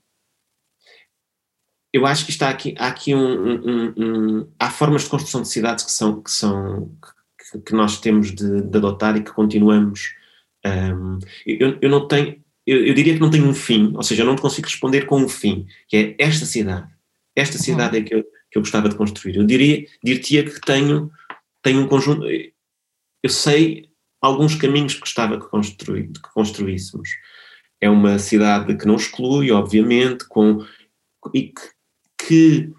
eu 1.92 2.04
acho 2.04 2.24
que 2.24 2.32
está 2.32 2.50
aqui, 2.50 2.74
há 2.76 2.88
aqui 2.88 3.14
um, 3.14 3.20
um, 3.20 3.94
um, 3.96 4.52
há 4.58 4.70
formas 4.70 5.04
de 5.04 5.10
construção 5.10 5.40
de 5.40 5.48
cidades 5.48 5.84
que 5.84 5.92
são 5.92 6.20
que 6.20 6.32
são 6.32 6.98
que, 7.38 7.60
que 7.60 7.72
nós 7.72 8.00
temos 8.00 8.34
de, 8.34 8.60
de, 8.60 8.76
adotar 8.76 9.16
e 9.16 9.22
que 9.22 9.32
continuamos. 9.32 10.16
Um, 10.66 11.18
eu, 11.46 11.78
eu 11.80 11.90
não 11.90 12.08
tenho, 12.08 12.42
eu, 12.66 12.86
eu, 12.86 12.94
diria 12.94 13.14
que 13.14 13.20
não 13.20 13.30
tenho 13.30 13.46
um 13.46 13.54
fim, 13.54 13.92
ou 13.94 14.02
seja, 14.02 14.22
eu 14.22 14.26
não 14.26 14.36
consigo 14.36 14.66
responder 14.66 15.06
com 15.06 15.20
um 15.20 15.28
fim, 15.28 15.66
que 15.88 15.96
é 15.96 16.14
esta 16.18 16.46
cidade. 16.46 16.90
Esta 17.36 17.58
cidade 17.58 17.96
uhum. 17.96 18.02
é 18.02 18.06
que 18.06 18.14
eu, 18.14 18.24
que 18.50 18.58
eu 18.58 18.62
gostava 18.62 18.88
de 18.88 18.96
construir. 18.96 19.36
Eu 19.36 19.44
diria, 19.44 19.86
diria 20.02 20.44
que 20.44 20.60
tenho, 20.60 21.10
tenho 21.62 21.80
um 21.80 21.88
conjunto. 21.88 22.24
Eu 22.26 23.30
sei 23.30 23.88
alguns 24.20 24.54
caminhos 24.54 24.94
que 24.94 25.00
gostava 25.00 25.38
que, 25.38 25.46
construir, 25.48 26.08
que 26.08 26.32
construíssemos 26.32 27.10
é 27.80 27.90
uma 27.90 28.18
cidade 28.18 28.76
que 28.76 28.86
não 28.86 28.96
exclui, 28.96 29.50
obviamente, 29.50 30.26
com, 30.26 30.64
e 31.34 31.52
que, 31.52 31.60
que, 32.26 32.72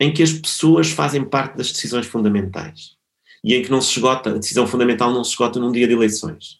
em 0.00 0.12
que 0.12 0.22
as 0.22 0.32
pessoas 0.32 0.90
fazem 0.90 1.24
parte 1.24 1.56
das 1.56 1.70
decisões 1.70 2.06
fundamentais 2.06 2.96
e 3.44 3.54
em 3.54 3.62
que 3.62 3.70
não 3.70 3.80
se 3.80 3.92
esgota, 3.92 4.30
a 4.30 4.38
decisão 4.38 4.66
fundamental 4.66 5.12
não 5.12 5.24
se 5.24 5.30
esgota 5.30 5.58
num 5.58 5.72
dia 5.72 5.86
de 5.86 5.94
eleições. 5.94 6.59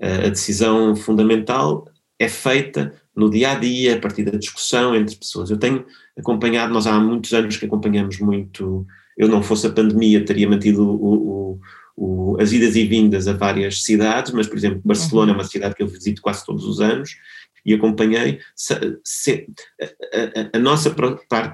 A 0.00 0.28
decisão 0.28 0.94
fundamental 0.96 1.88
é 2.18 2.28
feita 2.28 2.94
no 3.14 3.30
dia 3.30 3.52
a 3.52 3.54
dia, 3.54 3.96
a 3.96 4.00
partir 4.00 4.24
da 4.24 4.36
discussão 4.36 4.94
entre 4.94 5.16
pessoas. 5.16 5.50
Eu 5.50 5.56
tenho 5.56 5.84
acompanhado, 6.18 6.72
nós 6.72 6.86
há 6.86 6.98
muitos 6.98 7.32
anos 7.32 7.56
que 7.56 7.66
acompanhamos 7.66 8.18
muito, 8.18 8.86
eu 9.16 9.28
não 9.28 9.42
fosse 9.42 9.66
a 9.66 9.72
pandemia, 9.72 10.24
teria 10.24 10.48
mantido 10.48 10.84
o, 10.84 11.52
o 11.54 11.60
o, 11.96 12.36
as 12.40 12.52
idas 12.52 12.76
e 12.76 12.86
vindas 12.86 13.28
a 13.28 13.32
várias 13.32 13.82
cidades, 13.82 14.32
mas, 14.32 14.46
por 14.46 14.56
exemplo, 14.56 14.80
Barcelona 14.84 15.32
uhum. 15.32 15.38
é 15.38 15.40
uma 15.42 15.48
cidade 15.48 15.74
que 15.74 15.82
eu 15.82 15.88
visito 15.88 16.20
quase 16.20 16.44
todos 16.44 16.64
os 16.64 16.80
anos 16.80 17.16
e 17.64 17.72
acompanhei. 17.72 18.40
Se, 18.54 18.74
se, 19.04 19.46
a, 19.80 19.84
a, 19.84 20.56
a, 20.56 20.58
nossa 20.58 20.90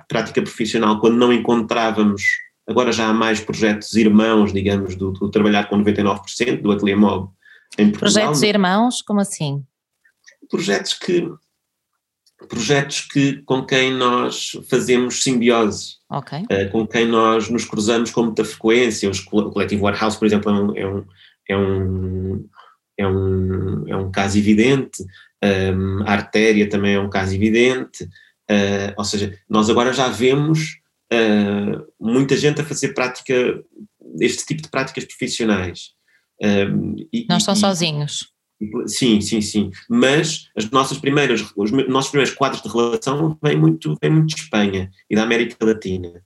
prática 0.08 0.42
profissional, 0.42 0.98
quando 1.00 1.16
não 1.16 1.32
encontrávamos, 1.32 2.22
agora 2.66 2.90
já 2.92 3.08
há 3.08 3.12
mais 3.12 3.40
projetos 3.40 3.94
irmãos, 3.94 4.52
digamos, 4.52 4.96
do, 4.96 5.12
do 5.12 5.30
trabalhar 5.30 5.68
com 5.68 5.78
99%, 5.82 6.62
do 6.62 6.72
Ateliê 6.72 6.96
Mob 6.96 7.30
Portugal. 7.76 7.98
Projetos 7.98 8.42
irmãos, 8.42 9.02
como 9.02 9.20
assim? 9.20 9.64
Projetos 10.48 10.94
que 10.94 11.30
projetos 12.48 13.02
que, 13.02 13.42
com 13.42 13.64
quem 13.64 13.92
nós 13.92 14.52
fazemos 14.68 15.22
simbiose, 15.22 15.96
okay. 16.08 16.42
uh, 16.42 16.70
com 16.70 16.86
quem 16.86 17.06
nós 17.06 17.48
nos 17.48 17.64
cruzamos 17.64 18.10
com 18.10 18.24
muita 18.24 18.44
frequência. 18.44 19.10
o 19.10 19.50
coletivo 19.50 19.84
Warehouse, 19.84 20.18
por 20.18 20.26
exemplo, 20.26 20.50
é 20.50 20.54
um, 20.54 21.04
é 21.46 21.56
um, 21.56 22.48
é 22.98 23.06
um, 23.06 23.86
é 23.88 23.96
um, 23.96 24.08
é 24.08 24.10
caso 24.10 24.38
evidente, 24.38 25.04
um, 25.42 26.02
a 26.04 26.12
artéria 26.12 26.68
também 26.68 26.94
é 26.94 27.00
um 27.00 27.10
caso 27.10 27.34
evidente, 27.34 28.04
uh, 28.04 28.94
ou 28.96 29.04
seja, 29.04 29.38
nós 29.48 29.68
agora 29.68 29.92
já 29.92 30.08
vemos 30.08 30.80
uh, 31.12 31.86
muita 32.00 32.36
gente 32.36 32.60
a 32.60 32.64
fazer 32.64 32.94
prática, 32.94 33.34
este 34.20 34.46
tipo 34.46 34.62
de 34.62 34.68
práticas 34.68 35.04
profissionais. 35.04 35.92
Um, 36.42 36.96
e, 37.12 37.26
Não 37.28 37.36
estão 37.36 37.54
e, 37.54 37.56
sozinhos. 37.56 38.30
Sim, 38.86 39.20
sim, 39.20 39.40
sim. 39.40 39.70
Mas 39.88 40.48
as 40.56 40.70
nossas 40.70 40.98
primeiras, 40.98 41.44
os 41.56 41.70
nossos 41.88 42.10
primeiros 42.10 42.34
quadros 42.34 42.62
de 42.62 42.68
relação 42.68 43.38
vêm 43.42 43.56
muito, 43.56 43.96
vêm 44.00 44.10
muito 44.10 44.34
de 44.34 44.42
Espanha 44.42 44.90
e 45.08 45.16
da 45.16 45.22
América 45.22 45.64
Latina. 45.64 46.22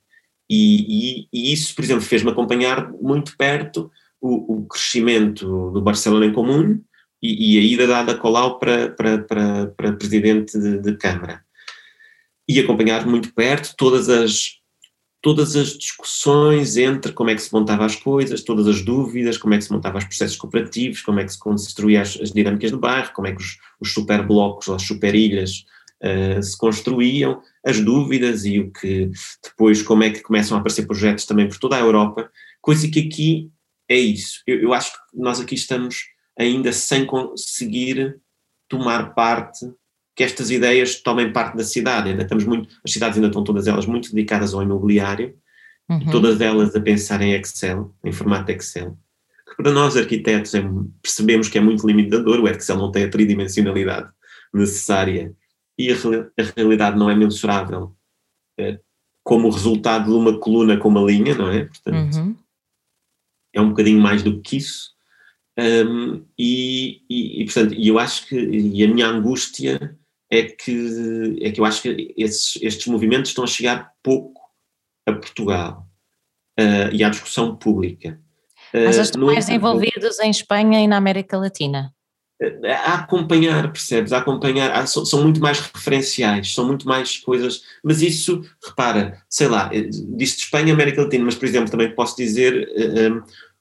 E, 0.50 1.22
e, 1.22 1.28
e 1.32 1.52
isso, 1.52 1.74
por 1.74 1.84
exemplo, 1.84 2.02
fez-me 2.02 2.30
acompanhar 2.30 2.92
muito 2.92 3.36
perto 3.36 3.90
o, 4.20 4.56
o, 4.56 4.66
crescimento 4.66 5.70
do 5.70 5.80
Barcelona 5.80 6.26
em 6.26 6.32
Comum 6.32 6.80
e, 7.22 7.56
e 7.56 7.58
a 7.58 7.62
ida 7.62 7.86
da 7.86 8.00
Ada 8.00 8.16
Colau 8.16 8.58
para, 8.58 8.90
para, 8.90 9.18
para, 9.18 9.66
para 9.68 9.92
presidente 9.92 10.58
de, 10.58 10.78
de 10.78 10.96
Câmara. 10.96 11.42
E 12.48 12.60
acompanhar 12.60 13.06
muito 13.06 13.32
perto 13.32 13.74
todas 13.76 14.08
as 14.08 14.60
todas 15.24 15.56
as 15.56 15.68
discussões 15.68 16.76
entre 16.76 17.10
como 17.10 17.30
é 17.30 17.34
que 17.34 17.40
se 17.40 17.50
montava 17.50 17.86
as 17.86 17.96
coisas, 17.96 18.42
todas 18.42 18.68
as 18.68 18.82
dúvidas, 18.82 19.38
como 19.38 19.54
é 19.54 19.56
que 19.56 19.64
se 19.64 19.72
montava 19.72 19.96
os 19.96 20.04
processos 20.04 20.36
cooperativos, 20.36 21.00
como 21.00 21.18
é 21.18 21.24
que 21.24 21.32
se 21.32 21.38
construía 21.38 22.02
as, 22.02 22.20
as 22.20 22.30
dinâmicas 22.30 22.70
do 22.70 22.78
bairro, 22.78 23.10
como 23.14 23.26
é 23.26 23.32
que 23.32 23.40
os, 23.40 23.58
os 23.80 23.94
superblocos 23.94 24.68
ou 24.68 24.74
as 24.74 24.82
superilhas 24.82 25.64
uh, 26.02 26.42
se 26.42 26.54
construíam, 26.58 27.40
as 27.64 27.80
dúvidas 27.80 28.44
e 28.44 28.60
o 28.60 28.70
que 28.70 29.10
depois 29.42 29.80
como 29.80 30.02
é 30.02 30.10
que 30.10 30.20
começam 30.20 30.58
a 30.58 30.60
aparecer 30.60 30.86
projetos 30.86 31.24
também 31.24 31.48
por 31.48 31.56
toda 31.56 31.76
a 31.76 31.80
Europa, 31.80 32.30
coisa 32.60 32.86
que 32.86 33.00
aqui 33.00 33.50
é 33.88 33.96
isso. 33.96 34.42
Eu, 34.46 34.60
eu 34.60 34.74
acho 34.74 34.92
que 34.92 34.98
nós 35.14 35.40
aqui 35.40 35.54
estamos 35.54 36.04
ainda 36.38 36.70
sem 36.70 37.06
conseguir 37.06 38.20
tomar 38.68 39.14
parte 39.14 39.72
que 40.14 40.22
estas 40.22 40.50
ideias 40.50 41.00
tomem 41.00 41.32
parte 41.32 41.56
da 41.56 41.64
cidade. 41.64 42.10
Ainda 42.10 42.22
estamos 42.22 42.44
muito, 42.44 42.68
as 42.84 42.92
cidades 42.92 43.16
ainda 43.16 43.28
estão 43.28 43.42
todas 43.42 43.66
elas 43.66 43.86
muito 43.86 44.14
dedicadas 44.14 44.54
ao 44.54 44.62
imobiliário, 44.62 45.34
uhum. 45.88 46.10
todas 46.10 46.40
elas 46.40 46.74
a 46.74 46.80
pensar 46.80 47.20
em 47.20 47.32
Excel, 47.32 47.94
em 48.04 48.12
formato 48.12 48.50
Excel. 48.52 48.96
Que 49.48 49.62
para 49.62 49.72
nós 49.72 49.96
arquitetos 49.96 50.54
é, 50.54 50.64
percebemos 51.02 51.48
que 51.48 51.58
é 51.58 51.60
muito 51.60 51.86
limitador, 51.86 52.40
o 52.40 52.48
Excel 52.48 52.76
não 52.76 52.92
tem 52.92 53.04
a 53.04 53.10
tridimensionalidade 53.10 54.08
necessária 54.52 55.34
e 55.76 55.90
a, 55.90 55.94
a 55.94 56.42
realidade 56.56 56.96
não 56.96 57.10
é 57.10 57.16
mensurável 57.16 57.96
é, 58.58 58.78
como 59.24 59.50
resultado 59.50 60.04
de 60.04 60.12
uma 60.12 60.38
coluna 60.38 60.76
com 60.76 60.88
uma 60.88 61.02
linha, 61.02 61.34
não 61.34 61.50
é? 61.50 61.64
Portanto, 61.64 62.16
uhum. 62.16 62.36
é 63.52 63.60
um 63.60 63.70
bocadinho 63.70 64.00
mais 64.00 64.22
do 64.22 64.40
que 64.40 64.58
isso. 64.58 64.94
Um, 65.58 66.24
e, 66.38 67.02
e, 67.08 67.42
e, 67.42 67.44
portanto, 67.44 67.74
eu 67.74 67.98
acho 67.98 68.26
que, 68.26 68.36
e 68.36 68.84
a 68.84 68.88
minha 68.88 69.06
angústia 69.06 69.96
é 70.30 70.42
que, 70.44 71.38
é 71.40 71.50
que 71.50 71.60
eu 71.60 71.64
acho 71.64 71.82
que 71.82 72.14
esses, 72.16 72.58
estes 72.62 72.86
movimentos 72.86 73.30
estão 73.30 73.44
a 73.44 73.48
chegar 73.48 73.92
pouco 74.02 74.40
a 75.06 75.12
Portugal 75.12 75.86
uh, 76.58 76.92
e 76.92 77.04
à 77.04 77.08
discussão 77.08 77.56
pública. 77.56 78.20
Uh, 78.72 78.88
Achas 78.88 79.10
que 79.10 79.18
mais 79.18 79.48
envolvidos 79.48 80.18
em 80.20 80.30
Espanha 80.30 80.80
e 80.80 80.86
na 80.86 80.96
América 80.96 81.36
Latina? 81.36 81.94
Uh, 82.42 82.66
a 82.66 82.94
acompanhar, 82.94 83.70
percebes? 83.70 84.12
A 84.12 84.18
acompanhar, 84.18 84.72
a, 84.72 84.86
são, 84.86 85.04
são, 85.04 85.22
muito 85.22 85.40
mais 85.40 85.60
referenciais, 85.60 86.54
são 86.54 86.66
muito 86.66 86.86
mais 86.86 87.18
coisas, 87.18 87.62
mas 87.82 88.02
isso, 88.02 88.42
repara, 88.66 89.22
sei 89.28 89.48
lá, 89.48 89.70
eh, 89.72 89.88
disse 90.16 90.38
Espanha 90.38 90.68
e 90.68 90.72
América 90.72 91.02
Latina, 91.02 91.24
mas 91.24 91.36
por 91.36 91.46
exemplo 91.46 91.70
também 91.70 91.94
posso 91.94 92.16
dizer 92.16 92.68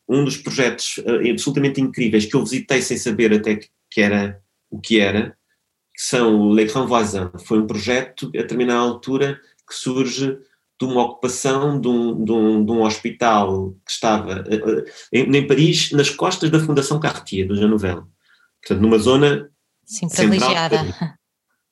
um 0.07 0.25
dos 0.25 0.37
projetos 0.37 0.99
absolutamente 1.29 1.79
incríveis 1.79 2.25
que 2.25 2.35
eu 2.35 2.43
visitei 2.43 2.81
sem 2.81 2.97
saber 2.97 3.33
até 3.33 3.59
que 3.89 4.01
era 4.01 4.41
o 4.69 4.79
que 4.79 4.99
era, 4.99 5.37
são 6.03 6.51
Les 6.51 6.71
Grands 6.71 6.89
Voisins. 6.89 7.29
Foi 7.45 7.59
um 7.59 7.67
projeto, 7.67 8.27
a 8.27 8.41
determinada 8.41 8.79
altura, 8.79 9.39
que 9.67 9.75
surge 9.75 10.37
de 10.79 10.85
uma 10.85 11.03
ocupação 11.03 11.79
de 11.79 11.87
um, 11.87 12.23
de 12.23 12.31
um, 12.31 12.65
de 12.65 12.71
um 12.71 12.81
hospital 12.83 13.71
que 13.85 13.91
estava 13.91 14.41
uh, 14.41 14.83
em, 15.11 15.35
em, 15.35 15.47
Paris, 15.47 15.91
nas 15.91 16.09
costas 16.09 16.49
da 16.49 16.59
Fundação 16.59 16.99
Cartier, 16.99 17.47
do 17.47 17.55
Jean 17.55 17.69
Nouvel. 17.69 18.05
Portanto, 18.61 18.81
numa 18.81 18.97
zona 18.97 19.49
Sim, 19.85 20.09
privilegiada. 20.09 20.77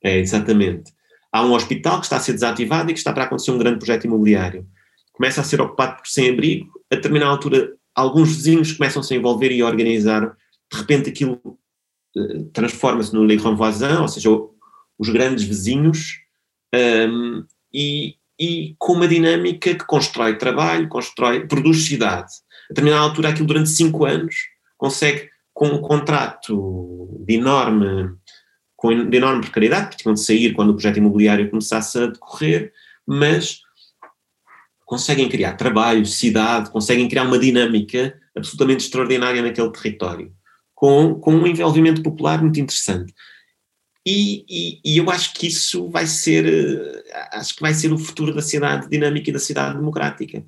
É, 0.04 0.18
exatamente. 0.18 0.92
Há 1.32 1.46
um 1.46 1.54
hospital 1.54 2.00
que 2.00 2.06
está 2.06 2.18
a 2.18 2.20
ser 2.20 2.34
desativado 2.34 2.90
e 2.90 2.94
que 2.94 3.00
está 3.00 3.14
para 3.14 3.26
acontecer 3.26 3.52
um 3.52 3.58
grande 3.60 3.78
projeto 3.78 4.06
imobiliário. 4.06 4.66
Começa 5.14 5.42
a 5.42 5.44
ser 5.44 5.62
ocupado 5.62 5.98
por 5.98 6.08
sem-abrigo, 6.08 6.68
a 6.92 6.96
determinada 6.96 7.32
altura 7.32 7.72
alguns 7.94 8.36
vizinhos 8.36 8.72
começam 8.72 9.04
-se 9.04 9.14
a 9.14 9.18
envolver 9.18 9.52
e 9.52 9.62
a 9.62 9.66
organizar, 9.68 10.36
de 10.72 10.78
repente 10.78 11.10
aquilo 11.10 11.40
transforma-se 12.53 13.14
no 13.14 13.24
Le 13.24 13.38
Grand 13.38 13.55
Voisin, 13.55 13.97
ou 14.01 14.07
seja, 14.07 14.30
os 14.97 15.09
grandes 15.09 15.43
vizinhos, 15.43 16.20
um, 16.74 17.43
e, 17.74 18.16
e 18.39 18.76
com 18.78 18.93
uma 18.93 19.07
dinâmica 19.07 19.74
que 19.76 19.86
constrói 19.86 20.38
trabalho, 20.38 20.89
constrói, 20.89 21.47
produz 21.47 21.86
cidade. 21.86 22.32
A 22.70 22.74
determinada 22.74 23.03
altura, 23.03 23.30
aquilo 23.30 23.47
durante 23.47 23.70
cinco 23.70 24.05
anos, 24.05 24.36
consegue, 24.78 25.30
com 25.53 25.68
um 25.68 25.82
contrato 25.82 27.24
de 27.26 27.36
enorme, 27.36 28.16
com, 28.76 29.09
de 29.09 29.18
enorme 29.18 29.41
precariedade, 29.41 29.88
porque 29.88 30.03
tinham 30.03 30.14
de 30.14 30.22
sair 30.22 30.53
quando 30.53 30.70
o 30.70 30.74
projeto 30.74 30.97
imobiliário 30.97 31.49
começasse 31.49 31.97
a 31.97 32.07
decorrer, 32.07 32.72
mas 33.05 33.59
conseguem 34.86 35.30
criar 35.30 35.53
trabalho, 35.53 36.05
cidade, 36.05 36.70
conseguem 36.70 37.07
criar 37.07 37.24
uma 37.24 37.39
dinâmica 37.39 38.20
absolutamente 38.36 38.84
extraordinária 38.86 39.41
naquele 39.41 39.72
território, 39.72 40.34
com, 40.82 41.14
com 41.14 41.36
um 41.36 41.46
envolvimento 41.46 42.02
popular 42.02 42.42
muito 42.42 42.60
interessante. 42.60 43.14
E, 44.04 44.44
e, 44.50 44.82
e, 44.84 44.98
eu 44.98 45.12
acho 45.12 45.32
que 45.36 45.46
isso 45.46 45.88
vai 45.92 46.08
ser, 46.08 46.44
eh, 46.44 47.30
acho 47.34 47.56
que 47.56 47.62
vai 47.62 47.72
ser 47.72 47.94
o 47.94 48.00
futuro 48.00 48.34
da 48.34 48.42
cidade 48.42 48.90
dinâmica 48.90 49.30
e 49.30 49.34
da 49.34 49.38
cidade 49.38 49.78
democrática. 49.78 50.44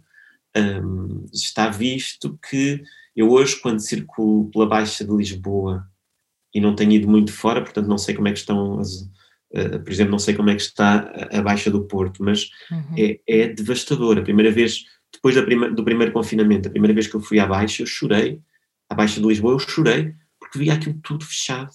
Um, 0.58 1.28
está 1.32 1.70
visto 1.70 2.40
que 2.50 2.82
eu 3.16 3.30
hoje, 3.30 3.62
quando 3.62 3.80
circulo 3.80 4.50
pela 4.50 4.66
Baixa 4.66 5.06
de 5.06 5.12
Lisboa, 5.12 5.88
e 6.52 6.60
não 6.60 6.76
tenho 6.76 6.94
ido 6.94 7.08
muito 7.08 7.32
fora, 7.32 7.62
portanto 7.62 7.88
não 7.88 8.00
sei 8.00 8.16
como 8.16 8.28
é 8.28 8.32
que 8.32 8.40
estão 8.40 8.80
as, 8.80 9.08
Uh, 9.56 9.80
por 9.84 9.92
exemplo, 9.92 10.10
não 10.10 10.18
sei 10.18 10.34
como 10.34 10.50
é 10.50 10.56
que 10.56 10.64
está 10.64 11.14
a, 11.32 11.40
Baixa 11.44 11.70
do 11.70 11.84
Porto, 11.84 12.24
mas 12.24 12.50
uhum. 12.72 12.96
é, 12.98 13.20
é 13.28 13.48
devastador. 13.50 14.18
A 14.18 14.24
primeira 14.24 14.50
vez, 14.50 14.84
depois 15.14 15.40
prima, 15.42 15.70
do 15.70 15.84
primeiro 15.84 16.12
confinamento, 16.12 16.68
a 16.68 16.72
primeira 16.72 16.92
vez 16.92 17.06
que 17.06 17.14
eu 17.14 17.22
fui 17.22 17.40
à 17.40 17.46
Baixa, 17.46 17.84
eu 17.84 17.86
chorei, 17.86 18.42
à 18.90 18.96
Baixa 18.96 19.22
de 19.22 19.28
Lisboa, 19.28 19.54
eu 19.54 19.60
chorei, 19.60 20.16
porque 20.54 20.60
via 20.60 20.74
aquilo 20.74 21.00
tudo 21.02 21.26
fechado, 21.26 21.72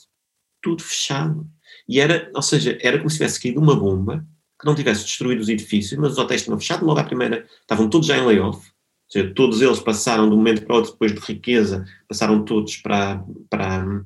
tudo 0.63 0.83
fechado. 0.83 1.47
E 1.89 1.99
era, 1.99 2.31
ou 2.33 2.43
seja, 2.43 2.79
era 2.81 2.99
como 2.99 3.11
se 3.11 3.17
tivesse 3.17 3.43
caído 3.43 3.61
uma 3.61 3.75
bomba 3.75 4.25
que 4.61 4.67
não 4.67 4.75
tivesse 4.75 5.05
destruído 5.05 5.41
os 5.41 5.49
edifícios, 5.49 5.99
mas 6.01 6.13
os 6.13 6.19
hotéis 6.19 6.45
tinham 6.45 6.59
fechado 6.59 6.85
logo 6.85 6.99
à 6.99 7.05
primeira, 7.05 7.47
estavam 7.61 7.89
todos 7.89 8.07
já 8.07 8.17
em 8.17 8.25
layoff, 8.25 8.59
ou 8.59 8.73
seja, 9.09 9.33
todos 9.35 9.63
eles 9.63 9.79
passaram 9.81 10.29
de 10.29 10.35
um 10.35 10.37
momento 10.37 10.65
para 10.65 10.77
outro, 10.77 10.93
depois 10.93 11.13
de 11.13 11.21
riqueza, 11.21 11.85
passaram 12.09 12.45
todos 12.45 12.77
para, 12.77 13.25
para 13.49 14.05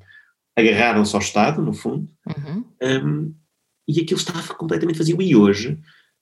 agarraram-se 0.56 1.14
ao 1.14 1.22
Estado, 1.22 1.62
no 1.62 1.72
fundo, 1.72 2.08
uhum. 2.26 2.64
um, 2.82 3.34
e 3.88 4.00
aquilo 4.00 4.20
estava 4.20 4.54
completamente 4.54 4.98
vazio. 4.98 5.20
E 5.22 5.34
hoje, 5.34 5.78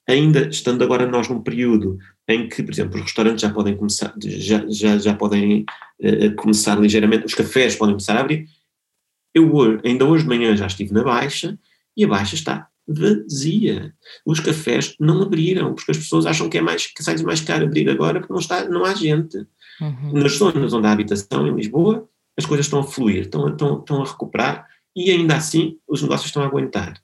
ainda 0.08 0.48
estando 0.48 0.82
agora 0.82 1.06
nós 1.06 1.28
num 1.28 1.42
período 1.42 1.98
em 2.28 2.48
que, 2.48 2.62
por 2.62 2.72
exemplo, 2.72 2.96
os 2.96 3.02
restaurantes 3.02 3.42
já 3.42 3.50
podem 3.50 3.76
começar, 3.76 4.14
já, 4.22 4.64
já, 4.68 4.98
já 4.98 5.14
podem 5.14 5.64
uh, 6.00 6.34
começar 6.36 6.78
ligeiramente, 6.78 7.26
os 7.26 7.34
cafés 7.34 7.76
podem 7.76 7.94
começar 7.94 8.16
a 8.16 8.20
abrir, 8.20 8.48
eu 9.34 9.80
ainda 9.84 10.04
hoje 10.04 10.24
de 10.24 10.28
manhã 10.28 10.56
já 10.56 10.66
estive 10.66 10.92
na 10.92 11.04
Baixa 11.04 11.58
e 11.96 12.04
a 12.04 12.08
Baixa 12.08 12.34
está 12.34 12.68
vazia. 12.86 13.94
Os 14.26 14.40
cafés 14.40 14.96
não 14.98 15.22
abriram, 15.22 15.74
porque 15.74 15.92
as 15.92 15.98
pessoas 15.98 16.26
acham 16.26 16.48
que 16.48 16.58
é 16.58 16.60
mais, 16.60 16.86
que 16.86 17.02
sai 17.02 17.16
mais 17.22 17.40
caro 17.40 17.64
abrir 17.64 17.88
agora 17.88 18.20
porque 18.20 18.32
não, 18.32 18.40
está, 18.40 18.68
não 18.68 18.84
há 18.84 18.94
gente. 18.94 19.36
Uhum. 19.80 20.12
Nas 20.14 20.32
zonas 20.32 20.72
onde 20.72 20.86
há 20.86 20.92
habitação, 20.92 21.46
em 21.46 21.54
Lisboa, 21.54 22.08
as 22.36 22.44
coisas 22.44 22.66
estão 22.66 22.80
a 22.80 22.84
fluir, 22.84 23.22
estão, 23.22 23.48
estão, 23.48 23.78
estão 23.78 24.02
a 24.02 24.06
recuperar 24.06 24.66
e 24.94 25.10
ainda 25.10 25.36
assim 25.36 25.78
os 25.86 26.02
negócios 26.02 26.26
estão 26.26 26.42
a 26.42 26.46
aguentar. 26.46 27.00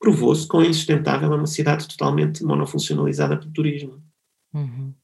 Provou-se 0.00 0.48
que 0.48 0.56
é 0.56 0.66
insustentável 0.66 1.30
uma 1.30 1.46
cidade 1.46 1.86
totalmente 1.86 2.42
monofuncionalizada 2.42 3.36
pelo 3.36 3.52
turismo. 3.52 4.02
Uhum. 4.52 4.94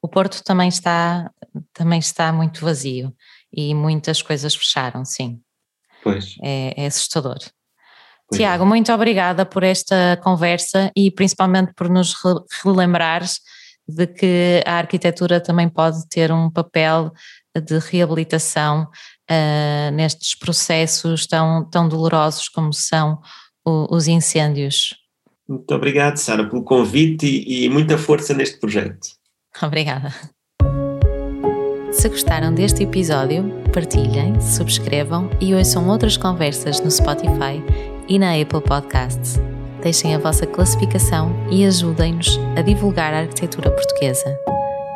O 0.00 0.08
Porto 0.08 0.42
também 0.44 0.68
está, 0.68 1.30
também 1.72 1.98
está 1.98 2.32
muito 2.32 2.64
vazio 2.64 3.14
e 3.52 3.74
muitas 3.74 4.22
coisas 4.22 4.54
fecharam, 4.54 5.04
sim. 5.04 5.40
Pois. 6.02 6.36
É, 6.42 6.84
é 6.84 6.86
assustador. 6.86 7.38
Pois 8.28 8.38
Tiago, 8.38 8.64
é. 8.64 8.66
muito 8.66 8.92
obrigada 8.92 9.44
por 9.44 9.62
esta 9.62 10.18
conversa 10.22 10.90
e 10.96 11.10
principalmente 11.10 11.72
por 11.74 11.88
nos 11.88 12.14
relembrares 12.64 13.40
de 13.86 14.06
que 14.06 14.62
a 14.64 14.74
arquitetura 14.78 15.40
também 15.40 15.68
pode 15.68 16.08
ter 16.08 16.32
um 16.32 16.50
papel 16.50 17.12
de 17.54 17.78
reabilitação 17.78 18.88
uh, 19.32 19.90
nestes 19.92 20.34
processos 20.34 21.26
tão, 21.26 21.68
tão 21.70 21.88
dolorosos 21.88 22.48
como 22.48 22.72
são 22.72 23.18
o, 23.64 23.94
os 23.94 24.06
incêndios. 24.06 24.94
Muito 25.48 25.74
obrigado, 25.74 26.16
Sara, 26.16 26.48
pelo 26.48 26.62
convite 26.62 27.26
e, 27.26 27.64
e 27.64 27.68
muita 27.68 27.98
força 27.98 28.34
neste 28.34 28.58
projeto. 28.58 29.08
Obrigada. 29.62 30.14
Se 31.92 32.08
gostaram 32.08 32.54
deste 32.54 32.84
episódio, 32.84 33.44
partilhem, 33.72 34.40
subscrevam 34.40 35.28
e 35.40 35.54
ouçam 35.54 35.86
outras 35.88 36.16
conversas 36.16 36.80
no 36.80 36.90
Spotify 36.90 37.62
e 38.08 38.18
na 38.18 38.32
Apple 38.32 38.62
Podcasts. 38.62 39.38
Deixem 39.82 40.14
a 40.14 40.18
vossa 40.18 40.46
classificação 40.46 41.30
e 41.50 41.66
ajudem-nos 41.66 42.38
a 42.56 42.62
divulgar 42.62 43.12
a 43.12 43.20
arquitetura 43.20 43.70
portuguesa. 43.70 44.38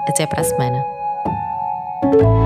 Até 0.09 0.27
para 0.27 0.41
a 0.41 0.45
semana. 0.45 2.46